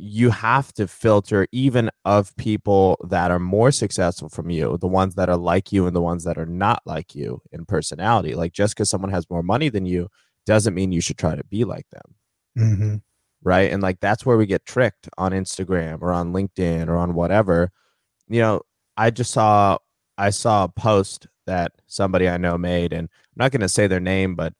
you 0.00 0.30
have 0.30 0.72
to 0.74 0.86
filter 0.86 1.48
even 1.50 1.90
of 2.04 2.34
people 2.36 3.04
that 3.08 3.32
are 3.32 3.40
more 3.40 3.72
successful 3.72 4.28
from 4.28 4.48
you, 4.48 4.78
the 4.80 4.86
ones 4.86 5.16
that 5.16 5.28
are 5.28 5.36
like 5.36 5.72
you 5.72 5.86
and 5.86 5.96
the 5.96 6.00
ones 6.00 6.22
that 6.22 6.38
are 6.38 6.46
not 6.46 6.80
like 6.86 7.16
you 7.16 7.42
in 7.50 7.64
personality. 7.66 8.34
Like 8.34 8.52
just 8.52 8.76
because 8.76 8.88
someone 8.88 9.10
has 9.10 9.28
more 9.28 9.42
money 9.42 9.68
than 9.68 9.86
you 9.86 10.08
doesn't 10.46 10.74
mean 10.74 10.92
you 10.92 11.00
should 11.00 11.18
try 11.18 11.34
to 11.34 11.44
be 11.44 11.64
like 11.64 11.86
them. 11.90 12.14
Mm-hmm. 12.56 12.96
Right. 13.42 13.72
And 13.72 13.82
like 13.82 13.98
that's 13.98 14.24
where 14.24 14.36
we 14.36 14.46
get 14.46 14.64
tricked 14.64 15.08
on 15.18 15.32
Instagram 15.32 16.00
or 16.00 16.12
on 16.12 16.32
LinkedIn 16.32 16.86
or 16.86 16.96
on 16.96 17.14
whatever. 17.14 17.72
You 18.28 18.40
know, 18.40 18.62
I 18.96 19.10
just 19.10 19.32
saw 19.32 19.78
I 20.16 20.30
saw 20.30 20.64
a 20.64 20.68
post 20.68 21.26
that 21.46 21.72
somebody 21.86 22.28
I 22.28 22.36
know 22.36 22.58
made, 22.58 22.92
and 22.92 23.08
I'm 23.08 23.44
not 23.44 23.52
gonna 23.52 23.68
say 23.68 23.86
their 23.86 24.00
name, 24.00 24.34
but 24.36 24.52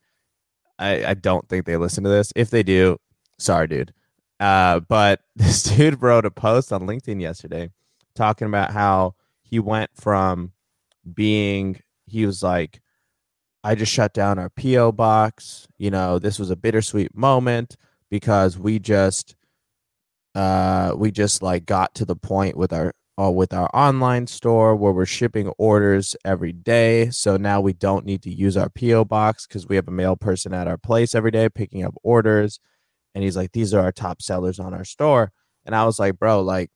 I, 0.79 1.05
I 1.07 1.15
don't 1.15 1.49
think 1.49 1.67
they 1.67 1.77
listen 1.77 2.05
to 2.05 2.11
this. 2.11 2.33
If 2.35 2.51
they 2.51 2.63
do, 2.63 2.99
sorry, 3.39 3.67
dude. 3.67 3.93
Uh, 4.41 4.81
but 4.81 5.21
this 5.37 5.63
dude 5.63 6.03
wrote 6.03 6.27
a 6.27 6.31
post 6.31 6.73
on 6.73 6.83
LinkedIn 6.87 7.21
yesterday 7.21 7.71
talking 8.15 8.49
about 8.49 8.73
how 8.73 9.15
he 9.43 9.59
went 9.59 9.91
from 9.95 10.53
being, 11.15 11.81
he 12.07 12.27
was 12.27 12.43
like, 12.43 12.81
I 13.65 13.75
just 13.75 13.93
shut 13.93 14.13
down 14.13 14.39
our 14.39 14.51
PO 14.51 14.93
box. 14.93 15.67
You 15.79 15.91
know, 15.91 16.19
this 16.19 16.39
was 16.39 16.51
a 16.51 16.57
bittersweet 16.57 17.15
moment 17.15 17.77
because 18.11 18.59
we 18.59 18.79
just, 18.79 19.37
uh, 20.35 20.93
we 20.97 21.11
just 21.11 21.43
like 21.43 21.67
got 21.67 21.95
to 21.97 22.05
the 22.05 22.17
point 22.17 22.57
with 22.57 22.73
our 22.73 22.95
uh, 23.21 23.31
with 23.31 23.53
our 23.53 23.69
online 23.75 24.29
store 24.29 24.77
where 24.77 24.93
we're 24.93 25.05
shipping 25.05 25.49
orders 25.59 26.15
every 26.25 26.53
day. 26.53 27.11
So 27.11 27.37
now 27.37 27.61
we 27.61 27.73
don't 27.73 28.07
need 28.07 28.23
to 28.23 28.31
use 28.31 28.57
our 28.57 28.69
PO 28.69 29.07
box 29.07 29.45
because 29.45 29.67
we 29.67 29.75
have 29.75 29.89
a 29.89 29.93
mail 29.93 30.15
person 30.15 30.55
at 30.55 30.69
our 30.69 30.79
place 30.79 31.17
every 31.17 31.33
day 31.33 31.49
picking 31.49 31.85
up 31.85 31.95
orders 32.05 32.61
and 33.19 33.25
he's 33.25 33.37
like, 33.37 33.51
these 33.51 33.75
are 33.75 33.81
our 33.81 33.91
top 33.91 34.23
sellers 34.23 34.61
on 34.61 34.73
our 34.73 34.85
store. 34.85 35.33
And 35.65 35.75
I 35.75 35.85
was 35.85 35.99
like, 35.99 36.21
bro, 36.21 36.41
like, 36.41 36.71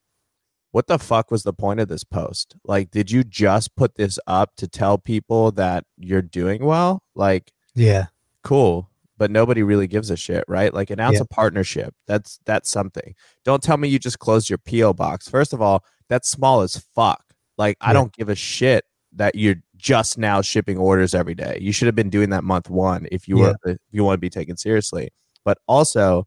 what 0.73 0.89
the 0.89 0.99
fuck 0.99 1.31
was 1.31 1.45
the 1.45 1.53
point 1.53 1.79
of 1.79 1.87
this 1.87 2.03
post? 2.03 2.57
Like, 2.65 2.91
did 2.91 3.13
you 3.13 3.23
just 3.23 3.77
put 3.77 3.95
this 3.95 4.19
up 4.27 4.51
to 4.57 4.67
tell 4.67 4.99
people 4.99 5.53
that 5.53 5.85
you're 5.97 6.21
doing 6.21 6.65
well? 6.65 7.05
Like, 7.15 7.53
yeah, 7.77 8.07
cool. 8.43 8.91
But 9.17 9.31
nobody 9.31 9.63
really 9.63 9.87
gives 9.87 10.11
a 10.11 10.17
shit, 10.17 10.43
right? 10.49 10.75
Like, 10.75 10.91
announce 10.91 11.19
yeah. 11.19 11.23
a 11.23 11.27
partnership. 11.27 11.95
That's 12.09 12.41
that's 12.45 12.69
something. 12.69 13.15
Don't 13.45 13.63
tell 13.63 13.77
me 13.77 13.87
you 13.87 14.01
just 14.01 14.19
closed 14.19 14.51
your 14.51 14.59
PO 14.59 14.95
box. 14.95 15.29
First 15.29 15.53
of 15.53 15.63
all, 15.63 15.85
that's 16.09 16.29
small 16.29 16.63
as 16.63 16.85
fuck. 16.93 17.23
Like, 17.57 17.77
yeah. 17.81 17.91
I 17.91 17.93
don't 17.93 18.13
give 18.13 18.29
a 18.29 18.35
shit 18.35 18.85
that 19.13 19.37
you're 19.37 19.63
just 19.77 20.19
now 20.19 20.43
shipping 20.43 20.77
orders 20.77 21.15
every 21.15 21.37
day. 21.37 21.59
You 21.61 21.71
should 21.71 21.87
have 21.87 21.95
been 21.95 22.11
doing 22.11 22.31
that 22.31 22.43
month 22.43 22.69
one 22.69 23.07
if 23.13 23.29
you 23.29 23.39
yeah. 23.39 23.53
were 23.65 23.71
if 23.75 23.79
you 23.93 24.03
want 24.03 24.17
to 24.17 24.21
be 24.21 24.29
taken 24.29 24.57
seriously. 24.57 25.11
But 25.45 25.59
also, 25.67 26.27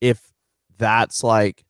if 0.00 0.32
that's 0.78 1.22
like 1.22 1.64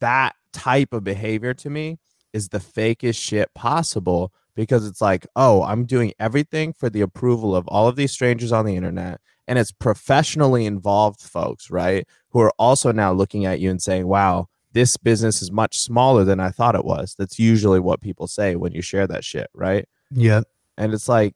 that 0.00 0.34
type 0.52 0.92
of 0.92 1.04
behavior 1.04 1.54
to 1.54 1.70
me 1.70 1.98
is 2.32 2.48
the 2.48 2.58
fakest 2.58 3.20
shit 3.20 3.52
possible 3.54 4.32
because 4.54 4.86
it's 4.86 5.00
like, 5.00 5.26
oh, 5.36 5.62
I'm 5.62 5.84
doing 5.84 6.12
everything 6.18 6.72
for 6.72 6.90
the 6.90 7.00
approval 7.00 7.56
of 7.56 7.66
all 7.68 7.88
of 7.88 7.96
these 7.96 8.12
strangers 8.12 8.52
on 8.52 8.66
the 8.66 8.76
internet. 8.76 9.20
And 9.48 9.58
it's 9.58 9.72
professionally 9.72 10.66
involved 10.66 11.20
folks, 11.20 11.70
right? 11.70 12.06
Who 12.30 12.40
are 12.40 12.52
also 12.58 12.92
now 12.92 13.12
looking 13.12 13.44
at 13.44 13.60
you 13.60 13.70
and 13.70 13.82
saying, 13.82 14.06
wow, 14.06 14.48
this 14.72 14.96
business 14.96 15.42
is 15.42 15.50
much 15.50 15.78
smaller 15.78 16.24
than 16.24 16.40
I 16.40 16.50
thought 16.50 16.74
it 16.74 16.84
was. 16.84 17.14
That's 17.18 17.38
usually 17.38 17.80
what 17.80 18.00
people 18.00 18.26
say 18.26 18.56
when 18.56 18.72
you 18.72 18.82
share 18.82 19.06
that 19.06 19.24
shit, 19.24 19.48
right? 19.54 19.86
Yeah. 20.10 20.42
And 20.76 20.94
it's 20.94 21.08
like, 21.08 21.34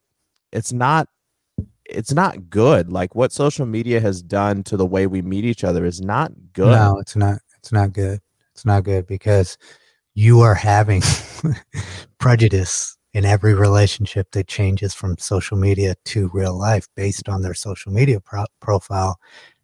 it's 0.53 0.73
not 0.73 1.09
it's 1.89 2.13
not 2.13 2.51
good. 2.51 2.91
Like 2.91 3.15
what 3.15 3.33
social 3.33 3.67
media 3.67 4.01
has 4.01 4.23
done 4.23 4.63
to 4.65 4.77
the 4.77 4.87
way 4.87 5.07
we 5.07 5.23
meet 5.23 5.45
each 5.45 5.65
other 5.65 5.85
is 5.85 6.01
not 6.01 6.33
good. 6.53 6.73
No, 6.73 6.99
it's 6.99 7.17
not. 7.17 7.41
It's 7.59 7.73
not 7.73 7.93
good. 7.93 8.21
It's 8.55 8.65
not 8.65 8.85
good 8.85 9.07
because 9.07 9.59
you 10.15 10.41
are 10.41 10.55
having 10.55 11.03
prejudice 12.19 12.97
in 13.13 13.25
every 13.25 13.55
relationship 13.55 14.31
that 14.33 14.47
changes 14.47 14.93
from 14.93 15.17
social 15.19 15.57
media 15.57 15.95
to 16.05 16.31
real 16.35 16.59
life 16.59 16.87
based 16.97 17.29
on 17.29 17.43
their 17.43 17.55
social 17.55 17.91
media 17.91 18.21
pro- 18.21 18.45
profile, 18.61 19.19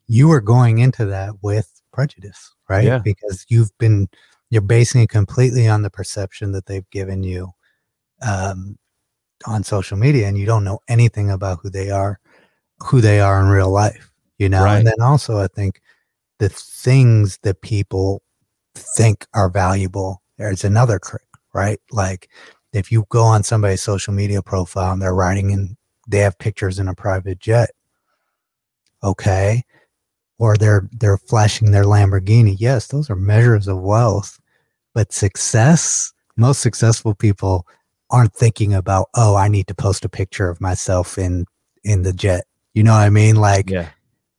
you 0.07 0.31
are 0.33 0.41
going 0.41 0.79
into 0.79 1.05
that 1.05 1.35
with 1.43 1.83
prejudice, 1.93 2.55
right? 2.69 2.85
Yeah. 2.85 2.99
Because 2.99 3.45
you've 3.49 3.77
been 3.79 4.09
you're 4.49 4.63
basing 4.63 5.03
it 5.03 5.09
completely 5.09 5.69
on 5.69 5.83
the 5.83 5.91
perception 5.91 6.53
that 6.53 6.67
they've 6.67 6.89
given 6.91 7.23
you 7.23 7.51
um, 8.27 8.77
on 9.47 9.65
social 9.65 9.97
media, 9.97 10.27
and 10.29 10.39
you 10.39 10.47
don't 10.47 10.65
know 10.65 10.81
anything 10.89 11.31
about 11.31 11.61
who 11.63 11.71
they 11.71 11.91
are, 11.91 12.21
who 12.81 13.01
they 13.01 13.21
are 13.21 13.41
in 13.41 13.49
real 13.49 13.71
life. 13.71 14.11
You 14.39 14.49
know, 14.49 14.65
Right. 14.65 14.79
and 14.79 14.87
then 14.87 15.01
also 15.01 15.39
I 15.41 15.47
think 15.49 15.81
the 16.39 16.49
things 16.49 17.39
that 17.43 17.61
people 17.63 18.23
think 18.75 19.27
are 19.35 19.49
valuable 19.51 20.23
there's 20.39 20.65
another 20.65 20.99
trick, 20.99 21.23
right? 21.55 21.79
Like 21.93 22.29
if 22.73 22.91
you 22.91 23.05
go 23.11 23.23
on 23.25 23.43
somebody's 23.45 23.83
social 23.83 24.13
media 24.15 24.43
profile 24.43 24.93
and 24.93 25.01
they're 25.03 25.15
writing 25.15 25.51
in, 25.51 25.77
they 26.09 26.19
have 26.19 26.39
pictures 26.39 26.79
in 26.81 26.89
a 26.89 26.95
private 26.95 27.39
jet, 27.39 27.71
okay, 29.05 29.63
or 30.39 30.57
they're 30.57 30.89
they're 30.93 31.19
flashing 31.19 31.71
their 31.71 31.85
Lamborghini. 31.85 32.57
Yes, 32.59 32.89
those 32.89 33.11
are 33.11 33.17
measures 33.17 33.69
of 33.69 33.81
wealth, 33.81 34.41
but 34.95 35.13
success. 35.13 36.13
Most 36.37 36.61
successful 36.63 37.15
people 37.15 37.67
aren't 38.13 38.35
thinking 38.35 38.75
about, 38.75 39.09
oh, 39.15 39.35
I 39.35 39.49
need 39.49 39.67
to 39.69 39.75
post 39.75 40.05
a 40.05 40.09
picture 40.09 40.49
of 40.49 40.61
myself 40.61 41.19
in 41.19 41.47
in 41.85 42.03
the 42.03 42.13
jet. 42.13 42.45
You 42.75 42.85
know 42.85 42.93
what 42.93 43.01
I 43.01 43.11
mean? 43.11 43.37
Like 43.37 43.69
Yeah. 43.71 43.89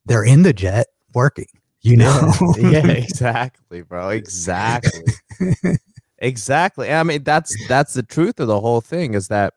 they're 0.06 0.24
in 0.24 0.42
the 0.42 0.52
jet 0.52 0.86
working. 1.14 1.46
You 1.82 1.96
know? 1.98 2.32
yeah, 2.58 2.86
exactly, 2.86 3.82
bro. 3.82 4.08
Exactly. 4.08 5.04
exactly. 6.18 6.90
I 6.92 7.02
mean, 7.02 7.22
that's 7.24 7.54
that's 7.68 7.94
the 7.94 8.02
truth 8.02 8.40
of 8.40 8.46
the 8.48 8.60
whole 8.60 8.80
thing 8.80 9.14
is 9.14 9.28
that 9.28 9.52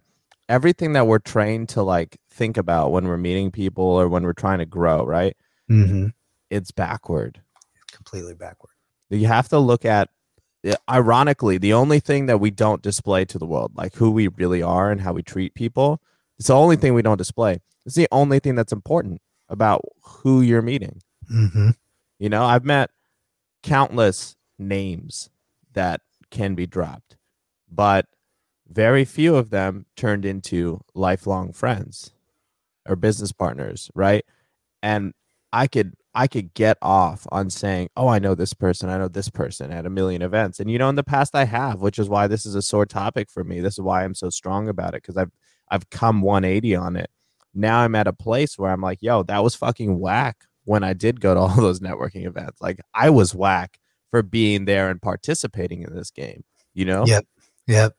everything 0.50 0.94
that 0.94 1.08
we're 1.08 1.20
trained 1.20 1.70
to 1.70 1.84
like 1.84 2.20
think 2.30 2.58
about 2.58 2.92
when 2.92 3.08
we're 3.08 3.18
meeting 3.18 3.52
people 3.52 3.84
or 3.86 4.08
when 4.10 4.24
we're 4.24 4.34
trying 4.34 4.60
to 4.60 4.66
grow, 4.66 5.06
right? 5.06 5.36
hmm 5.68 6.08
It's 6.50 6.72
backward. 6.72 7.42
Completely 7.92 8.34
backward. 8.34 8.72
You 9.10 9.28
have 9.28 9.48
to 9.50 9.60
look 9.60 9.86
at 9.86 10.10
yeah, 10.10 10.17
ironically, 10.90 11.58
the 11.58 11.74
only 11.74 12.00
thing 12.00 12.26
that 12.26 12.40
we 12.40 12.52
don't 12.52 12.82
display 12.82 13.26
to 13.26 13.38
the 13.38 13.46
world, 13.46 13.72
like 13.76 13.96
who 13.96 14.12
we 14.12 14.28
really 14.28 14.62
are 14.62 14.92
and 14.92 15.02
how 15.02 15.14
we 15.14 15.24
treat 15.24 15.54
people, 15.54 16.02
it's 16.38 16.48
the 16.48 16.56
only 16.56 16.76
thing 16.76 16.94
we 16.94 17.02
don't 17.02 17.18
display. 17.18 17.62
It's 17.86 17.96
the 17.96 18.08
only 18.12 18.40
thing 18.40 18.56
that's 18.56 18.74
important 18.74 19.22
about 19.50 19.82
who 20.04 20.42
you're 20.42 20.62
meeting. 20.62 21.02
hmm 21.28 21.70
You 22.20 22.30
know, 22.30 22.44
I've 22.44 22.66
met 22.66 22.92
countless 23.64 24.36
names 24.60 25.30
that 25.74 26.02
can 26.32 26.56
be 26.56 26.66
dropped, 26.66 27.18
but 27.72 28.08
very 28.68 29.06
few 29.06 29.36
of 29.36 29.50
them 29.50 29.86
turned 29.96 30.26
into 30.26 30.82
lifelong 30.94 31.54
friends 31.54 32.12
or 32.88 32.96
business 32.96 33.32
partners, 33.32 33.90
right? 33.96 34.26
And 34.84 35.14
I 35.54 35.68
could 35.68 35.94
I 36.18 36.26
could 36.28 36.52
get 36.56 36.78
off 36.82 37.28
on 37.32 37.52
saying, 37.52 37.90
"Oh, 37.96 38.08
I 38.08 38.18
know 38.18 38.34
this 38.34 38.54
person, 38.54 38.90
I 38.90 38.98
know 38.98 39.08
this 39.08 39.30
person" 39.30 39.72
at 39.72 39.86
a 39.86 39.90
million 39.90 40.24
events. 40.24 40.60
And 40.60 40.70
you 40.70 40.80
know, 40.80 40.90
in 40.90 40.96
the 40.96 41.04
past 41.04 41.36
I 41.36 41.46
have, 41.46 41.80
which 41.80 42.00
is 42.00 42.10
why 42.10 42.26
this 42.26 42.44
is 42.46 42.56
a 42.56 42.62
sore 42.62 42.88
topic 42.88 43.30
for 43.30 43.44
me. 43.44 43.62
This 43.62 43.76
is 43.76 43.82
why 43.82 44.04
I'm 44.04 44.16
so 44.16 44.30
strong 44.32 44.68
about 44.68 44.96
it 44.96 45.04
because 45.04 45.16
I've 45.16 45.32
I've 45.70 45.90
come 45.92 46.22
180 46.22 46.76
on 46.76 46.96
it. 46.96 47.12
Now 47.54 47.80
I'm 47.82 47.94
at 47.96 48.08
a 48.08 48.14
place 48.14 48.58
where 48.58 48.72
I'm 48.72 48.82
like, 48.82 49.02
"Yo, 49.02 49.22
that 49.24 49.44
was 49.44 49.54
fucking 49.56 50.00
whack." 50.00 50.38
When 50.66 50.84
I 50.84 50.94
did 50.94 51.22
go 51.22 51.34
to 51.36 51.40
all 51.46 51.56
those 51.56 51.80
networking 51.82 52.26
events, 52.26 52.60
like 52.62 52.80
I 52.96 53.10
was 53.12 53.36
whack 53.36 53.80
for 54.10 54.24
being 54.24 54.66
there 54.66 54.90
and 54.90 55.00
participating 55.02 55.84
in 55.84 55.96
this 55.96 56.10
game. 56.12 56.44
You 56.74 56.86
know? 56.86 57.06
Yep. 57.06 57.26
Yep. 57.68 57.94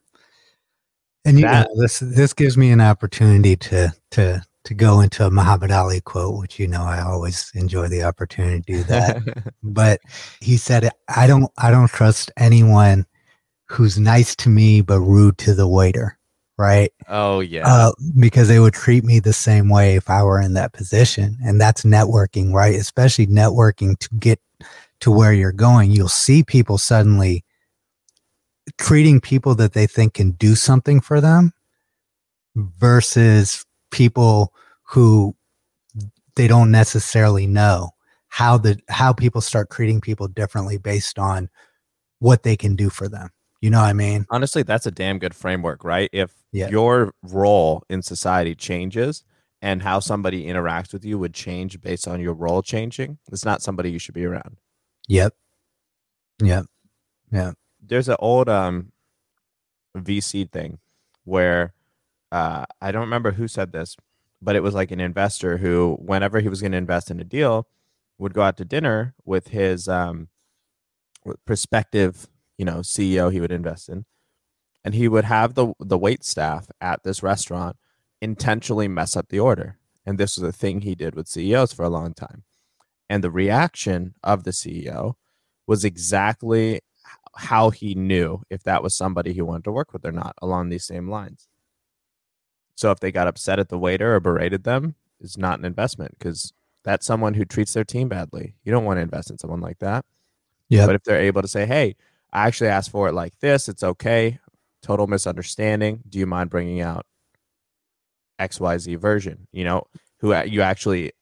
And 1.25 1.39
you 1.39 1.45
That- 1.47 1.69
know, 1.69 1.81
this 1.83 2.01
this 2.01 2.33
gives 2.35 2.57
me 2.57 2.71
an 2.73 2.81
opportunity 2.81 3.55
to 3.57 3.93
to 4.13 4.43
to 4.69 4.75
go 4.75 5.01
into 5.01 5.25
a 5.25 5.31
Muhammad 5.31 5.71
Ali 5.71 6.03
quote, 6.03 6.39
which 6.39 6.59
you 6.59 6.69
know 6.69 6.83
I 6.83 7.01
always 7.01 7.51
enjoy 7.55 7.89
the 7.89 8.03
opportunity 8.03 8.61
to 8.61 8.73
do 8.73 8.83
that. 8.85 9.55
but 9.63 9.99
he 10.43 10.59
said, 10.59 10.91
"I 11.09 11.27
don't 11.27 11.51
I 11.57 11.71
don't 11.71 11.91
trust 11.91 12.31
anyone 12.37 13.07
who's 13.71 13.99
nice 13.99 14.37
to 14.37 14.51
me 14.51 14.83
but 14.83 15.01
rude 15.01 15.39
to 15.39 15.55
the 15.55 15.67
waiter." 15.67 16.19
Right? 16.59 16.93
oh 17.09 17.41
yeah. 17.41 17.67
Uh, 17.67 17.93
because 18.19 18.49
they 18.49 18.61
would 18.61 18.75
treat 18.75 19.05
me 19.05 19.21
the 19.21 19.33
same 19.33 19.71
way 19.71 19.95
if 19.95 20.11
I 20.11 20.23
were 20.23 20.41
in 20.41 20.53
that 20.55 20.75
position, 20.75 21.39
and 21.43 21.59
that's 21.59 21.85
networking, 21.85 22.53
right? 22.53 22.75
Especially 22.75 23.27
networking 23.27 23.99
to 24.01 24.09
get 24.19 24.39
to 25.01 25.11
where 25.11 25.33
you're 25.33 25.51
going. 25.51 25.93
You'll 25.93 26.09
see 26.09 26.43
people 26.43 26.77
suddenly 26.77 27.43
treating 28.77 29.19
people 29.19 29.55
that 29.55 29.73
they 29.73 29.87
think 29.87 30.13
can 30.13 30.33
do 30.33 30.55
something 30.55 31.01
for 31.01 31.23
them 31.23 31.55
versus 32.55 33.65
people 33.91 34.53
who 34.83 35.35
they 36.37 36.47
don't 36.49 36.71
necessarily 36.71 37.47
know 37.47 37.91
how 38.29 38.59
the 38.59 38.79
how 38.89 39.13
people 39.13 39.41
start 39.41 39.71
treating 39.71 40.01
people 40.01 40.29
differently 40.29 40.79
based 40.79 41.19
on 41.19 41.49
what 42.21 42.43
they 42.43 42.57
can 42.57 42.77
do 42.77 42.91
for 42.91 43.09
them. 43.09 43.31
You 43.61 43.71
know 43.71 43.81
what 43.81 43.89
I 43.89 43.93
mean? 43.93 44.27
honestly 44.31 44.63
that's 44.63 44.87
a 44.87 44.91
damn 44.91 45.19
good 45.19 45.35
framework 45.35 45.83
right 45.85 46.09
if 46.13 46.33
Yeah. 46.53 46.69
your 46.69 47.13
role 47.23 47.83
in 47.89 48.03
society 48.03 48.55
changes 48.55 49.25
and 49.63 49.83
how 49.83 49.99
somebody 49.99 50.47
interacts 50.47 50.93
with 50.93 51.05
you 51.05 51.19
would 51.19 51.35
change 51.35 51.81
based 51.81 52.07
on 52.07 52.21
your 52.21 52.35
role 52.35 52.63
changing 52.63 53.19
it's 53.33 53.45
not 53.45 53.61
somebody 53.63 53.91
you 53.91 53.99
should 53.99 54.15
be 54.15 54.25
around 54.25 54.59
Yep. 55.09 55.35
Yep. 56.43 56.67
Yeah. 57.33 57.53
There's 57.85 58.09
an 58.09 58.17
old 58.21 58.49
um 58.49 58.93
vc 59.97 60.51
thing 60.53 60.79
where 61.25 61.73
uh 62.33 62.65
i 62.81 62.91
don't 62.91 63.03
remember 63.03 63.33
who 63.33 63.49
said 63.49 63.73
this 63.73 63.97
but 64.41 64.57
it 64.57 64.63
was 64.63 64.75
like 64.75 64.91
an 64.91 65.01
investor 65.01 65.59
who 65.59 65.97
whenever 66.01 66.41
he 66.41 66.49
was 66.49 66.61
going 66.61 66.73
to 66.73 66.79
invest 66.79 67.11
in 67.11 67.21
a 67.21 67.25
deal 67.25 67.67
would 68.19 68.35
go 68.35 68.43
out 68.43 68.57
to 68.57 68.65
dinner 68.65 69.15
with 69.25 69.49
his 69.49 69.89
um 69.89 70.29
prospective 71.45 72.29
you 72.57 72.65
know 72.65 72.79
ceo 72.79 73.33
he 73.33 73.41
would 73.41 73.53
invest 73.53 73.89
in 73.89 74.05
and 74.85 74.95
he 74.95 75.09
would 75.09 75.25
have 75.25 75.55
the 75.55 75.73
the 75.81 75.99
wait 75.99 76.25
staff 76.25 76.69
at 76.81 77.03
this 77.03 77.23
restaurant 77.23 77.77
intentionally 78.21 78.89
mess 78.89 79.17
up 79.17 79.29
the 79.29 79.41
order 79.41 79.79
and 80.07 80.19
this 80.19 80.37
was 80.37 80.49
a 80.49 80.53
thing 80.53 80.81
he 80.81 80.95
did 80.95 81.15
with 81.15 81.29
ceos 81.29 81.73
for 81.73 81.85
a 81.85 81.91
long 81.91 82.15
time 82.15 82.45
and 83.09 83.23
the 83.23 83.31
reaction 83.31 84.15
of 84.23 84.45
the 84.45 84.51
ceo 84.51 85.15
was 85.67 85.85
exactly 85.85 86.81
how 87.37 87.71
he 87.71 87.95
knew 87.95 88.43
if 88.51 88.63
that 88.65 88.83
was 88.83 88.97
somebody 88.97 89.33
he 89.33 89.43
wanted 89.43 89.65
to 89.65 89.73
work 89.73 89.93
with 89.93 90.05
or 90.05 90.13
not 90.13 90.35
along 90.43 90.69
these 90.69 90.85
same 90.85 91.09
lines 91.09 91.47
so 92.79 92.91
if 92.93 93.01
they 93.01 93.11
got 93.11 93.27
upset 93.27 93.59
at 93.59 93.69
the 93.71 93.79
waiter 93.79 94.15
or 94.15 94.21
berated 94.21 94.63
them 94.65 94.95
it's 95.21 95.37
not 95.37 95.59
an 95.59 95.65
investment 95.65 96.13
because 96.19 96.53
that's 96.85 97.05
someone 97.07 97.35
who 97.35 97.45
treats 97.45 97.73
their 97.73 97.85
team 97.85 98.09
badly 98.09 98.55
you 98.65 98.71
don't 98.71 98.85
want 98.85 98.99
to 98.99 99.03
invest 99.03 99.31
in 99.31 99.39
someone 99.39 99.61
like 99.61 99.79
that 99.81 100.05
Yeah. 100.69 100.87
but 100.87 100.95
if 100.95 101.03
they're 101.03 101.21
able 101.21 101.43
to 101.43 101.49
say, 101.49 101.67
hey, 101.67 101.97
I 102.33 102.47
actually 102.47 102.69
asked 102.71 102.91
for 102.91 103.09
it 103.09 103.15
like 103.15 103.33
this, 103.41 103.69
it's 103.71 103.83
okay. 103.83 104.39
Total 104.83 105.07
misunderstanding. 105.07 106.03
Do 106.09 106.19
you 106.19 106.27
mind 106.27 106.51
bringing 106.51 106.83
out 106.83 107.07
XYZ 108.39 108.99
version? 108.99 109.49
You 109.53 109.65
know, 109.65 109.85
who 110.19 110.35
you 110.45 110.61
actually 110.63 111.13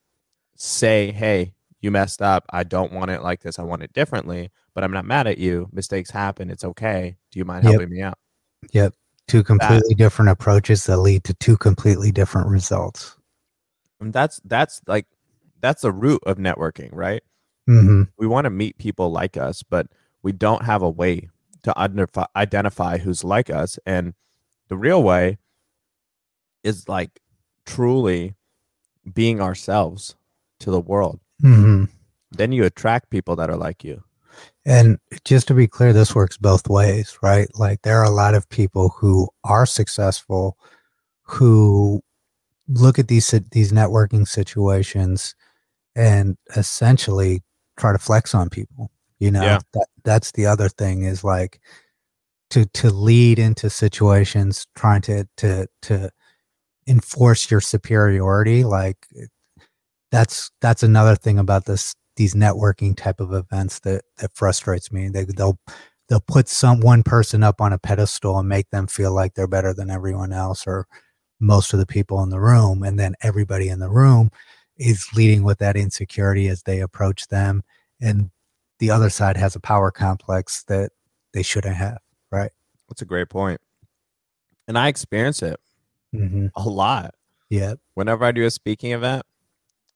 say, 0.56 1.12
hey, 1.12 1.54
you 1.80 1.90
messed 1.92 2.20
up. 2.22 2.44
I 2.50 2.64
don't 2.64 2.92
want 2.92 3.10
it 3.12 3.22
like 3.22 3.40
this. 3.42 3.58
I 3.58 3.62
want 3.62 3.82
it 3.82 3.92
differently, 3.92 4.50
but 4.74 4.82
I'm 4.84 4.92
not 4.92 5.04
mad 5.04 5.26
at 5.26 5.38
you. 5.38 5.68
Mistakes 5.72 6.10
happen. 6.10 6.50
It's 6.50 6.64
okay. 6.64 7.16
Do 7.30 7.38
you 7.38 7.44
mind 7.44 7.64
Yep. 7.64 7.72
helping 7.72 7.90
me 7.90 8.02
out? 8.02 8.18
Yep. 8.72 8.94
Two 9.28 9.42
completely 9.42 9.94
different 9.94 10.30
approaches 10.30 10.86
that 10.86 10.98
lead 10.98 11.24
to 11.24 11.34
two 11.34 11.56
completely 11.56 12.12
different 12.12 12.48
results. 12.48 13.16
And 14.00 14.12
that's 14.12 14.40
that's 14.44 14.80
like 14.86 15.06
that's 15.60 15.82
the 15.82 15.92
root 15.92 16.22
of 16.26 16.38
networking, 16.38 16.90
right? 16.92 17.22
hmm 17.66 18.02
we 18.16 18.26
want 18.28 18.44
to 18.44 18.50
meet 18.50 18.78
people 18.78 19.10
like 19.10 19.36
us, 19.36 19.62
but 19.62 19.88
we 20.22 20.30
don't 20.32 20.64
have 20.64 20.82
a 20.82 20.90
way 20.90 21.28
to 21.64 21.76
identify, 21.76 22.24
identify 22.36 22.98
who's 22.98 23.24
like 23.24 23.50
us. 23.50 23.78
And 23.84 24.14
the 24.68 24.76
real 24.76 25.02
way 25.02 25.38
is 26.62 26.88
like 26.88 27.20
truly 27.64 28.36
being 29.12 29.40
ourselves 29.40 30.14
to 30.60 30.70
the 30.70 30.80
world. 30.80 31.20
hmm 31.40 31.84
Then 32.30 32.52
you 32.52 32.64
attract 32.64 33.10
people 33.10 33.34
that 33.36 33.50
are 33.50 33.56
like 33.56 33.82
you. 33.82 34.04
And 34.64 34.98
just 35.24 35.46
to 35.48 35.54
be 35.54 35.66
clear, 35.68 35.92
this 35.92 36.14
works 36.14 36.36
both 36.36 36.68
ways, 36.68 37.18
right? 37.22 37.48
Like 37.58 37.82
there 37.82 37.98
are 38.00 38.04
a 38.04 38.10
lot 38.10 38.34
of 38.34 38.48
people 38.48 38.90
who 38.90 39.28
are 39.44 39.66
successful 39.66 40.56
who 41.22 42.02
look 42.68 42.98
at 42.98 43.08
these 43.08 43.30
these 43.52 43.72
networking 43.72 44.26
situations 44.26 45.34
and 45.94 46.36
essentially 46.56 47.42
try 47.78 47.92
to 47.92 47.98
flex 47.98 48.34
on 48.34 48.50
people. 48.50 48.90
You 49.18 49.30
know, 49.30 49.42
Yeah. 49.42 49.58
that 49.72 49.86
that's 50.04 50.32
the 50.32 50.46
other 50.46 50.68
thing 50.68 51.04
is 51.04 51.22
like 51.24 51.60
to 52.50 52.64
to 52.66 52.90
lead 52.90 53.38
into 53.38 53.70
situations 53.70 54.66
trying 54.76 55.02
to 55.02 55.26
to 55.38 55.66
to 55.82 56.10
enforce 56.86 57.50
your 57.50 57.60
superiority 57.60 58.62
like 58.62 59.06
that's 60.12 60.50
that's 60.60 60.84
another 60.84 61.16
thing 61.16 61.38
about 61.38 61.64
this 61.64 61.94
these 62.16 62.34
networking 62.34 62.96
type 62.96 63.20
of 63.20 63.32
events 63.32 63.80
that 63.80 64.04
that 64.18 64.34
frustrates 64.34 64.90
me 64.90 65.08
they 65.08 65.24
they'll 65.24 65.58
they'll 66.08 66.20
put 66.20 66.48
some 66.48 66.80
one 66.80 67.02
person 67.02 67.42
up 67.42 67.60
on 67.60 67.72
a 67.72 67.78
pedestal 67.78 68.38
and 68.38 68.48
make 68.48 68.70
them 68.70 68.86
feel 68.86 69.14
like 69.14 69.34
they're 69.34 69.46
better 69.46 69.74
than 69.74 69.90
everyone 69.90 70.32
else 70.32 70.66
or 70.66 70.86
most 71.40 71.72
of 71.72 71.78
the 71.78 71.86
people 71.86 72.22
in 72.22 72.30
the 72.30 72.40
room 72.40 72.82
and 72.82 72.98
then 72.98 73.14
everybody 73.22 73.68
in 73.68 73.78
the 73.78 73.90
room 73.90 74.30
is 74.78 75.06
leading 75.14 75.42
with 75.42 75.58
that 75.58 75.76
insecurity 75.76 76.48
as 76.48 76.62
they 76.62 76.80
approach 76.80 77.28
them 77.28 77.62
and 78.00 78.30
the 78.78 78.90
other 78.90 79.10
side 79.10 79.36
has 79.36 79.56
a 79.56 79.60
power 79.60 79.90
complex 79.90 80.62
that 80.64 80.90
they 81.32 81.42
shouldn't 81.42 81.76
have 81.76 81.98
right 82.30 82.52
That's 82.88 83.02
a 83.02 83.04
great. 83.04 83.28
And 84.68 84.78
I 84.78 84.88
experience 84.88 85.42
it 85.42 85.60
mm-hmm. 86.14 86.46
a 86.54 86.68
lot. 86.68 87.14
yeah 87.50 87.74
Whenever 87.94 88.24
I 88.24 88.32
do 88.32 88.44
a 88.44 88.50
speaking 88.50 88.92
event, 88.92 89.24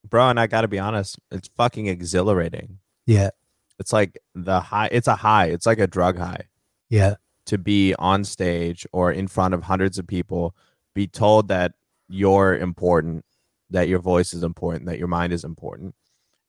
bro, 0.09 0.29
and 0.29 0.41
I 0.41 0.47
got 0.47 0.63
to 0.63 0.69
be 0.69 0.79
honest, 0.79 1.19
it's 1.31 1.49
fucking 1.57 1.87
exhilarating. 1.87 2.79
yeah 3.07 3.31
It's 3.79 3.93
like 3.93 4.19
the 4.35 4.61
high, 4.61 4.89
it's 4.93 5.09
a 5.09 5.17
high, 5.17 5.47
it's 5.47 5.67
like 5.67 5.79
a 5.79 5.87
drug 5.87 6.19
high 6.19 6.49
yeah 6.89 7.15
to 7.47 7.59
be 7.59 7.95
on 7.99 8.25
stage 8.25 8.87
or 8.93 9.11
in 9.11 9.27
front 9.27 9.55
of 9.55 9.65
hundreds 9.65 9.99
of 9.99 10.07
people, 10.07 10.55
be 10.95 11.07
told 11.07 11.49
that 11.49 11.73
you're 12.09 12.57
important, 12.57 13.25
that 13.71 13.89
your 13.89 13.99
voice 13.99 14.33
is 14.35 14.43
important, 14.43 14.87
that 14.87 14.99
your 14.99 15.09
mind 15.09 15.33
is 15.33 15.45
important, 15.45 15.95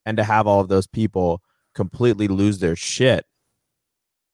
and 0.06 0.18
to 0.18 0.24
have 0.24 0.48
all 0.48 0.60
of 0.60 0.68
those 0.68 0.88
people 0.88 1.42
completely 1.74 2.28
lose 2.28 2.60
their 2.60 2.76
shit 2.76 3.26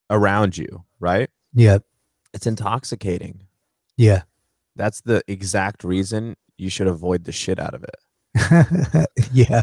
around 0.09 0.57
you, 0.57 0.85
right? 0.99 1.29
yeah 1.53 1.77
It's 2.33 2.47
intoxicating. 2.47 3.47
yeah 3.97 4.23
That's 4.75 5.01
the 5.01 5.23
exact 5.27 5.83
reason 5.83 6.35
you 6.57 6.69
should 6.69 6.87
avoid 6.87 7.25
the 7.25 7.31
shit 7.31 7.59
out 7.59 7.73
of 7.73 7.83
it. 7.83 7.95
yeah 9.31 9.61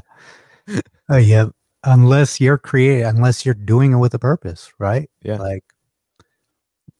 oh 1.09 1.16
yeah 1.16 1.47
unless 1.85 2.41
you're 2.41 2.59
creating 2.59 3.05
unless 3.05 3.45
you're 3.45 3.55
doing 3.55 3.93
it 3.93 3.97
with 3.97 4.14
a 4.14 4.18
purpose 4.18 4.72
right 4.79 5.09
Yeah. 5.22 5.37
like 5.37 5.64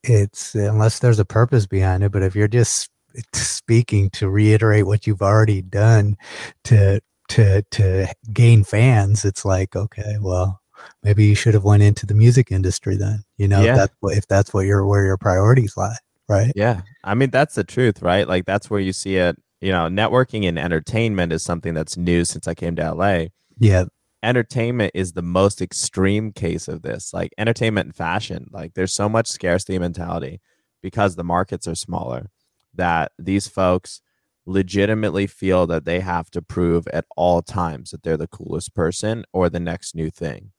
it's 0.03 0.55
unless 0.55 0.99
there's 0.99 1.18
a 1.18 1.25
purpose 1.25 1.66
behind 1.66 2.03
it 2.03 2.12
but 2.12 2.22
if 2.22 2.35
you're 2.35 2.49
just 2.49 2.91
speaking 3.33 4.11
to 4.11 4.29
reiterate 4.29 4.87
what 4.87 5.07
you've 5.07 5.22
already 5.22 5.62
done 5.62 6.16
to 6.64 7.01
to 7.29 7.62
to 7.70 8.07
gain 8.33 8.64
fans 8.64 9.25
it's 9.25 9.45
like 9.45 9.75
okay 9.75 10.16
well 10.20 10.61
maybe 11.03 11.25
you 11.25 11.35
should 11.35 11.55
have 11.55 11.64
went 11.64 11.83
into 11.83 12.05
the 12.07 12.12
music 12.14 12.53
industry 12.53 12.97
then 12.97 13.25
you 13.39 13.49
know 13.49 13.62
Yeah. 13.62 13.70
if 13.72 13.77
that's 13.77 13.95
what 14.01 14.16
if 14.18 14.27
that's 14.29 14.53
what 14.53 14.66
your 14.66 14.85
where 14.87 15.05
your 15.07 15.16
priorities 15.16 15.77
lie 15.77 15.97
right 16.29 16.53
Yeah. 16.55 16.83
I 17.07 17.14
mean, 17.14 17.29
that's 17.31 17.55
the 17.55 17.64
truth, 17.64 18.01
right? 18.01 18.27
Like, 18.27 18.47
that's 18.47 18.70
where 18.70 18.81
you 18.81 18.95
see 18.95 19.16
it. 19.16 19.37
You 19.64 19.72
know, 19.72 19.86
networking 19.88 20.46
and 20.46 20.58
entertainment 20.58 21.32
is 21.32 21.42
something 21.42 21.72
that's 21.72 21.96
new 21.96 22.26
since 22.26 22.46
I 22.46 22.52
came 22.54 22.76
to 22.76 22.92
LA. 22.92 23.26
yeah 23.58 23.84
Entertainment 24.22 24.90
is 24.94 25.12
the 25.12 25.22
most 25.22 25.62
extreme 25.62 26.32
case 26.32 26.68
of 26.68 26.82
this. 26.82 27.14
Like, 27.14 27.32
entertainment 27.38 27.86
and 27.86 27.96
fashion, 27.96 28.48
like, 28.50 28.74
there's 28.74 28.92
so 28.92 29.08
much 29.08 29.26
scarcity 29.26 29.78
mentality 29.78 30.40
because 30.82 31.16
the 31.16 31.24
markets 31.24 31.66
are 31.66 31.74
smaller 31.74 32.30
that 32.74 33.12
these 33.18 33.48
folks 33.48 34.02
legitimately 34.44 35.26
feel 35.26 35.66
that 35.66 35.86
they 35.86 36.00
have 36.00 36.30
to 36.32 36.42
prove 36.42 36.86
at 36.88 37.06
all 37.16 37.40
times 37.40 37.90
that 37.90 38.02
they're 38.02 38.18
the 38.18 38.26
coolest 38.26 38.74
person 38.74 39.24
or 39.32 39.48
the 39.48 39.60
next 39.60 39.94
new 39.94 40.10
thing. 40.10 40.52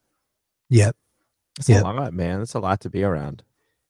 yeah 0.69 0.91
It's 1.59 1.69
Yeah. 1.69 1.81
a 1.81 1.83
lot, 1.83 2.11
man. 2.13 2.41
It's 2.41 2.55
a 2.55 2.59
lot 2.59 2.79
to 2.81 2.89
be 2.89 3.03
around. 3.03 3.43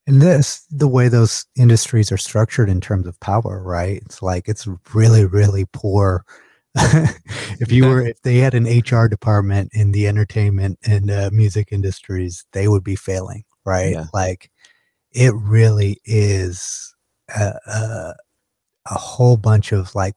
And 0.08 0.22
this, 0.22 0.66
the 0.70 0.88
way 0.88 1.08
those 1.08 1.46
industries 1.56 2.12
are 2.12 2.18
structured 2.18 2.70
in 2.70 2.80
terms 2.80 3.08
of 3.08 3.20
power, 3.20 3.62
right? 3.64 4.02
It's 4.06 4.22
like 4.22 4.48
it's 4.48 4.68
really, 4.94 5.26
really 5.26 5.66
poor. 5.74 6.24
if 6.76 7.72
you 7.72 7.86
were, 7.86 8.02
if 8.02 8.22
they 8.22 8.38
had 8.38 8.54
an 8.54 8.66
HR 8.66 9.08
department 9.08 9.72
in 9.74 9.92
the 9.92 10.08
entertainment 10.08 10.78
and 10.86 11.10
uh, 11.10 11.30
music 11.34 11.70
industries, 11.72 12.46
they 12.52 12.68
would 12.68 12.84
be 12.84 12.96
failing, 12.96 13.44
right? 13.66 13.94
Yeah. 13.94 14.06
Like 14.14 14.52
it 15.12 15.34
really 15.36 16.00
is 16.06 16.94
a, 17.36 17.54
a, 17.66 18.16
a 18.92 18.94
whole 18.94 19.38
bunch 19.38 19.72
of 19.72 19.96
like 19.96 20.16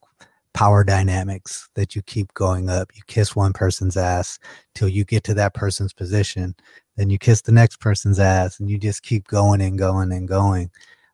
power 0.58 0.82
dynamics 0.82 1.68
that 1.74 1.94
you 1.94 2.02
keep 2.02 2.34
going 2.34 2.68
up. 2.68 2.90
You 2.94 3.02
kiss 3.06 3.36
one 3.36 3.52
person's 3.52 3.96
ass 3.96 4.40
till 4.74 4.88
you 4.88 5.04
get 5.04 5.22
to 5.24 5.34
that 5.34 5.54
person's 5.54 5.92
position 5.92 6.56
then 6.98 7.10
you 7.10 7.18
kiss 7.18 7.42
the 7.42 7.52
next 7.52 7.78
person's 7.78 8.18
ass 8.18 8.58
and 8.58 8.68
you 8.68 8.76
just 8.76 9.04
keep 9.04 9.28
going 9.28 9.60
and 9.60 9.78
going 9.78 10.10
and 10.10 10.26
going. 10.26 10.68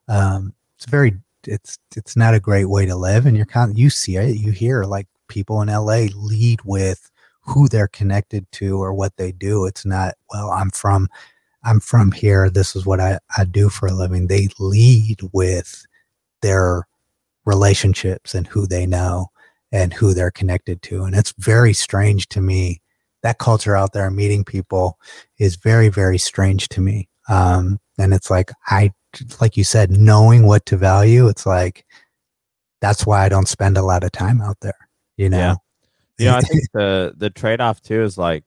Um, 0.08 0.54
it's 0.76 0.86
very 0.86 1.18
it's 1.46 1.78
it's 1.94 2.16
not 2.16 2.32
a 2.32 2.40
great 2.40 2.64
way 2.64 2.86
to 2.86 2.96
live 2.96 3.26
and 3.26 3.36
you're 3.36 3.44
kind 3.44 3.70
of 3.70 3.78
you 3.78 3.90
see 3.90 4.16
it 4.16 4.38
you 4.38 4.50
hear 4.50 4.84
like 4.84 5.06
people 5.28 5.60
in 5.60 5.68
la 5.68 6.06
lead 6.16 6.60
with 6.64 7.10
who 7.42 7.68
they're 7.68 7.88
connected 7.88 8.50
to 8.52 8.82
or 8.82 8.94
what 8.94 9.14
they 9.18 9.30
do. 9.30 9.66
It's 9.66 9.84
not 9.84 10.14
well 10.32 10.50
i'm 10.50 10.70
from 10.70 11.06
i'm 11.64 11.80
from 11.80 12.12
here 12.12 12.48
this 12.48 12.74
is 12.74 12.86
what 12.86 12.98
i, 12.98 13.18
I 13.36 13.44
do 13.44 13.68
for 13.68 13.86
a 13.86 13.92
living. 13.92 14.26
They 14.26 14.48
lead 14.58 15.20
with 15.34 15.84
their 16.40 16.88
relationships 17.44 18.34
and 18.34 18.46
who 18.46 18.66
they 18.66 18.86
know 18.86 19.26
and 19.74 19.92
who 19.92 20.14
they're 20.14 20.30
connected 20.30 20.80
to 20.82 21.02
and 21.02 21.14
it's 21.14 21.34
very 21.38 21.72
strange 21.74 22.28
to 22.28 22.40
me 22.40 22.80
that 23.22 23.38
culture 23.38 23.76
out 23.76 23.92
there 23.92 24.10
meeting 24.10 24.44
people 24.44 24.98
is 25.38 25.56
very 25.56 25.88
very 25.88 26.16
strange 26.18 26.68
to 26.68 26.80
me 26.80 27.08
um 27.28 27.78
and 27.98 28.14
it's 28.14 28.30
like 28.30 28.50
i 28.68 28.90
like 29.40 29.56
you 29.56 29.64
said 29.64 29.90
knowing 29.90 30.46
what 30.46 30.64
to 30.64 30.76
value 30.76 31.26
it's 31.28 31.44
like 31.44 31.84
that's 32.80 33.04
why 33.04 33.24
i 33.24 33.28
don't 33.28 33.48
spend 33.48 33.76
a 33.76 33.82
lot 33.82 34.04
of 34.04 34.12
time 34.12 34.40
out 34.40 34.56
there 34.62 34.88
you 35.16 35.28
know 35.28 35.38
Yeah. 35.38 35.54
You 36.18 36.26
know, 36.26 36.36
I 36.36 36.40
think 36.42 36.62
the 36.74 37.12
the 37.16 37.30
trade 37.30 37.60
off 37.60 37.82
too 37.82 38.00
is 38.02 38.16
like 38.16 38.44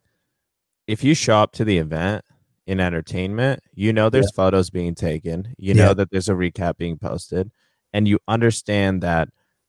if 0.87 1.03
you 1.03 1.13
show 1.13 1.35
up 1.39 1.51
to 1.53 1.65
the 1.65 1.77
event 1.79 2.23
in 2.65 2.79
entertainment, 2.79 3.59
you 3.73 3.91
know 3.91 4.09
there's 4.09 4.31
photos 4.31 4.69
being 4.69 4.95
taken, 4.95 5.53
you 5.57 5.73
know 5.73 5.87
Yeah. 5.87 5.93
that 5.95 6.09
there's 6.11 6.29
a 6.29 6.33
recap 6.33 6.77
being 6.77 6.97
posted, 6.97 7.51
and 7.91 8.07
you 8.07 8.19
understand 8.27 9.03
that 9.03 9.27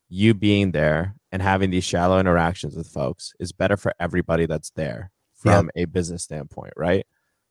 you 0.09 0.35
being 0.35 0.73
there 0.73 1.15
and 1.33 1.43
having 1.43 1.71
these 1.71 1.85
shallow 1.85 2.19
interactions 2.19 2.75
with 2.77 2.89
folks 2.89 3.33
is 3.39 3.53
better 3.53 3.77
for 3.77 3.93
everybody 4.01 4.47
that's 4.47 4.71
there 4.71 5.11
from 5.35 5.71
a 5.77 5.85
business 5.85 6.23
standpoint, 6.25 6.73
right? 6.77 7.07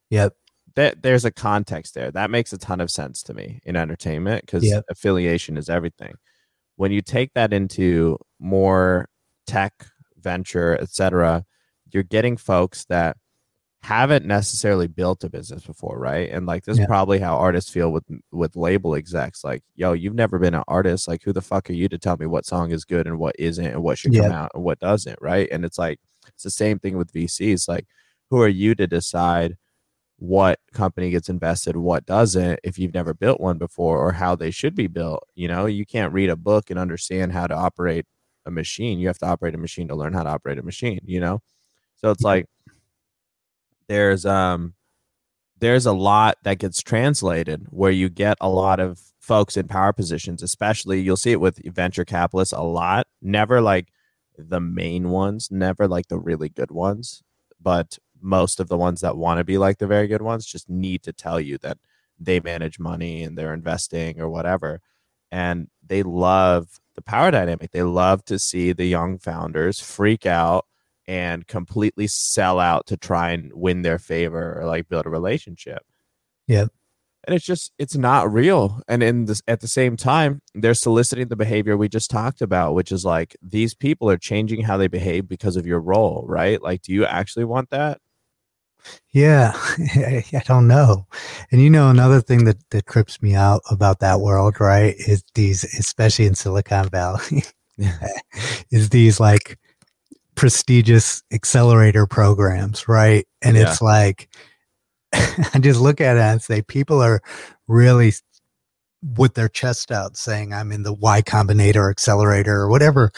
yep 0.09 0.33
That 0.75 1.01
there's 1.03 1.25
a 1.25 1.31
context 1.31 1.93
there. 1.93 2.11
That 2.11 2.29
makes 2.31 2.51
a 2.53 2.57
ton 2.57 2.81
of 2.81 2.89
sense 2.91 3.23
to 3.23 3.33
me 3.33 3.61
in 3.63 3.75
entertainment 3.75 4.45
because 4.45 4.63
Yep. 4.65 4.85
affiliation 4.89 5.57
is 5.57 5.69
everything. 5.69 6.15
When 6.75 6.91
you 6.91 7.01
take 7.01 7.33
that 7.33 7.53
into 7.53 8.17
more 8.39 9.07
tech 9.45 9.87
venture, 10.17 10.77
etc., 10.79 11.45
you're 11.91 12.03
getting 12.03 12.35
folks 12.37 12.85
that 12.85 13.17
haven't 13.87 14.25
necessarily 14.25 14.87
built 14.87 15.23
a 15.23 15.29
business 15.29 15.65
before, 15.65 15.97
right? 15.97 16.29
And 16.29 16.45
like 16.45 16.65
this 16.65 16.77
Yeah. 16.77 16.83
is 16.83 16.87
probably 16.87 17.19
how 17.19 17.37
artists 17.37 17.71
feel 17.71 17.89
with 17.91 18.03
with 18.33 18.57
label 18.57 18.95
execs. 18.95 19.45
Like, 19.45 19.63
yo, 19.75 19.93
you've 19.93 20.13
never 20.13 20.37
been 20.39 20.55
an 20.55 20.63
artist. 20.67 21.07
Like, 21.07 21.23
who 21.23 21.31
the 21.31 21.41
fuck 21.41 21.69
are 21.69 21.73
you 21.73 21.87
to 21.89 21.97
tell 21.97 22.17
me 22.17 22.25
what 22.25 22.45
song 22.45 22.71
is 22.71 22.83
good 22.83 23.07
and 23.07 23.17
what 23.17 23.35
isn't, 23.39 23.65
and 23.65 23.81
what 23.81 23.97
should 23.97 24.13
come 24.13 24.29
out 24.31 24.51
and 24.53 24.63
what 24.63 24.79
doesn't, 24.79 25.17
right? 25.21 25.47
And 25.51 25.63
it's 25.63 25.77
like 25.77 25.99
it's 26.27 26.43
the 26.43 26.49
same 26.51 26.79
thing 26.79 26.97
with 26.97 27.13
VCs. 27.13 27.69
Like, 27.69 27.87
who 28.29 28.41
are 28.41 28.47
you 28.49 28.75
to 28.75 28.87
decide 28.87 29.55
what 30.19 30.59
company 30.73 31.11
gets 31.11 31.29
invested, 31.29 31.77
what 31.77 32.05
doesn't, 32.05 32.59
if 32.63 32.77
you've 32.79 32.93
never 32.93 33.13
built 33.13 33.39
one 33.39 33.57
before, 33.57 33.99
or 34.05 34.11
how 34.13 34.35
they 34.35 34.51
should 34.51 34.75
be 34.75 34.87
built? 34.87 35.23
You 35.35 35.47
know, 35.47 35.65
you 35.65 35.85
can't 35.85 36.13
read 36.13 36.29
a 36.29 36.35
book 36.35 36.69
and 36.69 36.79
understand 36.79 37.31
how 37.33 37.47
to 37.47 37.55
operate 37.55 38.05
a 38.45 38.51
machine. 38.51 38.99
You 38.99 39.07
have 39.07 39.19
to 39.19 39.27
operate 39.27 39.55
a 39.55 39.59
machine 39.59 39.87
to 39.89 39.95
learn 39.95 40.13
how 40.13 40.23
to 40.23 40.29
operate 40.29 40.57
a 40.59 40.63
machine, 40.63 40.99
you 41.05 41.19
know? 41.21 41.39
So 41.97 42.11
it's 42.11 42.23
like 42.23 42.47
there's 43.87 44.25
um 44.25 44.73
there's 45.59 45.85
a 45.85 45.93
lot 45.93 46.37
that 46.43 46.59
gets 46.59 46.81
translated 46.81 47.65
where 47.69 47.91
you 47.91 48.09
get 48.09 48.37
a 48.39 48.49
lot 48.49 48.79
of 48.79 48.99
folks 49.19 49.57
in 49.57 49.67
power 49.67 49.91
positions, 49.91 50.43
especially 50.43 51.01
you'll 51.01 51.17
see 51.17 51.31
it 51.31 51.41
with 51.41 51.59
venture 51.73 52.05
capitalists 52.05 52.53
a 52.53 52.61
lot. 52.61 53.07
Never 53.21 53.59
like 53.59 53.87
the 54.37 54.59
main 54.59 55.09
ones, 55.09 55.49
never 55.51 55.87
like 55.87 56.07
the 56.07 56.19
really 56.19 56.49
good 56.49 56.71
ones, 56.71 57.23
but 57.59 57.97
most 58.21 58.59
of 58.59 58.67
the 58.69 58.77
ones 58.77 59.01
that 59.01 59.17
want 59.17 59.39
to 59.39 59.43
be 59.43 59.57
like 59.57 59.79
the 59.79 59.87
very 59.87 60.07
good 60.07 60.21
ones 60.21 60.45
just 60.45 60.69
need 60.69 61.03
to 61.03 61.13
tell 61.13 61.39
you 61.39 61.57
that 61.59 61.77
they 62.19 62.39
manage 62.39 62.79
money 62.79 63.23
and 63.23 63.37
they're 63.37 63.53
investing 63.53 64.19
or 64.19 64.29
whatever. 64.29 64.81
And 65.31 65.67
they 65.85 66.03
love 66.03 66.79
the 66.95 67.01
power 67.01 67.31
dynamic. 67.31 67.71
They 67.71 67.83
love 67.83 68.23
to 68.25 68.39
see 68.39 68.71
the 68.73 68.85
young 68.85 69.17
founders 69.17 69.79
freak 69.79 70.25
out 70.25 70.65
and 71.07 71.47
completely 71.47 72.07
sell 72.07 72.59
out 72.59 72.85
to 72.87 72.97
try 72.97 73.31
and 73.31 73.51
win 73.53 73.81
their 73.81 73.99
favor 73.99 74.59
or 74.59 74.65
like 74.65 74.89
build 74.89 75.05
a 75.05 75.09
relationship. 75.09 75.83
Yeah. 76.47 76.67
And 77.25 77.35
it's 77.35 77.45
just 77.45 77.73
it's 77.77 77.95
not 77.95 78.31
real. 78.31 78.81
And 78.87 79.03
in 79.03 79.25
this 79.25 79.41
at 79.47 79.59
the 79.59 79.67
same 79.67 79.97
time, 79.97 80.41
they're 80.53 80.73
soliciting 80.73 81.27
the 81.27 81.35
behavior 81.35 81.75
we 81.75 81.89
just 81.89 82.09
talked 82.09 82.41
about, 82.41 82.73
which 82.73 82.91
is 82.91 83.03
like 83.03 83.35
these 83.41 83.73
people 83.73 84.09
are 84.09 84.17
changing 84.17 84.61
how 84.61 84.77
they 84.77 84.87
behave 84.87 85.27
because 85.27 85.57
of 85.57 85.65
your 85.65 85.81
role, 85.81 86.23
right? 86.27 86.61
Like, 86.61 86.83
do 86.83 86.93
you 86.93 87.05
actually 87.05 87.45
want 87.45 87.69
that? 87.71 87.99
Yeah, 89.11 89.51
I 89.77 90.43
don't 90.45 90.67
know. 90.67 91.07
And 91.51 91.61
you 91.61 91.69
know, 91.69 91.89
another 91.89 92.21
thing 92.21 92.45
that, 92.45 92.57
that 92.69 92.85
trips 92.85 93.21
me 93.21 93.35
out 93.35 93.61
about 93.69 93.99
that 93.99 94.21
world, 94.21 94.59
right, 94.59 94.95
is 94.97 95.23
these, 95.33 95.63
especially 95.63 96.25
in 96.25 96.35
Silicon 96.35 96.89
Valley, 96.89 97.43
is 98.71 98.89
these 98.89 99.19
like 99.19 99.59
prestigious 100.37 101.23
accelerator 101.33 102.05
programs, 102.05 102.87
right? 102.87 103.27
And 103.41 103.57
Yeah. 103.57 103.63
it's 103.63 103.81
like, 103.81 104.29
I 105.13 105.59
just 105.59 105.81
look 105.81 105.99
at 105.99 106.15
it 106.15 106.21
and 106.21 106.41
say 106.41 106.61
people 106.61 107.01
are 107.01 107.21
really 107.67 108.13
with 109.15 109.33
their 109.33 109.49
chest 109.49 109.91
out 109.91 110.15
saying 110.15 110.53
I'm 110.53 110.71
in 110.71 110.83
the 110.83 110.93
Y 110.93 111.21
Combinator 111.21 111.89
accelerator 111.89 112.55
or 112.55 112.69
whatever 112.69 113.11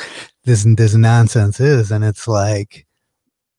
this 0.45 0.63
this 0.63 0.95
nonsense 0.95 1.59
is, 1.59 1.91
and 1.91 2.03
it's 2.03 2.28
like 2.28 2.86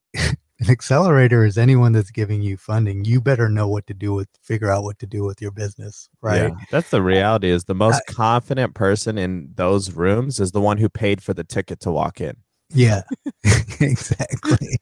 an 0.15 0.37
accelerator 0.69 1.45
is 1.45 1.59
anyone 1.59 1.93
that's 1.93 2.11
giving 2.11 2.43
you 2.43 2.57
funding. 2.57 3.05
You 3.05 3.21
better 3.21 3.49
know 3.49 3.69
what 3.69 3.87
to 3.89 3.95
do 3.95 4.15
with 4.15 4.29
figure 4.43 4.71
out 4.71 4.85
what 4.85 4.99
to 5.01 5.07
do 5.07 5.25
with 5.25 5.41
your 5.43 5.51
business, 5.51 6.09
right? 6.23 6.53
Yeah, 6.53 6.65
that's 6.71 6.91
the 6.91 7.03
reality. 7.03 7.51
Is 7.51 7.65
the 7.65 7.75
most 7.75 8.03
I, 8.09 8.13
confident 8.13 8.75
person 8.75 9.19
in 9.19 9.51
those 9.55 9.93
rooms 9.93 10.41
is 10.41 10.53
the 10.53 10.61
one 10.61 10.79
who 10.79 10.89
paid 10.89 11.23
for 11.23 11.35
the 11.35 11.45
ticket 11.45 11.81
to 11.81 11.91
walk 11.91 12.21
in. 12.21 12.37
Yeah, 12.73 13.03
exactly. 13.81 14.77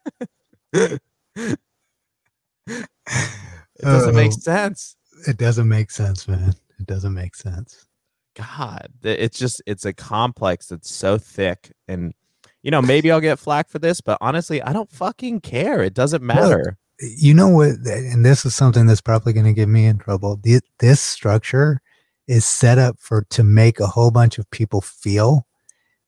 it 0.72 1.08
doesn't 3.80 4.10
uh, 4.10 4.12
make 4.12 4.32
sense. 4.32 4.96
It 5.26 5.36
doesn't 5.36 5.68
make 5.68 5.90
sense, 5.90 6.28
man. 6.28 6.54
It 6.78 6.86
doesn't 6.86 7.14
make 7.14 7.34
sense. 7.34 7.86
God, 8.34 8.88
it's 9.02 9.38
just 9.38 9.62
it's 9.66 9.84
a 9.84 9.92
complex 9.92 10.66
that's 10.66 10.90
so 10.90 11.18
thick 11.18 11.72
and 11.88 12.14
you 12.62 12.70
know, 12.70 12.82
maybe 12.82 13.10
I'll 13.10 13.20
get 13.20 13.38
flack 13.38 13.68
for 13.68 13.78
this, 13.78 14.00
but 14.00 14.18
honestly, 14.20 14.60
I 14.60 14.72
don't 14.72 14.90
fucking 14.90 15.40
care. 15.40 15.82
It 15.82 15.94
doesn't 15.94 16.22
matter. 16.22 16.76
You 17.00 17.32
know 17.32 17.48
what? 17.48 17.70
And 17.86 18.24
this 18.24 18.44
is 18.44 18.54
something 18.54 18.86
that's 18.86 19.00
probably 19.00 19.32
going 19.32 19.46
to 19.46 19.52
get 19.52 19.68
me 19.68 19.86
in 19.86 19.98
trouble. 19.98 20.40
This 20.78 21.00
structure 21.00 21.80
is 22.26 22.44
set 22.44 22.76
up 22.76 22.96
for 22.98 23.24
to 23.30 23.42
make 23.42 23.80
a 23.80 23.86
whole 23.86 24.10
bunch 24.10 24.38
of 24.38 24.50
people 24.50 24.80
feel 24.80 25.46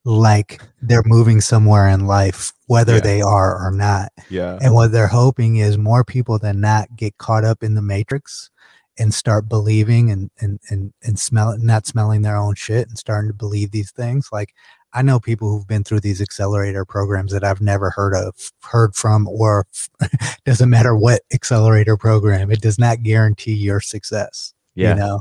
like 0.05 0.61
they're 0.81 1.03
moving 1.05 1.41
somewhere 1.41 1.89
in 1.89 2.07
life, 2.07 2.53
whether 2.67 2.95
yeah. 2.95 3.01
they 3.01 3.23
are 3.23 3.67
or 3.67 3.71
not. 3.71 4.13
Yeah. 4.29 4.59
And 4.63 4.75
what 4.75 4.93
they're 4.93 5.07
hoping 5.07 5.57
is 5.57 5.77
more 5.77 6.05
people 6.05 6.39
than 6.39 6.61
not 6.61 6.95
get 6.97 7.19
caught 7.19 7.45
up 7.45 7.63
in 7.63 7.75
the 7.75 7.83
matrix 7.83 8.51
and 8.99 9.15
start 9.15 9.49
believing 9.49 10.11
and 10.11 10.31
and 10.41 10.61
and 10.69 10.93
and 11.03 11.19
smell 11.19 11.57
not 11.59 11.87
smelling 11.87 12.23
their 12.23 12.37
own 12.37 12.55
shit 12.55 12.89
and 12.89 12.99
starting 12.99 13.29
to 13.29 13.35
believe 13.35 13.71
these 13.71 13.91
things. 13.91 14.29
Like 14.33 14.55
I 14.93 15.03
know 15.03 15.21
people 15.21 15.51
who've 15.51 15.69
been 15.69 15.85
through 15.85 16.01
these 16.01 16.21
accelerator 16.21 16.85
programs 16.85 17.33
that 17.33 17.45
I've 17.45 17.61
never 17.61 17.91
heard 17.91 18.15
of, 18.15 18.35
heard 18.63 18.95
from, 18.95 19.29
or 19.29 19.67
doesn't 20.45 20.71
matter 20.71 20.97
what 20.97 21.23
accelerator 21.33 21.97
program, 21.97 22.51
it 22.51 22.61
does 22.61 22.79
not 22.79 23.03
guarantee 23.03 23.55
your 23.55 23.81
success. 23.81 24.53
Yeah. 24.75 24.91
You 24.91 24.95
know? 24.97 25.21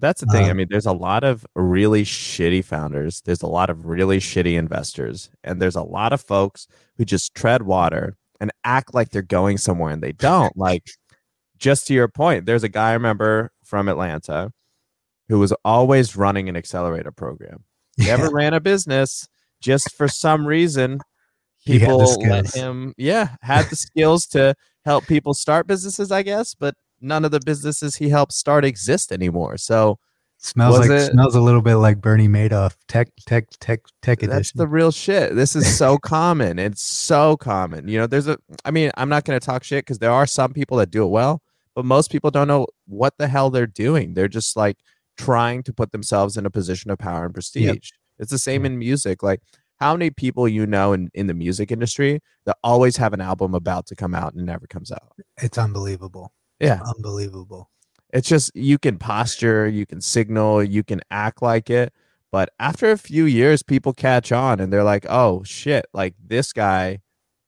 That's 0.00 0.20
the 0.20 0.26
thing. 0.26 0.44
Um, 0.44 0.50
I 0.50 0.52
mean, 0.54 0.66
there's 0.70 0.86
a 0.86 0.92
lot 0.92 1.24
of 1.24 1.46
really 1.54 2.04
shitty 2.04 2.64
founders. 2.64 3.20
There's 3.24 3.42
a 3.42 3.46
lot 3.46 3.70
of 3.70 3.86
really 3.86 4.18
shitty 4.18 4.56
investors. 4.56 5.30
And 5.44 5.60
there's 5.60 5.76
a 5.76 5.82
lot 5.82 6.12
of 6.12 6.20
folks 6.20 6.66
who 6.96 7.04
just 7.04 7.34
tread 7.34 7.62
water 7.62 8.16
and 8.40 8.50
act 8.64 8.94
like 8.94 9.10
they're 9.10 9.22
going 9.22 9.58
somewhere 9.58 9.92
and 9.92 10.02
they 10.02 10.12
don't. 10.12 10.56
like, 10.56 10.90
just 11.58 11.86
to 11.86 11.94
your 11.94 12.08
point, 12.08 12.46
there's 12.46 12.64
a 12.64 12.68
guy 12.68 12.90
I 12.90 12.94
remember 12.94 13.52
from 13.64 13.88
Atlanta 13.88 14.52
who 15.28 15.38
was 15.38 15.52
always 15.64 16.16
running 16.16 16.48
an 16.48 16.56
accelerator 16.56 17.12
program 17.12 17.64
never 17.98 18.30
ran 18.30 18.54
a 18.54 18.60
business. 18.60 19.28
Just 19.60 19.94
for 19.94 20.08
some 20.08 20.46
reason, 20.46 21.00
people 21.66 21.98
let 21.98 22.54
him, 22.54 22.94
yeah, 22.96 23.36
had 23.42 23.66
the 23.66 23.76
skills 23.76 24.26
to 24.28 24.54
help 24.84 25.06
people 25.06 25.34
start 25.34 25.66
businesses, 25.66 26.10
I 26.10 26.22
guess, 26.22 26.54
but 26.54 26.74
none 27.00 27.24
of 27.24 27.30
the 27.30 27.40
businesses 27.40 27.96
he 27.96 28.08
helped 28.08 28.32
start 28.32 28.64
exist 28.64 29.12
anymore. 29.12 29.56
So 29.56 29.98
smells 30.38 30.78
like 30.78 30.90
it, 30.90 31.12
smells 31.12 31.34
a 31.34 31.40
little 31.40 31.62
bit 31.62 31.76
like 31.76 32.00
Bernie 32.00 32.28
Madoff 32.28 32.76
tech 32.88 33.08
tech 33.26 33.48
tech 33.60 33.80
tech 34.02 34.18
edition. 34.22 34.36
That's 34.36 34.52
the 34.52 34.66
real 34.66 34.90
shit. 34.90 35.34
This 35.34 35.54
is 35.54 35.76
so 35.76 35.98
common. 36.02 36.58
It's 36.58 36.82
so 36.82 37.36
common. 37.36 37.88
You 37.88 37.98
know, 37.98 38.06
there's 38.06 38.26
a 38.26 38.38
I 38.64 38.70
mean, 38.70 38.90
I'm 38.96 39.08
not 39.08 39.24
going 39.24 39.38
to 39.38 39.44
talk 39.44 39.64
shit 39.64 39.86
cuz 39.86 39.98
there 39.98 40.12
are 40.12 40.26
some 40.26 40.52
people 40.52 40.76
that 40.78 40.90
do 40.90 41.04
it 41.04 41.08
well, 41.08 41.42
but 41.74 41.84
most 41.84 42.10
people 42.10 42.30
don't 42.30 42.48
know 42.48 42.66
what 42.86 43.14
the 43.18 43.28
hell 43.28 43.50
they're 43.50 43.66
doing. 43.66 44.14
They're 44.14 44.28
just 44.28 44.56
like 44.56 44.78
trying 45.16 45.62
to 45.64 45.72
put 45.72 45.92
themselves 45.92 46.36
in 46.36 46.46
a 46.46 46.50
position 46.50 46.90
of 46.90 46.98
power 46.98 47.24
and 47.24 47.34
prestige. 47.34 47.64
Yep. 47.64 47.76
It's 48.18 48.30
the 48.30 48.38
same 48.38 48.64
in 48.64 48.78
music. 48.78 49.22
Like 49.22 49.40
how 49.80 49.94
many 49.94 50.10
people 50.10 50.46
you 50.46 50.66
know 50.66 50.92
in, 50.92 51.10
in 51.14 51.26
the 51.26 51.34
music 51.34 51.72
industry 51.72 52.20
that 52.44 52.58
always 52.62 52.98
have 52.98 53.14
an 53.14 53.20
album 53.20 53.54
about 53.54 53.86
to 53.86 53.96
come 53.96 54.14
out 54.14 54.34
and 54.34 54.44
never 54.44 54.66
comes 54.66 54.92
out? 54.92 55.12
It's 55.38 55.56
unbelievable. 55.56 56.32
Yeah. 56.60 56.80
Unbelievable. 56.96 57.70
It's 58.12 58.28
just 58.28 58.54
you 58.54 58.78
can 58.78 58.98
posture, 58.98 59.68
you 59.68 59.86
can 59.86 60.00
signal, 60.00 60.62
you 60.62 60.82
can 60.82 61.00
act 61.10 61.42
like 61.42 61.70
it. 61.70 61.92
But 62.32 62.50
after 62.60 62.90
a 62.90 62.98
few 62.98 63.24
years, 63.24 63.62
people 63.62 63.92
catch 63.92 64.30
on 64.30 64.60
and 64.60 64.72
they're 64.72 64.84
like, 64.84 65.06
oh 65.08 65.42
shit, 65.44 65.86
like 65.92 66.14
this 66.24 66.52
guy 66.52 67.00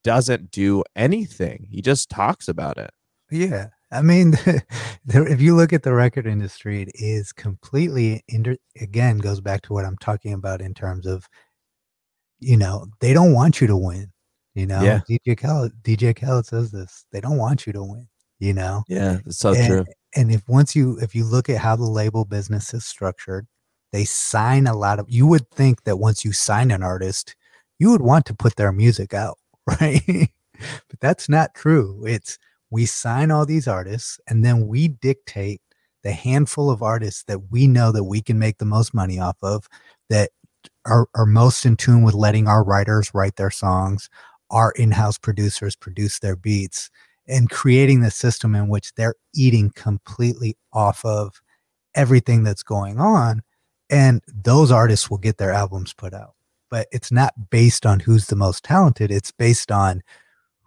doesn't 0.03 0.51
do 0.51 0.83
anything. 0.97 1.69
He 1.71 1.81
just 1.83 2.09
talks 2.11 2.49
about 2.49 2.79
it. 2.79 2.91
Yeah. 3.31 3.69
I 3.93 4.03
mean, 4.03 4.35
if 5.07 5.41
you 5.41 5.55
look 5.55 5.73
at 5.73 5.83
the 5.83 5.93
record 5.93 6.27
industry, 6.27 6.83
it 6.83 6.91
is 6.95 7.33
completely 7.33 8.25
inter- 8.29 8.57
again 8.81 9.19
goes 9.19 9.41
back 9.41 9.63
to 9.63 9.73
what 9.73 9.85
I'm 9.85 9.99
talking 9.99 10.33
about 10.33 10.61
in 10.61 10.75
terms 10.75 11.07
of, 11.07 11.29
you 12.41 12.57
know, 12.57 12.87
they 13.01 13.13
don't 13.13 13.35
want 13.35 13.61
you 13.61 13.67
to 13.69 13.77
win. 13.77 14.13
You 14.55 14.67
know, 14.67 14.83
yeah. 14.83 15.01
DJ 15.09 15.39
Khaled, 15.39 15.73
DJ 15.83 16.15
Khaled 16.19 16.47
says 16.47 16.71
this. 16.71 17.07
They 17.13 17.21
don't 17.21 17.39
want 17.39 17.67
you 17.67 17.73
to 17.73 17.83
win. 17.83 18.09
You 18.43 18.53
know. 18.53 18.83
Yeah, 18.89 19.19
it's 19.25 19.39
so 19.39 19.55
and, 19.55 19.67
true. 19.69 19.85
And 20.17 20.33
if 20.33 20.43
once 20.49 20.75
you 20.75 20.99
if 21.01 21.15
you 21.15 21.25
look 21.25 21.49
at 21.49 21.59
how 21.59 21.77
the 21.77 21.85
label 21.85 22.25
business 22.25 22.75
is 22.75 22.85
structured, 22.85 23.47
they 23.93 24.05
sign 24.05 24.67
a 24.67 24.77
lot 24.77 24.99
of. 24.99 25.07
You 25.09 25.29
would 25.29 25.49
think 25.53 25.85
that 25.85 25.99
once 25.99 26.25
you 26.25 26.33
sign 26.33 26.73
an 26.73 26.83
artist, 26.83 27.37
you 27.79 27.93
would 27.93 28.03
want 28.03 28.27
to 28.27 28.35
put 28.35 28.57
their 28.57 28.73
music 28.73 29.15
out, 29.15 29.39
right? 29.81 30.03
but 30.59 30.99
that's 31.01 31.29
not 31.29 31.55
true. 31.55 32.05
It's 32.05 32.37
we 32.69 32.85
sign 32.85 33.31
all 33.31 33.47
these 33.47 33.69
artists 33.69 34.19
and 34.27 34.45
then 34.45 34.67
we 34.67 34.89
dictate 34.89 35.61
the 36.03 36.11
handful 36.11 36.69
of 36.69 36.83
artists 36.83 37.23
that 37.29 37.53
we 37.53 37.69
know 37.69 37.93
that 37.93 38.05
we 38.05 38.23
can 38.23 38.41
make 38.41 38.59
the 38.59 38.65
most 38.65 38.93
money 38.93 39.21
off 39.21 39.37
of 39.41 39.69
that 40.11 40.31
are, 40.85 41.07
are 41.15 41.27
most 41.27 41.65
in 41.65 41.77
tune 41.77 42.03
with 42.03 42.15
letting 42.15 42.49
our 42.49 42.65
writers 42.65 43.13
write 43.15 43.37
their 43.37 43.51
songs 43.51 44.09
our 44.51 44.73
in-house 44.73 45.19
producers 45.19 45.77
produce 45.77 46.19
their 46.19 46.37
beats 46.37 46.91
and 47.29 47.51
creating 47.51 48.01
the 48.01 48.11
system 48.11 48.55
in 48.55 48.69
which 48.69 48.95
they're 48.95 49.15
eating 49.35 49.71
completely 49.75 50.57
off 50.73 51.05
of 51.05 51.41
everything 51.95 52.43
that's 52.43 52.63
going 52.63 52.99
on 52.99 53.43
and 53.91 54.23
those 54.27 54.71
artists 54.71 55.11
will 55.11 55.19
get 55.19 55.39
their 55.39 55.53
albums 55.53 55.93
put 55.93 56.15
out 56.15 56.35
but 56.71 56.89
it's 56.91 57.13
not 57.13 57.51
based 57.51 57.85
on 57.85 58.01
who's 58.01 58.27
the 58.27 58.37
most 58.37 58.65
talented 58.65 59.11
it's 59.11 59.31
based 59.31 59.71
on 59.71 60.03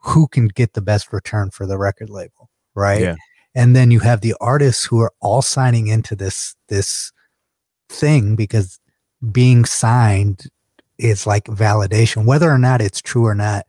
who 0.05 0.27
can 0.27 0.47
get 0.47 0.73
the 0.73 0.81
best 0.81 1.11
return 1.11 1.49
for 1.49 1.65
the 1.65 1.77
record 1.77 2.09
label, 2.09 2.49
right? 2.75 3.01
Yeah. 3.01 3.15
And 3.55 3.75
then 3.75 3.89
you 3.89 3.99
have 4.01 4.21
the 4.21 4.35
artists 4.39 4.85
who 4.85 4.99
are 4.99 5.11
all 5.19 5.41
signing 5.41 5.87
into 5.87 6.15
this 6.15 6.55
this 6.67 7.11
thing 7.89 8.35
because 8.35 8.79
being 9.31 9.65
signed 9.65 10.43
is 10.97 11.25
like 11.25 11.45
validation, 11.45 12.25
whether 12.25 12.51
or 12.51 12.59
not 12.59 12.81
it's 12.81 13.01
true 13.01 13.25
or 13.25 13.35
not. 13.35 13.65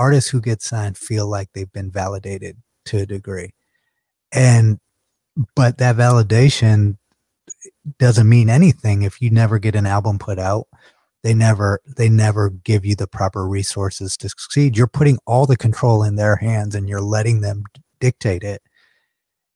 Artists 0.00 0.30
who 0.30 0.40
get 0.40 0.62
signed 0.62 0.96
feel 0.96 1.28
like 1.28 1.50
they've 1.52 1.72
been 1.72 1.90
validated 1.90 2.56
to 2.86 3.00
a 3.00 3.06
degree, 3.06 3.52
and 4.32 4.80
but 5.54 5.76
that 5.78 5.96
validation 5.96 6.96
doesn't 7.98 8.28
mean 8.28 8.48
anything 8.48 9.02
if 9.02 9.20
you 9.20 9.30
never 9.30 9.58
get 9.58 9.74
an 9.74 9.86
album 9.86 10.18
put 10.18 10.38
out. 10.38 10.66
They 11.22 11.34
never 11.34 11.80
they 11.86 12.08
never 12.08 12.48
give 12.50 12.86
you 12.86 12.96
the 12.96 13.06
proper 13.06 13.46
resources 13.46 14.16
to 14.18 14.28
succeed. 14.30 14.76
You're 14.76 14.86
putting 14.86 15.18
all 15.26 15.46
the 15.46 15.56
control 15.56 16.02
in 16.02 16.16
their 16.16 16.36
hands 16.36 16.74
and 16.74 16.88
you're 16.88 17.02
letting 17.02 17.42
them 17.42 17.64
dictate 18.00 18.42
it. 18.42 18.62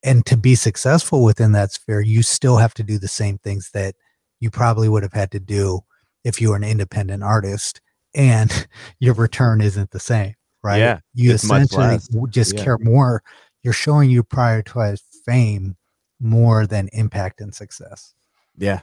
And 0.03 0.27
to 0.27 0.37
be 0.37 0.55
successful 0.57 1.25
within 1.25 1.53
that 1.53 1.73
sphere 1.73 2.03
you 2.03 2.23
still 2.23 2.59
have 2.59 2.75
to 2.75 2.83
do 2.83 2.99
the 2.99 3.09
same 3.09 3.39
things 3.39 3.71
that 3.73 3.95
you 4.41 4.51
probably 4.51 4.91
would 4.91 5.03
have 5.03 5.15
had 5.15 5.31
to 5.31 5.41
do 5.41 5.81
if 6.23 6.41
you 6.41 6.51
were 6.51 6.57
an 6.57 6.65
independent 6.65 7.23
artist 7.23 7.81
and 8.15 8.67
your 8.99 9.15
return 9.15 9.61
isn't 9.61 9.91
the 9.91 10.01
same 10.01 10.35
right? 10.65 10.79
Yeah 10.79 10.99
you 11.13 11.33
essentially 11.33 11.99
just 12.31 12.57
yeah. 12.57 12.65
care 12.65 12.79
more. 12.79 13.23
You're 13.63 13.73
showing 13.73 14.11
you 14.11 14.25
prioritize 14.25 15.01
fame 15.25 15.77
more 16.21 16.67
than 16.67 16.89
impact 16.93 17.41
and 17.41 17.55
success. 17.55 18.15
Yeah. 18.57 18.81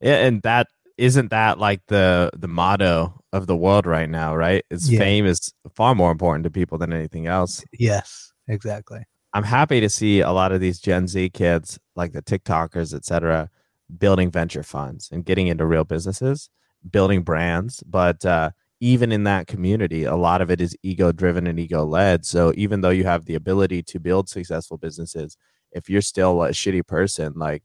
Yeah 0.00 0.16
and 0.16 0.40
that 0.42 0.68
isn't 0.96 1.30
that 1.30 1.58
like 1.58 1.82
the 1.88 2.30
the 2.34 2.48
motto 2.48 3.20
of 3.34 3.46
the 3.46 3.56
world 3.56 3.84
right 3.84 4.08
now 4.08 4.34
right? 4.34 4.64
Is 4.70 4.90
yeah. 4.90 5.00
fame 5.00 5.26
is 5.26 5.52
far 5.74 5.94
more 5.94 6.10
important 6.10 6.44
to 6.44 6.50
people 6.50 6.78
than 6.78 6.92
anything 6.92 7.26
else. 7.26 7.62
Yes 7.72 8.32
exactly. 8.48 9.00
I'm 9.34 9.44
happy 9.44 9.80
to 9.80 9.90
see 9.90 10.20
a 10.20 10.30
lot 10.30 10.52
of 10.52 10.60
these 10.60 10.78
gen 10.78 11.08
z 11.08 11.28
kids 11.28 11.78
like 11.96 12.12
the 12.12 12.22
tiktokers 12.22 12.94
etc 12.94 13.50
building 13.98 14.30
venture 14.30 14.62
funds 14.62 15.08
and 15.12 15.24
getting 15.24 15.46
into 15.46 15.66
real 15.66 15.84
businesses 15.84 16.48
building 16.90 17.22
brands 17.22 17.82
but 17.86 18.24
uh, 18.24 18.50
even 18.80 19.10
in 19.12 19.24
that 19.24 19.46
community 19.46 20.04
a 20.04 20.16
lot 20.16 20.40
of 20.40 20.50
it 20.50 20.60
is 20.60 20.76
ego 20.82 21.12
driven 21.12 21.46
and 21.46 21.58
ego 21.58 21.84
led 21.84 22.24
so 22.24 22.52
even 22.56 22.80
though 22.80 22.90
you 22.90 23.04
have 23.04 23.24
the 23.24 23.34
ability 23.34 23.82
to 23.82 23.98
build 23.98 24.28
successful 24.28 24.76
businesses 24.76 25.36
if 25.72 25.90
you're 25.90 26.02
still 26.02 26.42
a 26.42 26.50
shitty 26.50 26.86
person 26.86 27.32
like 27.36 27.62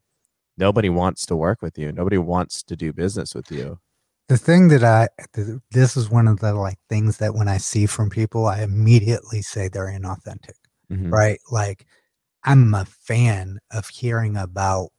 nobody 0.56 0.88
wants 0.88 1.26
to 1.26 1.36
work 1.36 1.62
with 1.62 1.78
you. 1.78 1.92
Nobody 1.92 2.18
wants 2.18 2.62
to 2.64 2.76
do 2.76 2.92
business 2.92 3.34
with 3.34 3.50
you. 3.50 3.78
The 4.28 4.38
thing 4.38 4.68
that 4.68 4.84
I 4.84 5.08
this 5.72 5.96
is 5.96 6.08
one 6.08 6.28
of 6.28 6.40
the 6.40 6.54
like 6.54 6.78
things 6.88 7.18
that 7.18 7.34
when 7.34 7.48
I 7.48 7.58
see 7.58 7.86
from 7.86 8.08
people, 8.08 8.46
I 8.46 8.62
immediately 8.62 9.42
say 9.42 9.68
they're 9.68 9.86
inauthentic. 9.86 10.56
Mm-hmm. 10.90 11.10
Right? 11.10 11.40
Like 11.50 11.86
I'm 12.44 12.72
a 12.74 12.84
fan 12.84 13.58
of 13.70 13.88
hearing 13.88 14.36
about 14.36 14.90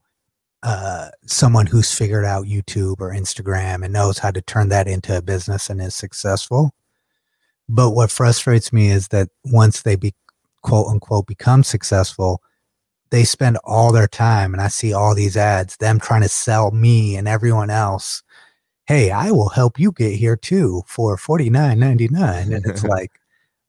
uh, 0.63 1.09
someone 1.25 1.65
who's 1.65 1.93
figured 1.93 2.23
out 2.23 2.45
YouTube 2.45 3.01
or 3.01 3.11
Instagram 3.11 3.83
and 3.83 3.91
knows 3.91 4.17
how 4.17 4.31
to 4.31 4.41
turn 4.41 4.69
that 4.69 4.87
into 4.87 5.15
a 5.17 5.21
business 5.21 5.69
and 5.69 5.81
is 5.81 5.93
successful. 5.93 6.73
But 7.67 7.91
what 7.91 8.09
frustrates 8.09 8.71
me 8.71 8.89
is 8.89 9.09
that 9.09 9.29
once 9.43 9.81
they 9.81 9.97
be 9.97 10.13
quote 10.61 10.87
unquote 10.87 11.27
become 11.27 11.63
successful, 11.63 12.41
they 13.09 13.25
spend 13.25 13.57
all 13.65 13.91
their 13.91 14.07
time 14.07 14.53
and 14.53 14.61
I 14.61 14.69
see 14.69 14.93
all 14.93 15.13
these 15.13 15.35
ads, 15.35 15.75
them 15.77 15.99
trying 15.99 16.21
to 16.21 16.29
sell 16.29 16.71
me 16.71 17.17
and 17.17 17.27
everyone 17.27 17.69
else. 17.69 18.23
Hey, 18.85 19.11
I 19.11 19.31
will 19.31 19.49
help 19.49 19.79
you 19.79 19.91
get 19.91 20.13
here 20.15 20.37
too 20.37 20.83
for 20.87 21.17
forty 21.17 21.49
nine 21.49 21.79
ninety 21.79 22.07
nine, 22.07 22.51
and 22.53 22.65
it's 22.65 22.83
like, 22.85 23.11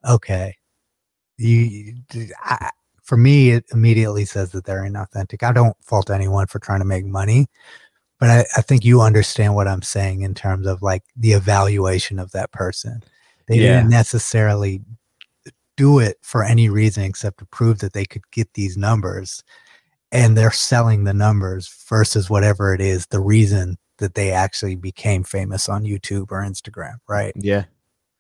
okay, 0.09 0.57
you, 1.38 1.95
I, 2.40 2.70
for 3.05 3.16
me, 3.16 3.50
it 3.50 3.64
immediately 3.72 4.24
says 4.24 4.50
that 4.52 4.64
they're 4.64 4.82
inauthentic. 4.82 5.42
I 5.42 5.52
don't 5.52 5.76
fault 5.82 6.11
anyone 6.11 6.46
for 6.46 6.59
trying 6.59 6.80
to 6.80 6.84
make 6.86 7.05
money, 7.05 7.46
but 8.18 8.30
I, 8.30 8.44
I 8.57 8.62
think 8.62 8.84
you 8.84 9.00
understand 9.02 9.55
what 9.55 9.68
I'm 9.68 9.82
saying 9.82 10.22
in 10.22 10.34
terms 10.34 10.66
of 10.66 10.82
like 10.82 11.05
the 11.16 11.32
evaluation 11.32 12.18
of 12.18 12.32
that 12.32 12.50
person. 12.52 13.02
They 13.46 13.59
Yeah. 13.59 13.76
didn't 13.76 13.90
necessarily 13.90 14.80
do 15.76 15.98
it 15.98 16.16
for 16.22 16.42
any 16.44 16.68
reason 16.68 17.05
except 17.05 17.38
to 17.38 17.46
prove 17.46 17.80
that 17.80 17.92
they 17.92 18.05
could 18.05 18.22
get 18.30 18.52
these 18.55 18.76
numbers 18.76 19.42
and 20.12 20.36
they're 20.36 20.52
selling 20.52 21.05
the 21.05 21.12
numbers 21.12 21.68
versus 21.88 22.30
whatever 22.30 22.72
it 22.72 22.80
is 22.80 23.07
the 23.07 23.20
reason 23.20 23.76
that 23.98 24.14
they 24.14 24.30
actually 24.30 24.76
became 24.76 25.24
famous 25.24 25.68
on 25.68 25.84
YouTube 25.84 26.30
or 26.30 26.42
Instagram, 26.42 26.94
right? 27.09 27.32
Yeah. 27.36 27.64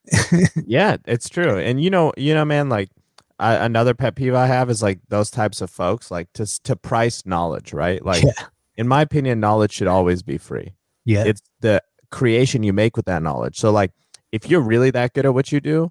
yeah, 0.66 0.96
it's 1.06 1.28
true. 1.28 1.58
And 1.58 1.82
you 1.82 1.90
know, 1.90 2.12
you 2.16 2.34
know, 2.34 2.44
man, 2.44 2.68
like 2.68 2.90
I, 3.38 3.54
another 3.54 3.94
pet 3.94 4.14
peeve 4.14 4.34
I 4.34 4.46
have 4.46 4.70
is 4.70 4.82
like 4.82 5.00
those 5.08 5.30
types 5.30 5.60
of 5.60 5.70
folks, 5.70 6.10
like 6.10 6.32
to 6.34 6.46
to 6.62 6.76
price 6.76 7.26
knowledge, 7.26 7.72
right? 7.72 8.04
Like, 8.04 8.22
yeah. 8.22 8.46
in 8.76 8.86
my 8.88 9.02
opinion, 9.02 9.40
knowledge 9.40 9.72
should 9.72 9.88
always 9.88 10.22
be 10.22 10.38
free. 10.38 10.74
Yeah. 11.04 11.24
It's 11.24 11.42
the 11.60 11.82
creation 12.10 12.62
you 12.62 12.72
make 12.72 12.96
with 12.96 13.06
that 13.06 13.22
knowledge. 13.22 13.58
So, 13.58 13.70
like, 13.70 13.92
if 14.32 14.48
you're 14.48 14.60
really 14.60 14.90
that 14.92 15.12
good 15.14 15.26
at 15.26 15.34
what 15.34 15.52
you 15.52 15.60
do, 15.60 15.90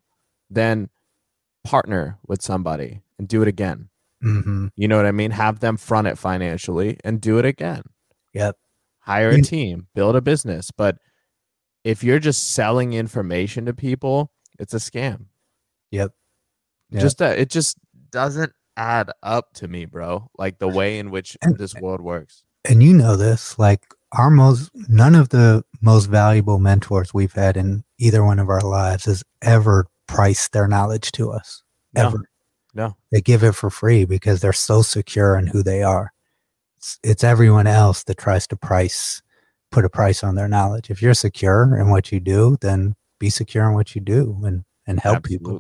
then 0.49 0.89
partner 1.63 2.17
with 2.27 2.41
somebody 2.41 3.01
and 3.17 3.27
do 3.27 3.41
it 3.41 3.47
again. 3.47 3.89
hmm 4.21 4.67
You 4.75 4.87
know 4.87 4.97
what 4.97 5.05
I 5.05 5.11
mean? 5.11 5.31
Have 5.31 5.59
them 5.59 5.77
front 5.77 6.07
it 6.07 6.17
financially 6.17 6.97
and 7.03 7.19
do 7.21 7.37
it 7.39 7.45
again. 7.45 7.83
Yep. 8.33 8.57
Hire 8.99 9.31
a 9.31 9.41
team, 9.41 9.87
build 9.93 10.15
a 10.15 10.21
business. 10.21 10.71
But 10.75 10.97
if 11.83 12.03
you're 12.03 12.19
just 12.19 12.53
selling 12.53 12.93
information 12.93 13.65
to 13.65 13.73
people, 13.73 14.31
it's 14.59 14.73
a 14.73 14.77
scam. 14.77 15.25
Yep. 15.91 16.13
Yep. 16.93 17.01
Just 17.01 17.21
uh, 17.21 17.25
it 17.25 17.49
just 17.49 17.77
doesn't 18.11 18.53
add 18.77 19.11
up 19.21 19.53
to 19.55 19.67
me, 19.67 19.85
bro. 19.85 20.29
Like 20.37 20.59
the 20.59 20.67
way 20.67 20.99
in 20.99 21.11
which 21.11 21.37
And- 21.41 21.57
this 21.57 21.75
world 21.75 22.01
works. 22.01 22.43
and 22.65 22.81
you 22.81 22.93
know 22.93 23.15
this 23.17 23.59
like 23.59 23.83
our 24.13 24.29
most 24.29 24.71
none 24.87 25.15
of 25.15 25.29
the 25.29 25.63
most 25.81 26.05
valuable 26.05 26.59
mentors 26.59 27.13
we've 27.13 27.33
had 27.33 27.57
in 27.57 27.83
either 27.99 28.23
one 28.23 28.39
of 28.39 28.47
our 28.49 28.61
lives 28.61 29.05
has 29.05 29.23
ever 29.41 29.87
priced 30.07 30.51
their 30.53 30.67
knowledge 30.67 31.11
to 31.13 31.29
us 31.31 31.61
No. 31.93 32.07
ever 32.07 32.19
No. 32.73 32.95
they 33.11 33.19
give 33.21 33.43
it 33.43 33.53
for 33.55 33.69
free 33.69 34.05
because 34.05 34.39
they're 34.39 34.53
so 34.53 34.81
secure 34.81 35.35
in 35.37 35.47
who 35.47 35.61
they 35.63 35.83
are 35.83 36.13
it's, 36.77 36.99
it's 37.03 37.23
everyone 37.23 37.67
else 37.67 38.03
that 38.05 38.17
tries 38.17 38.47
to 38.47 38.55
price 38.55 39.21
put 39.71 39.83
a 39.85 39.89
price 39.89 40.23
on 40.23 40.35
their 40.35 40.47
knowledge 40.47 40.89
if 40.89 41.01
you're 41.01 41.13
secure 41.15 41.75
in 41.77 41.89
what 41.89 42.11
you 42.13 42.19
do 42.21 42.55
then 42.61 42.95
be 43.19 43.29
secure 43.29 43.67
in 43.67 43.73
what 43.73 43.93
you 43.95 43.99
do 44.01 44.39
and 44.45 44.63
and 44.87 44.99
help 45.01 45.23
people 45.23 45.59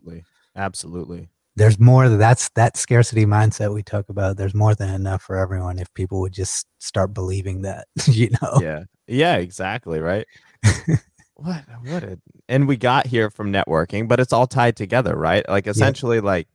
Absolutely. 0.55 1.29
There's 1.55 1.79
more 1.79 2.09
that's 2.09 2.49
that 2.55 2.77
scarcity 2.77 3.25
mindset 3.25 3.73
we 3.73 3.83
talk 3.83 4.09
about 4.09 4.37
there's 4.37 4.55
more 4.55 4.73
than 4.73 4.93
enough 4.93 5.21
for 5.21 5.37
everyone 5.37 5.77
if 5.77 5.93
people 5.93 6.19
would 6.21 6.33
just 6.33 6.65
start 6.79 7.13
believing 7.13 7.61
that 7.61 7.87
you 8.07 8.29
know 8.41 8.59
Yeah. 8.61 8.83
Yeah, 9.07 9.35
exactly, 9.35 9.99
right? 9.99 10.25
what 11.35 11.63
what 11.83 12.03
a, 12.03 12.19
and 12.47 12.67
we 12.67 12.77
got 12.77 13.05
here 13.05 13.29
from 13.29 13.51
networking, 13.51 14.07
but 14.07 14.19
it's 14.19 14.33
all 14.33 14.47
tied 14.47 14.75
together, 14.77 15.15
right? 15.15 15.47
Like 15.47 15.67
essentially 15.67 16.21
like 16.21 16.47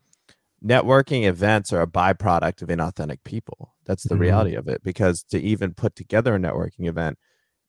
networking 0.65 1.25
events 1.27 1.73
are 1.73 1.83
a 1.83 1.87
byproduct 1.87 2.63
of 2.63 2.69
inauthentic 2.69 3.19
people. 3.25 3.75
That's 3.85 4.05
the 4.05 4.15
Mhm. 4.17 4.21
reality 4.21 4.55
of 4.55 4.67
it 4.69 4.83
because 4.83 5.23
to 5.25 5.39
even 5.41 5.75
put 5.75 5.95
together 5.95 6.35
a 6.35 6.39
networking 6.39 6.89
event, 6.89 7.19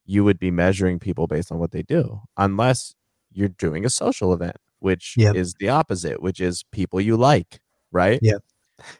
you 0.04 0.24
would 0.24 0.38
be 0.40 0.50
measuring 0.50 0.98
people 0.98 1.26
based 1.28 1.52
on 1.52 1.58
what 1.58 1.70
they 1.72 1.82
do 1.82 2.22
unless 2.36 2.94
you're 3.32 3.48
doing 3.48 3.84
a 3.84 3.90
social 3.90 4.32
event, 4.32 4.56
which 4.80 5.14
Yep. 5.16 5.36
is 5.36 5.54
the 5.60 5.68
opposite, 5.68 6.20
which 6.22 6.40
is 6.40 6.64
people 6.72 7.00
you 7.00 7.16
like, 7.16 7.60
right? 7.92 8.18
Yep. 8.22 8.42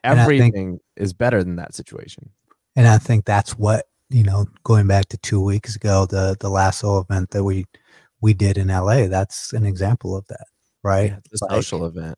I 0.05 0.15
think- 0.15 0.19
Everything 0.21 0.79
is 0.97 1.13
better 1.13 1.43
than 1.45 1.57
that 1.57 1.75
situation. 1.75 2.31
and 2.77 2.87
i 2.87 2.99
think 2.99 3.25
that's 3.25 3.59
what 3.59 3.87
you 4.11 4.23
know 4.23 4.47
going 4.63 4.87
back 4.87 5.07
to 5.09 5.17
two 5.19 5.41
weeks 5.43 5.75
ago 5.75 6.07
the 6.07 6.37
the 6.39 6.49
lasso 6.49 7.01
event 7.01 7.31
that 7.31 7.43
we 7.43 7.65
we 8.21 8.33
did 8.33 8.57
in 8.59 8.69
la 8.69 9.07
that's 9.09 9.53
an 9.53 9.65
example 9.67 10.15
of 10.17 10.25
that 10.29 10.47
right 10.85 11.11
Yeah, 11.11 11.19
it's 11.33 11.43
a 11.43 11.47
Like, 11.47 11.53
social 11.65 11.85
event. 11.87 12.17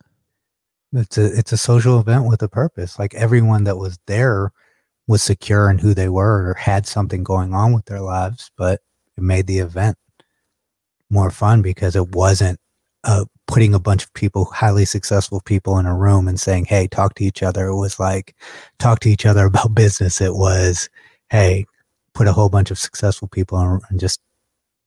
it's 0.92 1.16
a 1.16 1.26
it's 1.38 1.52
a 1.52 1.56
social 1.56 1.98
event 2.00 2.26
with 2.28 2.42
a 2.42 2.48
purpose 2.48 2.98
like 2.98 3.14
everyone 3.14 3.64
that 3.64 3.78
was 3.78 3.98
there 4.06 4.52
was 5.06 5.22
secure 5.22 5.70
in 5.70 5.78
who 5.78 5.94
they 5.94 6.08
were 6.10 6.50
or 6.50 6.54
had 6.54 6.86
something 6.86 7.22
going 7.24 7.54
on 7.54 7.72
with 7.72 7.86
their 7.86 8.00
lives 8.00 8.50
but 8.58 8.80
it 9.16 9.22
made 9.22 9.46
the 9.46 9.58
event 9.60 9.96
more 11.08 11.30
fun 11.30 11.62
because 11.62 11.96
it 11.96 12.08
wasn't 12.14 12.58
uh, 13.05 13.24
putting 13.46 13.74
a 13.74 13.80
bunch 13.80 14.05
of 14.05 14.14
people 14.14 14.44
highly 14.46 14.84
successful 14.84 15.40
people 15.40 15.78
in 15.78 15.86
a 15.86 15.94
room 15.94 16.28
and 16.28 16.40
saying 16.40 16.64
hey 16.64 16.86
talk 16.86 17.14
to 17.14 17.24
each 17.24 17.42
other 17.42 17.66
it 17.66 17.76
was 17.76 17.98
like 17.98 18.34
talk 18.78 19.00
to 19.00 19.11
each 19.11 19.26
other 19.26 19.46
about 19.46 19.74
business 19.74 20.20
it 20.20 20.34
was 20.34 20.88
hey 21.30 21.64
put 22.14 22.28
a 22.28 22.32
whole 22.32 22.48
bunch 22.48 22.70
of 22.70 22.78
successful 22.78 23.28
people 23.28 23.61
in, 23.61 23.80
and 23.88 24.00
just 24.00 24.20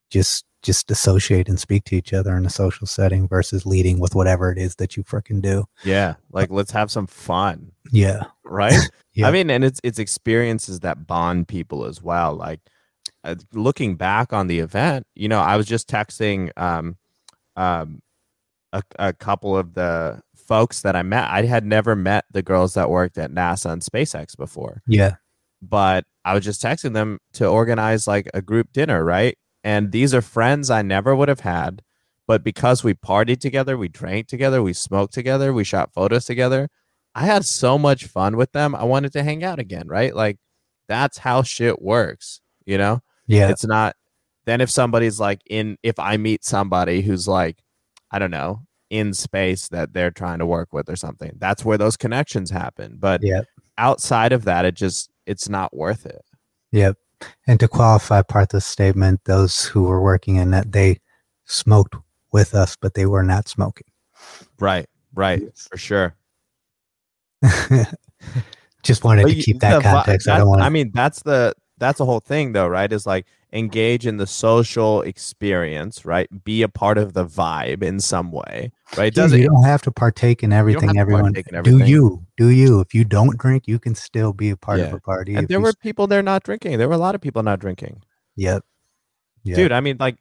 just 0.09 0.45
just 0.61 0.89
associate 0.89 1.47
and 1.47 1.59
speak 1.59 1.83
to 1.83 1.95
each 1.95 2.11
other 2.11 2.35
in 2.35 2.45
a 2.45 2.49
social 2.49 2.87
setting 2.87 3.27
versus 3.27 3.67
leading 3.67 3.99
with 3.99 4.15
whatever 4.15 4.51
it 4.51 4.57
is 4.57 4.75
that 4.75 4.97
you 4.97 5.03
freaking 5.03 5.39
do 5.39 5.63
Yeah, 5.83 6.15
like 6.31 6.49
let's 6.49 6.71
have 6.71 6.89
some 6.89 7.05
fun, 7.07 7.71
yeah 7.91 8.23
right? 8.43 8.79
Yeah. 9.17 9.29
I 9.29 9.31
mean, 9.31 9.49
and 9.49 9.63
it's 9.63 9.79
it's 9.81 9.97
experiences 9.97 10.81
that 10.81 11.07
bond 11.07 11.47
people 11.47 11.85
as 11.85 12.01
well. 12.01 12.35
Like 12.35 12.59
uh, 13.23 13.35
looking 13.53 13.95
back 13.95 14.33
on 14.33 14.47
the 14.47 14.59
event, 14.59 15.07
you 15.15 15.29
know, 15.29 15.39
I 15.39 15.55
was 15.55 15.67
just 15.67 15.87
texting 15.87 16.51
um 16.57 16.97
um 17.55 18.01
a, 18.75 18.83
a 18.99 19.13
couple 19.13 19.57
of 19.57 19.73
the 19.73 20.21
folks 20.35 20.81
that 20.81 20.95
I 20.95 21.01
met. 21.01 21.29
I 21.29 21.43
had 21.45 21.65
never 21.65 21.95
met 21.95 22.25
the 22.31 22.43
girls 22.43 22.75
that 22.75 22.89
worked 22.89 23.17
at 23.17 23.31
NASA 23.31 23.71
and 23.71 23.81
SpaceX 23.81 24.37
before, 24.37 24.81
yeah 24.87 25.15
but 25.61 26.05
I 26.23 26.33
was 26.33 26.43
just 26.43 26.61
texting 26.61 26.93
them 26.93 27.19
to 27.33 27.47
organize 27.47 28.07
like 28.07 28.29
a 28.33 28.41
group 28.41 28.71
dinner, 28.71 29.03
right? 29.03 29.37
And 29.63 29.91
these 29.91 30.13
are 30.13 30.21
friends 30.21 30.69
I 30.69 30.81
never 30.81 31.15
would 31.15 31.29
have 31.29 31.41
had, 31.41 31.81
but 32.27 32.43
because 32.43 32.83
we 32.83 32.93
partied 32.93 33.39
together, 33.39 33.77
we 33.77 33.87
drank 33.87 34.27
together, 34.27 34.61
we 34.61 34.73
smoked 34.73 35.13
together, 35.13 35.53
we 35.53 35.63
shot 35.63 35.93
photos 35.93 36.25
together. 36.25 36.69
I 37.13 37.25
had 37.25 37.45
so 37.45 37.77
much 37.77 38.05
fun 38.05 38.37
with 38.37 38.51
them. 38.51 38.75
I 38.75 38.83
wanted 38.83 39.13
to 39.13 39.23
hang 39.23 39.43
out 39.43 39.59
again, 39.59 39.87
right? 39.87 40.15
Like 40.15 40.37
that's 40.87 41.19
how 41.19 41.43
shit 41.43 41.81
works, 41.81 42.41
you 42.65 42.77
know? 42.77 43.01
yeah 43.27 43.49
It's 43.49 43.65
not 43.65 43.95
then 44.45 44.61
if 44.61 44.69
somebody's 44.69 45.19
like 45.19 45.41
in 45.49 45.77
if 45.81 45.97
I 45.97 46.17
meet 46.17 46.45
somebody 46.45 47.01
who's 47.01 47.27
like 47.27 47.63
I 48.15 48.19
don't 48.19 48.31
know, 48.31 48.61
in 48.89 49.13
space 49.13 49.67
that 49.69 49.93
they're 49.93 50.11
trying 50.11 50.39
to 50.39 50.45
work 50.45 50.71
with 50.71 50.89
or 50.89 50.95
something. 50.95 51.33
That's 51.37 51.65
where 51.65 51.77
those 51.77 51.97
connections 51.97 52.49
happen. 52.49 52.95
But 52.99 53.21
yeah 53.23 53.41
outside 53.77 54.31
of 54.31 54.45
that, 54.45 54.65
it 54.65 54.75
just 54.75 55.09
it's 55.25 55.49
not 55.49 55.75
worth 55.75 56.05
it. 56.05 56.23
Yep. 56.71 56.97
And 57.47 57.59
to 57.59 57.67
qualify 57.67 58.21
part 58.21 58.43
of 58.43 58.49
the 58.49 58.61
statement, 58.61 59.21
those 59.25 59.65
who 59.65 59.83
were 59.83 60.01
working 60.01 60.35
in 60.35 60.51
that 60.51 60.71
they 60.71 60.99
smoked 61.45 61.95
with 62.31 62.53
us, 62.53 62.75
but 62.75 62.93
they 62.93 63.05
were 63.05 63.23
not 63.23 63.47
smoking. 63.47 63.87
Right, 64.59 64.87
right, 65.13 65.41
Yes. 65.41 65.67
for 65.69 65.77
sure. 65.77 66.15
Just 68.83 69.03
wanted 69.03 69.23
But 69.23 69.33
to 69.33 69.41
keep 69.41 69.59
that 69.61 69.81
context. 69.81 70.27
I 70.27 70.37
don't 70.37 70.49
want 70.49 70.61
I 70.61 70.69
mean, 70.69 70.91
that's 70.93 71.23
the 71.23 71.53
that's 71.77 71.97
the 71.97 72.05
whole 72.05 72.19
thing, 72.19 72.53
though, 72.53 72.67
right? 72.67 72.91
Is 72.91 73.05
like 73.05 73.25
engage 73.55 74.05
in 74.05 74.17
the 74.17 74.27
social 74.27 75.01
experience, 75.01 76.05
right? 76.05 76.27
Be 76.43 76.61
a 76.61 76.67
part 76.69 76.97
of 76.97 77.13
the 77.13 77.25
vibe 77.25 77.81
in 77.81 77.99
some 78.01 78.31
way, 78.31 78.71
right? 78.97 79.13
Doesn't 79.13 79.39
You 79.39 79.47
don't 79.47 79.63
have 79.63 79.81
to 79.83 79.91
partake 79.91 80.43
in 80.43 80.51
everything. 80.51 80.97
Everyone 80.99 81.33
in 81.35 81.63
do 81.63 81.77
you 81.79 82.25
do 82.37 82.49
you? 82.49 82.81
If 82.81 82.93
you 82.93 83.05
don't 83.05 83.37
drink, 83.37 83.67
you 83.67 83.79
can 83.79 83.95
still 83.95 84.33
be 84.33 84.49
a 84.49 84.57
part 84.57 84.79
of 84.81 84.93
a 84.93 84.99
party. 84.99 85.35
and 85.35 85.47
there 85.47 85.61
were 85.61 85.73
people 85.73 86.05
there 86.05 86.21
not 86.21 86.43
drinking. 86.43 86.77
There 86.77 86.87
were 86.89 86.93
a 86.95 86.99
lot 86.99 87.15
of 87.15 87.21
people 87.21 87.41
not 87.43 87.59
drinking. 87.59 88.03
yep. 88.35 88.63
Yep. 89.43 89.55
dude 89.57 89.71
i 89.71 89.79
mean 89.79 89.97
like 89.99 90.17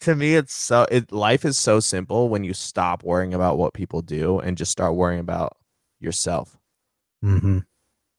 to 0.00 0.16
me 0.16 0.34
it's 0.34 0.52
so 0.52 0.84
it 0.90 1.12
life 1.12 1.44
is 1.44 1.56
so 1.56 1.78
simple 1.78 2.28
when 2.28 2.42
you 2.42 2.52
stop 2.52 3.04
worrying 3.04 3.34
about 3.34 3.56
what 3.56 3.72
people 3.72 4.02
do 4.02 4.40
and 4.40 4.58
just 4.58 4.72
start 4.72 4.94
worrying 4.96 5.20
about 5.20 5.56
yourself 6.00 6.58
Mm-hmm. 7.24 7.58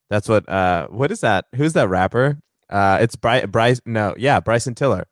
that's 0.09 0.29
what 0.29 0.47
uh 0.47 0.87
what 0.87 1.11
is 1.11 1.19
that 1.19 1.45
who's 1.55 1.73
that 1.73 1.89
rapper 1.89 2.39
uh 2.69 2.97
it's 3.01 3.15
bryce 3.15 3.45
bryce 3.45 3.79
no 3.85 4.13
yeah 4.17 4.39
bryson 4.39 4.75
tiller 4.75 5.05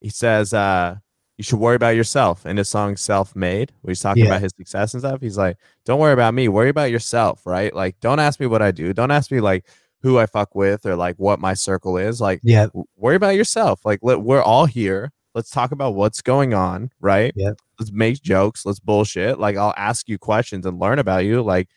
he 0.00 0.08
says 0.08 0.52
uh 0.54 0.96
you 1.36 1.44
should 1.44 1.60
worry 1.60 1.76
about 1.76 1.94
yourself. 1.94 2.44
In 2.46 2.56
his 2.56 2.68
song 2.68 2.96
Self 2.96 3.36
Made, 3.36 3.70
where 3.82 3.92
he's 3.92 4.00
talking 4.00 4.24
Yeah. 4.24 4.30
about 4.30 4.42
his 4.42 4.52
success 4.58 4.92
and 4.92 5.00
stuff, 5.00 5.20
he's 5.20 5.38
like, 5.38 5.56
Don't 5.84 6.00
worry 6.00 6.12
about 6.12 6.34
me, 6.34 6.48
worry 6.48 6.68
about 6.68 6.90
yourself, 6.90 7.46
right? 7.46 7.72
Like, 7.72 8.00
don't 8.00 8.18
ask 8.18 8.40
me 8.40 8.46
what 8.46 8.60
I 8.60 8.72
do. 8.72 8.92
Don't 8.92 9.12
ask 9.12 9.30
me 9.30 9.38
like 9.38 9.64
who 10.02 10.18
I 10.18 10.26
fuck 10.26 10.56
with 10.56 10.84
or 10.84 10.96
like 10.96 11.14
what 11.14 11.38
my 11.38 11.54
circle 11.54 11.96
is. 11.96 12.20
Like, 12.20 12.40
Yeah. 12.42 12.64
w- 12.66 12.86
worry 12.96 13.14
about 13.14 13.36
yourself. 13.36 13.84
Like, 13.84 14.00
let, 14.02 14.20
we're 14.20 14.42
all 14.42 14.66
here. 14.66 15.12
Let's 15.32 15.50
talk 15.50 15.70
about 15.70 15.94
what's 15.94 16.22
going 16.22 16.54
on, 16.54 16.90
right? 17.00 17.32
Yeah. 17.36 17.52
Let's 17.78 17.92
make 17.92 18.20
jokes. 18.20 18.66
Let's 18.66 18.80
bullshit. 18.80 19.38
Like, 19.38 19.56
I'll 19.56 19.74
ask 19.76 20.08
you 20.08 20.18
questions 20.18 20.66
and 20.66 20.80
learn 20.80 20.98
about 20.98 21.24
you. 21.24 21.40
Like, 21.42 21.68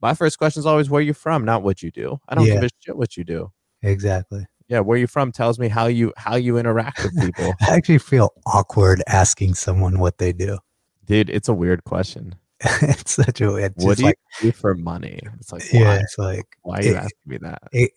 my 0.00 0.14
first 0.14 0.38
question 0.38 0.60
is 0.60 0.66
always 0.66 0.88
where 0.88 1.02
you 1.02 1.12
from, 1.12 1.44
not 1.44 1.62
what 1.62 1.82
you 1.82 1.90
do. 1.90 2.18
I 2.26 2.34
don't 2.36 2.46
Yeah. 2.46 2.54
give 2.54 2.62
a 2.64 2.68
shit 2.80 2.96
what 2.96 3.18
you 3.18 3.24
do. 3.24 3.52
Exactly. 3.82 4.46
Yeah, 4.70 4.80
where 4.80 4.96
you 4.96 5.08
from 5.08 5.32
tells 5.32 5.58
me 5.58 5.68
how 5.68 5.86
you 5.86 6.12
how 6.16 6.36
you 6.36 6.56
interact 6.56 7.02
with 7.02 7.20
people. 7.20 7.52
I 7.60 7.74
actually 7.74 7.98
feel 7.98 8.30
awkward 8.46 9.02
asking 9.08 9.54
someone 9.54 9.98
what 9.98 10.18
they 10.18 10.32
do. 10.32 10.58
Dude, 11.06 11.28
it's 11.28 11.48
a 11.48 11.54
weird 11.54 11.82
question. 11.84 12.36
it's 12.82 13.14
such 13.16 13.40
a 13.40 13.56
it's 13.56 13.84
what 13.84 13.98
do 13.98 14.04
like 14.04 14.18
you 14.40 14.50
do 14.50 14.56
for 14.56 14.74
money? 14.74 15.18
It's 15.40 15.52
like 15.52 15.64
yeah, 15.72 15.80
why? 15.82 15.96
it's 15.96 16.16
like 16.18 16.44
Why 16.62 16.78
are 16.78 16.82
you 16.84 16.90
it- 16.92 16.96
asking 16.96 17.18
me 17.26 17.38
that? 17.38 17.62
it, 17.72 17.90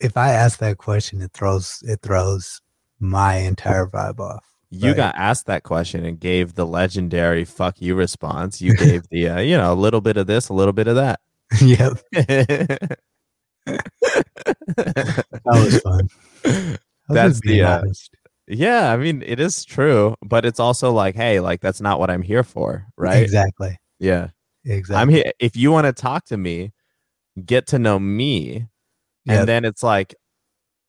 if 0.00 0.18
I 0.18 0.30
ask 0.32 0.58
that 0.58 0.76
question, 0.76 1.22
it 1.22 1.32
throws 1.32 1.82
it 1.86 2.00
throws 2.02 2.60
my 3.00 3.36
entire 3.36 3.86
vibe 3.86 4.20
off. 4.20 4.44
You 4.68 4.88
right. 4.88 4.96
got 4.96 5.14
asked 5.16 5.46
that 5.46 5.62
question 5.64 6.04
and 6.04 6.18
gave 6.20 6.54
the 6.56 6.66
legendary 6.66 7.44
"fuck 7.44 7.80
you" 7.80 7.94
response. 7.94 8.60
You 8.60 8.74
gave 8.74 9.08
the 9.10 9.28
uh, 9.28 9.40
you 9.40 9.56
know 9.56 9.72
a 9.72 9.74
little 9.76 10.00
bit 10.02 10.16
of 10.18 10.26
this, 10.26 10.50
a 10.50 10.54
little 10.54 10.72
bit 10.74 10.88
of 10.88 10.96
that. 10.96 11.20
yep, 11.60 11.98
that 13.66 15.24
was 15.46 15.80
fun. 15.80 16.08
That's 17.08 17.40
the, 17.40 17.62
uh, 17.62 17.82
yeah, 18.48 18.92
I 18.92 18.96
mean 18.96 19.22
it 19.24 19.38
is 19.40 19.64
true, 19.64 20.16
but 20.22 20.44
it's 20.44 20.60
also 20.60 20.92
like, 20.92 21.14
hey, 21.14 21.40
like 21.40 21.60
that's 21.60 21.80
not 21.80 21.98
what 21.98 22.10
I'm 22.10 22.22
here 22.22 22.42
for, 22.42 22.86
right? 22.96 23.22
Exactly. 23.22 23.78
Yeah, 23.98 24.28
Exactly. 24.64 25.00
I'm 25.00 25.08
here. 25.08 25.32
If 25.38 25.56
you 25.56 25.70
want 25.72 25.86
to 25.86 25.92
talk 25.92 26.24
to 26.26 26.36
me, 26.36 26.72
get 27.44 27.66
to 27.68 27.78
know 27.78 27.98
me, 27.98 28.68
Yep. 29.26 29.38
and 29.38 29.48
then 29.48 29.64
it's 29.64 29.82
like 29.84 30.14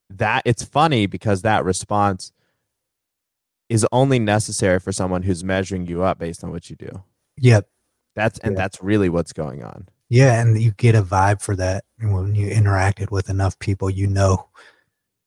that. 0.10 0.42
It's 0.46 0.64
funny 0.64 1.06
because 1.06 1.44
that 1.44 1.64
response 1.66 2.32
is 3.70 3.86
only 3.92 4.20
necessary 4.20 4.80
for 4.80 4.92
someone 4.92 5.22
who's 5.24 5.44
measuring 5.44 5.86
you 5.88 6.04
up 6.04 6.18
based 6.20 6.44
on 6.44 6.52
what 6.52 6.70
you 6.70 6.76
do. 6.76 7.04
Yep. 7.38 7.68
That's 8.16 8.40
and 8.40 8.54
Yeah. 8.54 8.58
that's 8.64 8.82
really 8.82 9.10
what's 9.10 9.34
going 9.34 9.64
on. 9.64 9.88
Yeah, 10.14 10.40
and 10.40 10.62
you 10.62 10.70
get 10.74 10.94
a 10.94 11.02
vibe 11.02 11.42
for 11.42 11.56
that 11.56 11.86
and 12.00 12.14
when 12.14 12.36
you 12.36 12.48
interacted 12.48 13.10
with 13.10 13.32
enough 13.32 13.58
people. 13.58 13.90
You 13.90 14.06
know, 14.06 14.48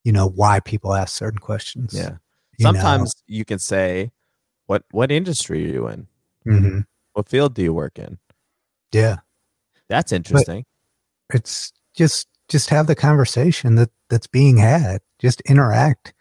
you 0.04 0.12
know 0.12 0.28
why 0.28 0.60
people 0.60 0.94
ask 0.94 1.16
certain 1.16 1.40
questions. 1.40 1.92
Yeah. 1.92 2.18
you 2.56 2.64
know. 2.66 2.72
Sometimes 2.72 3.16
you 3.26 3.44
can 3.44 3.58
say, 3.58 4.12
"What 4.66 4.84
what 4.92 5.10
industry 5.10 5.64
are 5.64 5.72
you 5.72 5.88
in? 5.88 6.06
Mhm. 6.46 6.86
What 7.14 7.28
field 7.28 7.54
do 7.54 7.62
you 7.62 7.74
work 7.74 7.98
in?" 7.98 8.18
Yeah, 8.92 9.16
That's 9.88 10.12
interesting. 10.12 10.64
it's 11.34 11.72
just 11.96 12.28
just 12.48 12.68
have 12.68 12.86
the 12.86 12.94
conversation 12.94 13.74
that 13.74 13.90
that's 14.08 14.28
being 14.28 14.56
had. 14.58 15.00
Just 15.18 15.40
interact, 15.42 16.14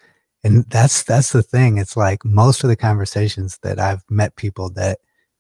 and 0.44 0.66
that's 0.72 1.04
that's 1.04 1.32
the 1.34 1.44
thing. 1.44 1.78
It's 1.78 1.96
like 1.96 2.26
most 2.26 2.64
of 2.64 2.70
the 2.70 2.76
conversations 2.76 3.60
that 3.62 3.78
I've 3.80 4.04
met 4.10 4.36
people 4.38 4.72
that 4.72 4.98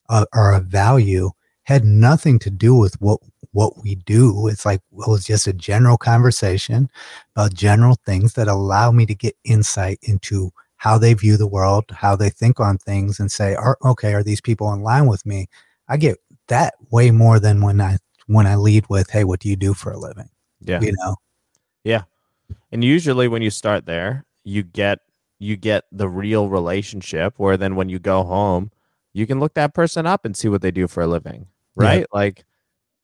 uh, 0.10 0.26
are 0.32 0.54
of 0.54 0.66
value 0.68 1.32
had 1.66 1.84
nothing 1.86 2.40
to 2.40 2.50
do 2.50 2.76
with 2.76 3.00
what 3.02 3.20
what 3.52 3.82
we 3.84 3.96
do. 3.96 4.48
It's 4.48 4.66
like 4.66 4.82
it 4.92 5.08
was 5.10 5.26
just 5.26 5.48
a 5.48 5.54
general 5.54 5.98
conversation 5.98 6.90
about 7.36 7.54
general 7.54 7.98
things 8.06 8.34
that 8.34 8.48
allow 8.48 8.92
me 8.92 9.06
to 9.06 9.16
get 9.16 9.36
insight 9.46 10.00
into 10.04 10.52
how 10.78 10.98
they 10.98 11.14
view 11.14 11.38
the 11.38 11.48
world, 11.48 11.86
how 11.92 12.16
they 12.16 12.30
think 12.30 12.60
on 12.60 12.78
things, 12.78 13.20
and 13.20 13.32
say, 13.32 13.56
are, 13.56 13.78
"Okay, 13.84 14.14
are 14.14 14.24
these 14.24 14.42
people 14.42 14.72
in 14.74 14.82
line 14.84 15.08
with 15.08 15.26
me?" 15.26 15.48
I 15.88 15.98
get 15.98 16.18
that 16.48 16.76
way 16.92 17.12
more 17.12 17.40
than 17.40 17.62
when 17.62 17.82
I 17.82 17.98
when 18.28 18.48
I 18.48 18.56
lead 18.56 18.86
with, 18.90 19.10
"Hey, 19.12 19.24
what 19.24 19.40
do 19.40 19.50
you 19.50 19.56
do 19.56 19.74
for 19.74 19.92
a 19.92 19.98
living?" 20.00 20.30
yeah. 20.62 20.82
You 20.82 20.94
know, 21.04 21.16
yeah. 21.84 22.04
And 22.72 22.84
usually 22.84 23.28
when 23.28 23.42
you 23.42 23.50
start 23.52 23.86
there, 23.86 24.26
you 24.44 24.64
get 24.64 25.00
you 25.40 25.56
get 25.58 25.86
the 25.92 26.10
real 26.10 26.50
relationship 26.50 27.36
where 27.38 27.58
then 27.58 27.76
when 27.76 27.90
you 27.90 28.00
go 28.00 28.24
home, 28.24 28.72
you 29.14 29.28
can 29.28 29.40
look 29.40 29.54
that 29.56 29.74
person 29.74 30.06
up 30.06 30.26
and 30.26 30.36
see 30.38 30.50
what 30.50 30.62
they 30.62 30.72
do 30.72 30.88
for 30.88 31.04
a 31.04 31.08
living. 31.08 31.48
Yeah. 31.80 31.86
Right? 31.88 32.06
Like 32.14 32.46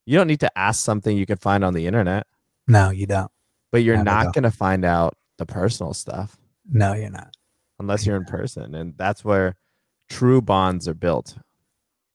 you 0.06 0.18
don't 0.18 0.28
need 0.28 0.40
to 0.42 0.58
ask 0.58 0.84
something 0.84 1.16
you 1.18 1.26
can 1.26 1.38
find 1.38 1.64
on 1.64 1.74
the 1.74 1.86
internet, 1.88 2.26
no, 2.68 2.90
you 2.90 3.06
don't. 3.06 3.32
but 3.72 3.84
you're 3.84 3.98
Never 3.98 4.06
not 4.26 4.34
going 4.34 4.44
to 4.44 4.52
find 4.52 4.84
out 4.86 5.16
the 5.38 5.46
personal 5.46 5.94
stuff 5.94 6.38
No, 6.70 6.94
you're 6.94 7.10
not. 7.10 7.36
unless 7.80 8.06
you're 8.06 8.16
in 8.18 8.26
person 8.26 8.74
and 8.76 8.94
that's 8.98 9.24
where 9.26 9.56
true 10.10 10.42
bonds 10.42 10.88
are 10.88 10.94
built. 10.94 11.38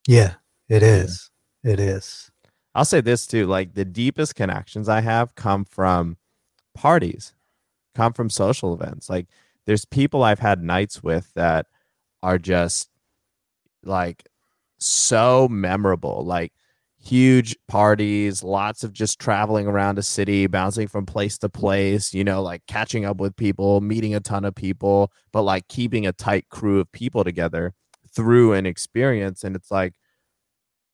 Yeah, 0.08 0.34
it 0.68 0.82
is. 0.82 1.30
It 1.64 1.80
is. 1.80 2.30
I'll 2.74 2.84
say 2.84 3.00
this 3.00 3.26
too, 3.26 3.46
like 3.46 3.74
the 3.74 3.84
deepest 3.84 4.34
connections 4.34 4.88
I 4.88 5.00
have 5.00 5.34
come 5.34 5.64
from 5.64 6.16
parties, 6.74 7.34
come 7.94 8.12
from 8.12 8.28
social 8.30 8.74
events. 8.74 9.08
Like 9.08 9.26
there's 9.64 9.84
people 9.84 10.22
I've 10.22 10.38
had 10.40 10.62
nights 10.62 11.02
with 11.02 11.32
that 11.34 11.66
are 12.22 12.38
just 12.38 12.88
like 13.82 14.26
so 14.78 15.48
memorable, 15.48 16.24
like 16.24 16.52
huge 17.06 17.56
parties, 17.68 18.42
lots 18.42 18.82
of 18.82 18.92
just 18.92 19.20
traveling 19.20 19.66
around 19.66 19.98
a 19.98 20.02
city, 20.02 20.46
bouncing 20.46 20.88
from 20.88 21.06
place 21.06 21.38
to 21.38 21.48
place, 21.48 22.12
you 22.12 22.24
know, 22.24 22.42
like 22.42 22.62
catching 22.66 23.04
up 23.04 23.18
with 23.18 23.36
people, 23.36 23.80
meeting 23.80 24.14
a 24.14 24.20
ton 24.20 24.44
of 24.44 24.54
people, 24.54 25.12
but 25.32 25.42
like 25.42 25.68
keeping 25.68 26.06
a 26.06 26.12
tight 26.12 26.48
crew 26.48 26.80
of 26.80 26.90
people 26.92 27.22
together 27.22 27.72
through 28.14 28.54
an 28.54 28.66
experience. 28.66 29.44
And 29.44 29.54
it's 29.54 29.70
like, 29.70 29.94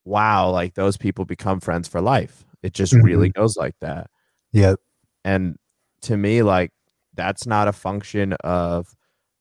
wow, 0.05 0.51
like 0.51 0.75
those 0.75 0.97
people 0.97 1.25
become 1.25 1.61
friends 1.61 1.89
for 1.89 2.01
life. 2.01 2.45
It 2.63 2.75
just 2.75 2.93
really 2.93 3.31
mm-hmm. 3.31 3.41
goes 3.41 3.57
like 3.57 3.75
that. 3.81 4.09
Yep. 4.53 4.81
And 5.25 5.57
to 6.03 6.17
me, 6.17 6.43
like 6.43 6.73
that's 7.15 7.47
not 7.47 7.69
a 7.69 7.73
function 7.73 8.35
of 8.45 8.95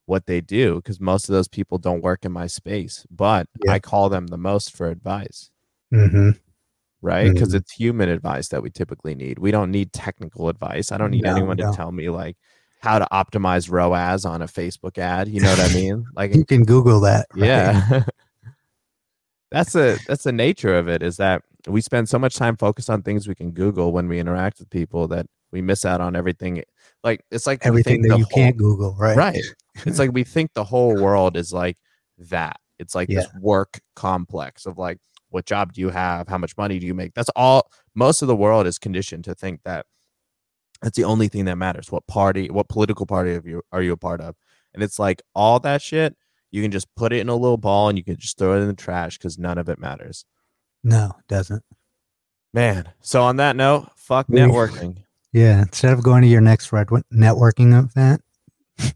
what 0.05 0.25
they 0.25 0.41
do 0.41 0.75
because 0.75 0.99
most 0.99 1.29
of 1.29 1.33
those 1.33 1.47
people 1.47 1.77
don't 1.77 2.03
work 2.03 2.25
in 2.25 2.31
my 2.31 2.47
space, 2.47 3.05
but 3.09 3.47
Yeah. 3.65 3.73
I 3.73 3.79
call 3.79 4.09
them 4.09 4.27
the 4.27 4.37
most 4.37 4.75
for 4.75 4.87
advice, 4.89 5.49
Mm-hmm. 5.93 6.31
right? 7.01 7.31
Because 7.31 7.49
Mhm. 7.53 7.55
it's 7.55 7.71
human 7.73 8.09
advice 8.09 8.49
that 8.49 8.61
we 8.63 8.69
typically 8.69 9.15
need. 9.15 9.39
We 9.39 9.51
don't 9.51 9.71
need 9.71 9.93
technical 9.93 10.49
advice. 10.49 10.91
I 10.91 10.97
don't 10.97 11.11
need 11.11 11.23
No, 11.23 11.31
anyone 11.35 11.57
to 11.57 11.71
tell 11.73 11.91
me 11.91 12.09
like 12.09 12.35
how 12.81 12.97
to 12.99 13.07
optimize 13.11 13.69
ROAS 13.71 14.25
on 14.25 14.41
a 14.41 14.47
Facebook 14.47 14.97
ad. 14.97 15.27
You 15.27 15.39
know 15.41 15.49
what 15.51 15.59
I 15.59 15.73
mean? 15.73 16.05
Like, 16.15 16.33
You 16.35 16.45
can 16.45 16.63
Google 16.63 16.99
that. 17.01 17.27
right? 17.35 17.45
yeah. 17.45 18.03
that's 19.51 19.75
a 19.75 19.97
that's 20.07 20.23
the 20.23 20.31
nature 20.31 20.75
of 20.77 20.87
it 20.87 21.03
is 21.03 21.17
that 21.17 21.43
we 21.67 21.81
spend 21.81 22.07
so 22.09 22.17
much 22.17 22.35
time 22.35 22.55
focused 22.57 22.89
on 22.89 23.01
things 23.03 23.27
we 23.27 23.35
can 23.35 23.51
Google 23.51 23.91
when 23.91 24.07
we 24.07 24.17
interact 24.19 24.59
with 24.59 24.69
people 24.69 25.07
that 25.09 25.27
we 25.51 25.61
miss 25.61 25.85
out 25.85 26.01
on 26.01 26.15
everything. 26.15 26.63
Like 27.03 27.23
it's 27.31 27.45
like 27.45 27.65
Everything 27.65 28.01
that 28.03 28.17
you 28.17 28.23
whole- 28.23 28.33
can't 28.33 28.57
Google, 28.57 28.95
right? 28.97 29.15
right. 29.17 29.43
It's 29.85 29.99
like 29.99 30.11
we 30.11 30.23
think 30.23 30.53
the 30.53 30.63
whole 30.63 31.01
world 31.01 31.37
is 31.37 31.53
like 31.53 31.77
that. 32.17 32.57
It's 32.79 32.95
like 32.95 33.09
this 33.09 33.27
work 33.39 33.79
complex 33.95 34.65
of 34.65 34.77
like, 34.77 34.97
what 35.29 35.45
job 35.45 35.73
do 35.73 35.81
you 35.81 35.89
have? 35.89 36.27
How 36.27 36.37
much 36.37 36.57
money 36.57 36.79
do 36.79 36.85
you 36.85 36.93
make? 36.93 37.13
That's 37.13 37.29
all. 37.35 37.69
Most 37.95 38.21
of 38.21 38.27
the 38.27 38.35
world 38.35 38.67
is 38.67 38.77
conditioned 38.77 39.23
to 39.25 39.35
think 39.35 39.61
that 39.63 39.85
that's 40.81 40.97
the 40.97 41.03
only 41.03 41.27
thing 41.27 41.45
that 41.45 41.57
matters. 41.57 41.91
What 41.91 42.07
party, 42.07 42.49
what 42.49 42.69
political 42.69 43.05
party 43.05 43.33
of 43.33 43.45
you 43.45 43.61
are 43.71 43.81
you 43.81 43.93
a 43.93 43.97
part 43.97 44.19
of? 44.19 44.35
And 44.73 44.83
it's 44.83 44.99
like 44.99 45.21
all 45.35 45.59
that 45.59 45.81
shit. 45.81 46.15
You 46.49 46.61
can 46.61 46.71
just 46.71 46.93
put 46.95 47.13
it 47.13 47.19
in 47.19 47.29
a 47.29 47.35
little 47.35 47.57
ball 47.57 47.87
and 47.87 47.97
you 47.97 48.03
can 48.03 48.17
just 48.17 48.37
throw 48.37 48.57
it 48.57 48.61
in 48.61 48.67
the 48.67 48.73
trash 48.73 49.17
because 49.17 49.37
none 49.37 49.57
of 49.57 49.69
it 49.69 49.79
matters. 49.79 50.25
No, 50.83 51.13
it 51.19 51.27
doesn't. 51.27 51.63
Man. 52.53 52.91
So 52.99 53.21
on 53.21 53.37
that 53.37 53.55
note, 53.55 53.89
fuck 53.95 54.27
networking. 54.27 55.03
Yeah. 55.31 55.61
Instead 55.61 55.93
of 55.93 56.03
going 56.03 56.23
to 56.23 56.27
your 56.27 56.41
next 56.41 56.73
red 56.73 56.87
networking 56.87 57.77
event, 57.77 58.21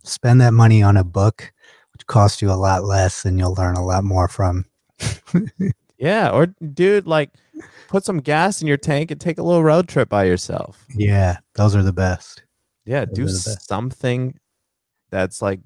spend 0.03 0.41
that 0.41 0.53
money 0.53 0.81
on 0.83 0.97
a 0.97 1.03
book, 1.03 1.51
which 1.93 2.05
costs 2.07 2.41
you 2.41 2.51
a 2.51 2.53
lot 2.53 2.83
less 2.83 3.25
and 3.25 3.39
you'll 3.39 3.53
learn 3.55 3.75
a 3.75 3.85
lot 3.85 4.03
more 4.03 4.27
from. 4.27 4.65
Yeah. 5.97 6.29
Or 6.31 6.47
dude, 6.47 7.07
like 7.07 7.31
put 7.87 8.03
some 8.03 8.19
gas 8.19 8.61
in 8.61 8.67
your 8.67 8.75
tank 8.77 9.11
and 9.11 9.19
take 9.21 9.37
a 9.37 9.43
little 9.43 9.63
road 9.63 9.87
trip 9.87 10.09
by 10.09 10.25
yourself. 10.25 10.85
Yeah. 10.93 11.37
Those 11.55 11.73
are 11.73 11.83
the 11.83 11.93
best. 11.93 12.43
Yeah, 12.85 13.05
Those 13.05 13.15
do 13.15 13.23
best. 13.25 13.67
something 13.67 14.37
that's 15.09 15.41
like 15.41 15.61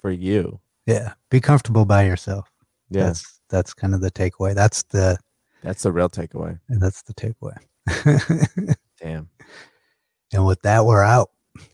for 0.00 0.10
you. 0.10 0.60
Yeah. 0.86 1.12
Be 1.30 1.40
comfortable 1.40 1.84
by 1.84 2.02
yourself. 2.04 2.50
Yeah, 2.90 3.04
that's, 3.04 3.40
That's, 3.48 3.72
kind 3.72 3.94
of 3.94 4.00
the 4.00 4.10
takeaway. 4.10 4.56
That's 4.56 4.82
the, 4.84 5.16
that's 5.62 5.84
the 5.84 5.92
real 5.92 6.08
takeaway. 6.08 6.58
that's 6.68 7.02
the 7.02 7.14
takeaway. 7.14 7.56
Damn. 9.00 9.28
and 10.32 10.44
with 10.44 10.60
that, 10.62 10.84
we're 10.84 11.04
out. 11.04 11.30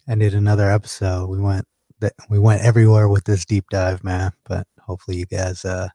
Ended 0.06 0.34
another 0.34 0.70
episode. 0.70 1.30
We 1.30 1.40
went 1.40 1.66
that 2.00 2.12
we 2.28 2.38
went 2.38 2.62
everywhere 2.62 3.08
with 3.08 3.24
this 3.24 3.44
deep 3.44 3.64
dive, 3.70 4.04
man. 4.04 4.32
But 4.44 4.66
hopefully, 4.80 5.18
you 5.18 5.26
guys, 5.26 5.64
uh, 5.64 5.88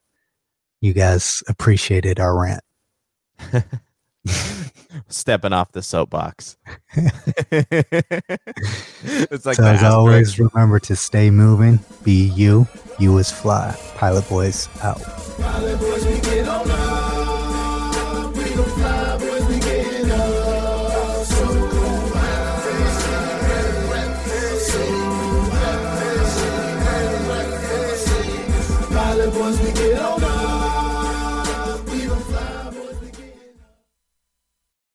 you 0.81 0.93
guys 0.93 1.43
appreciated 1.47 2.19
our 2.19 2.39
rant. 2.39 2.63
Stepping 5.07 5.53
off 5.53 5.71
the 5.71 5.81
soapbox. 5.81 6.57
it's 6.95 7.15
like 9.45 9.55
so 9.55 9.63
as 9.63 9.83
always, 9.83 10.37
remember 10.37 10.79
to 10.79 10.95
stay 10.95 11.29
moving, 11.29 11.79
be 12.03 12.29
you. 12.29 12.67
You 12.99 13.17
is 13.17 13.31
fly. 13.31 13.75
Pilot 13.95 14.27
Boys 14.29 14.69
out. 14.83 15.01
Pilot 15.39 16.20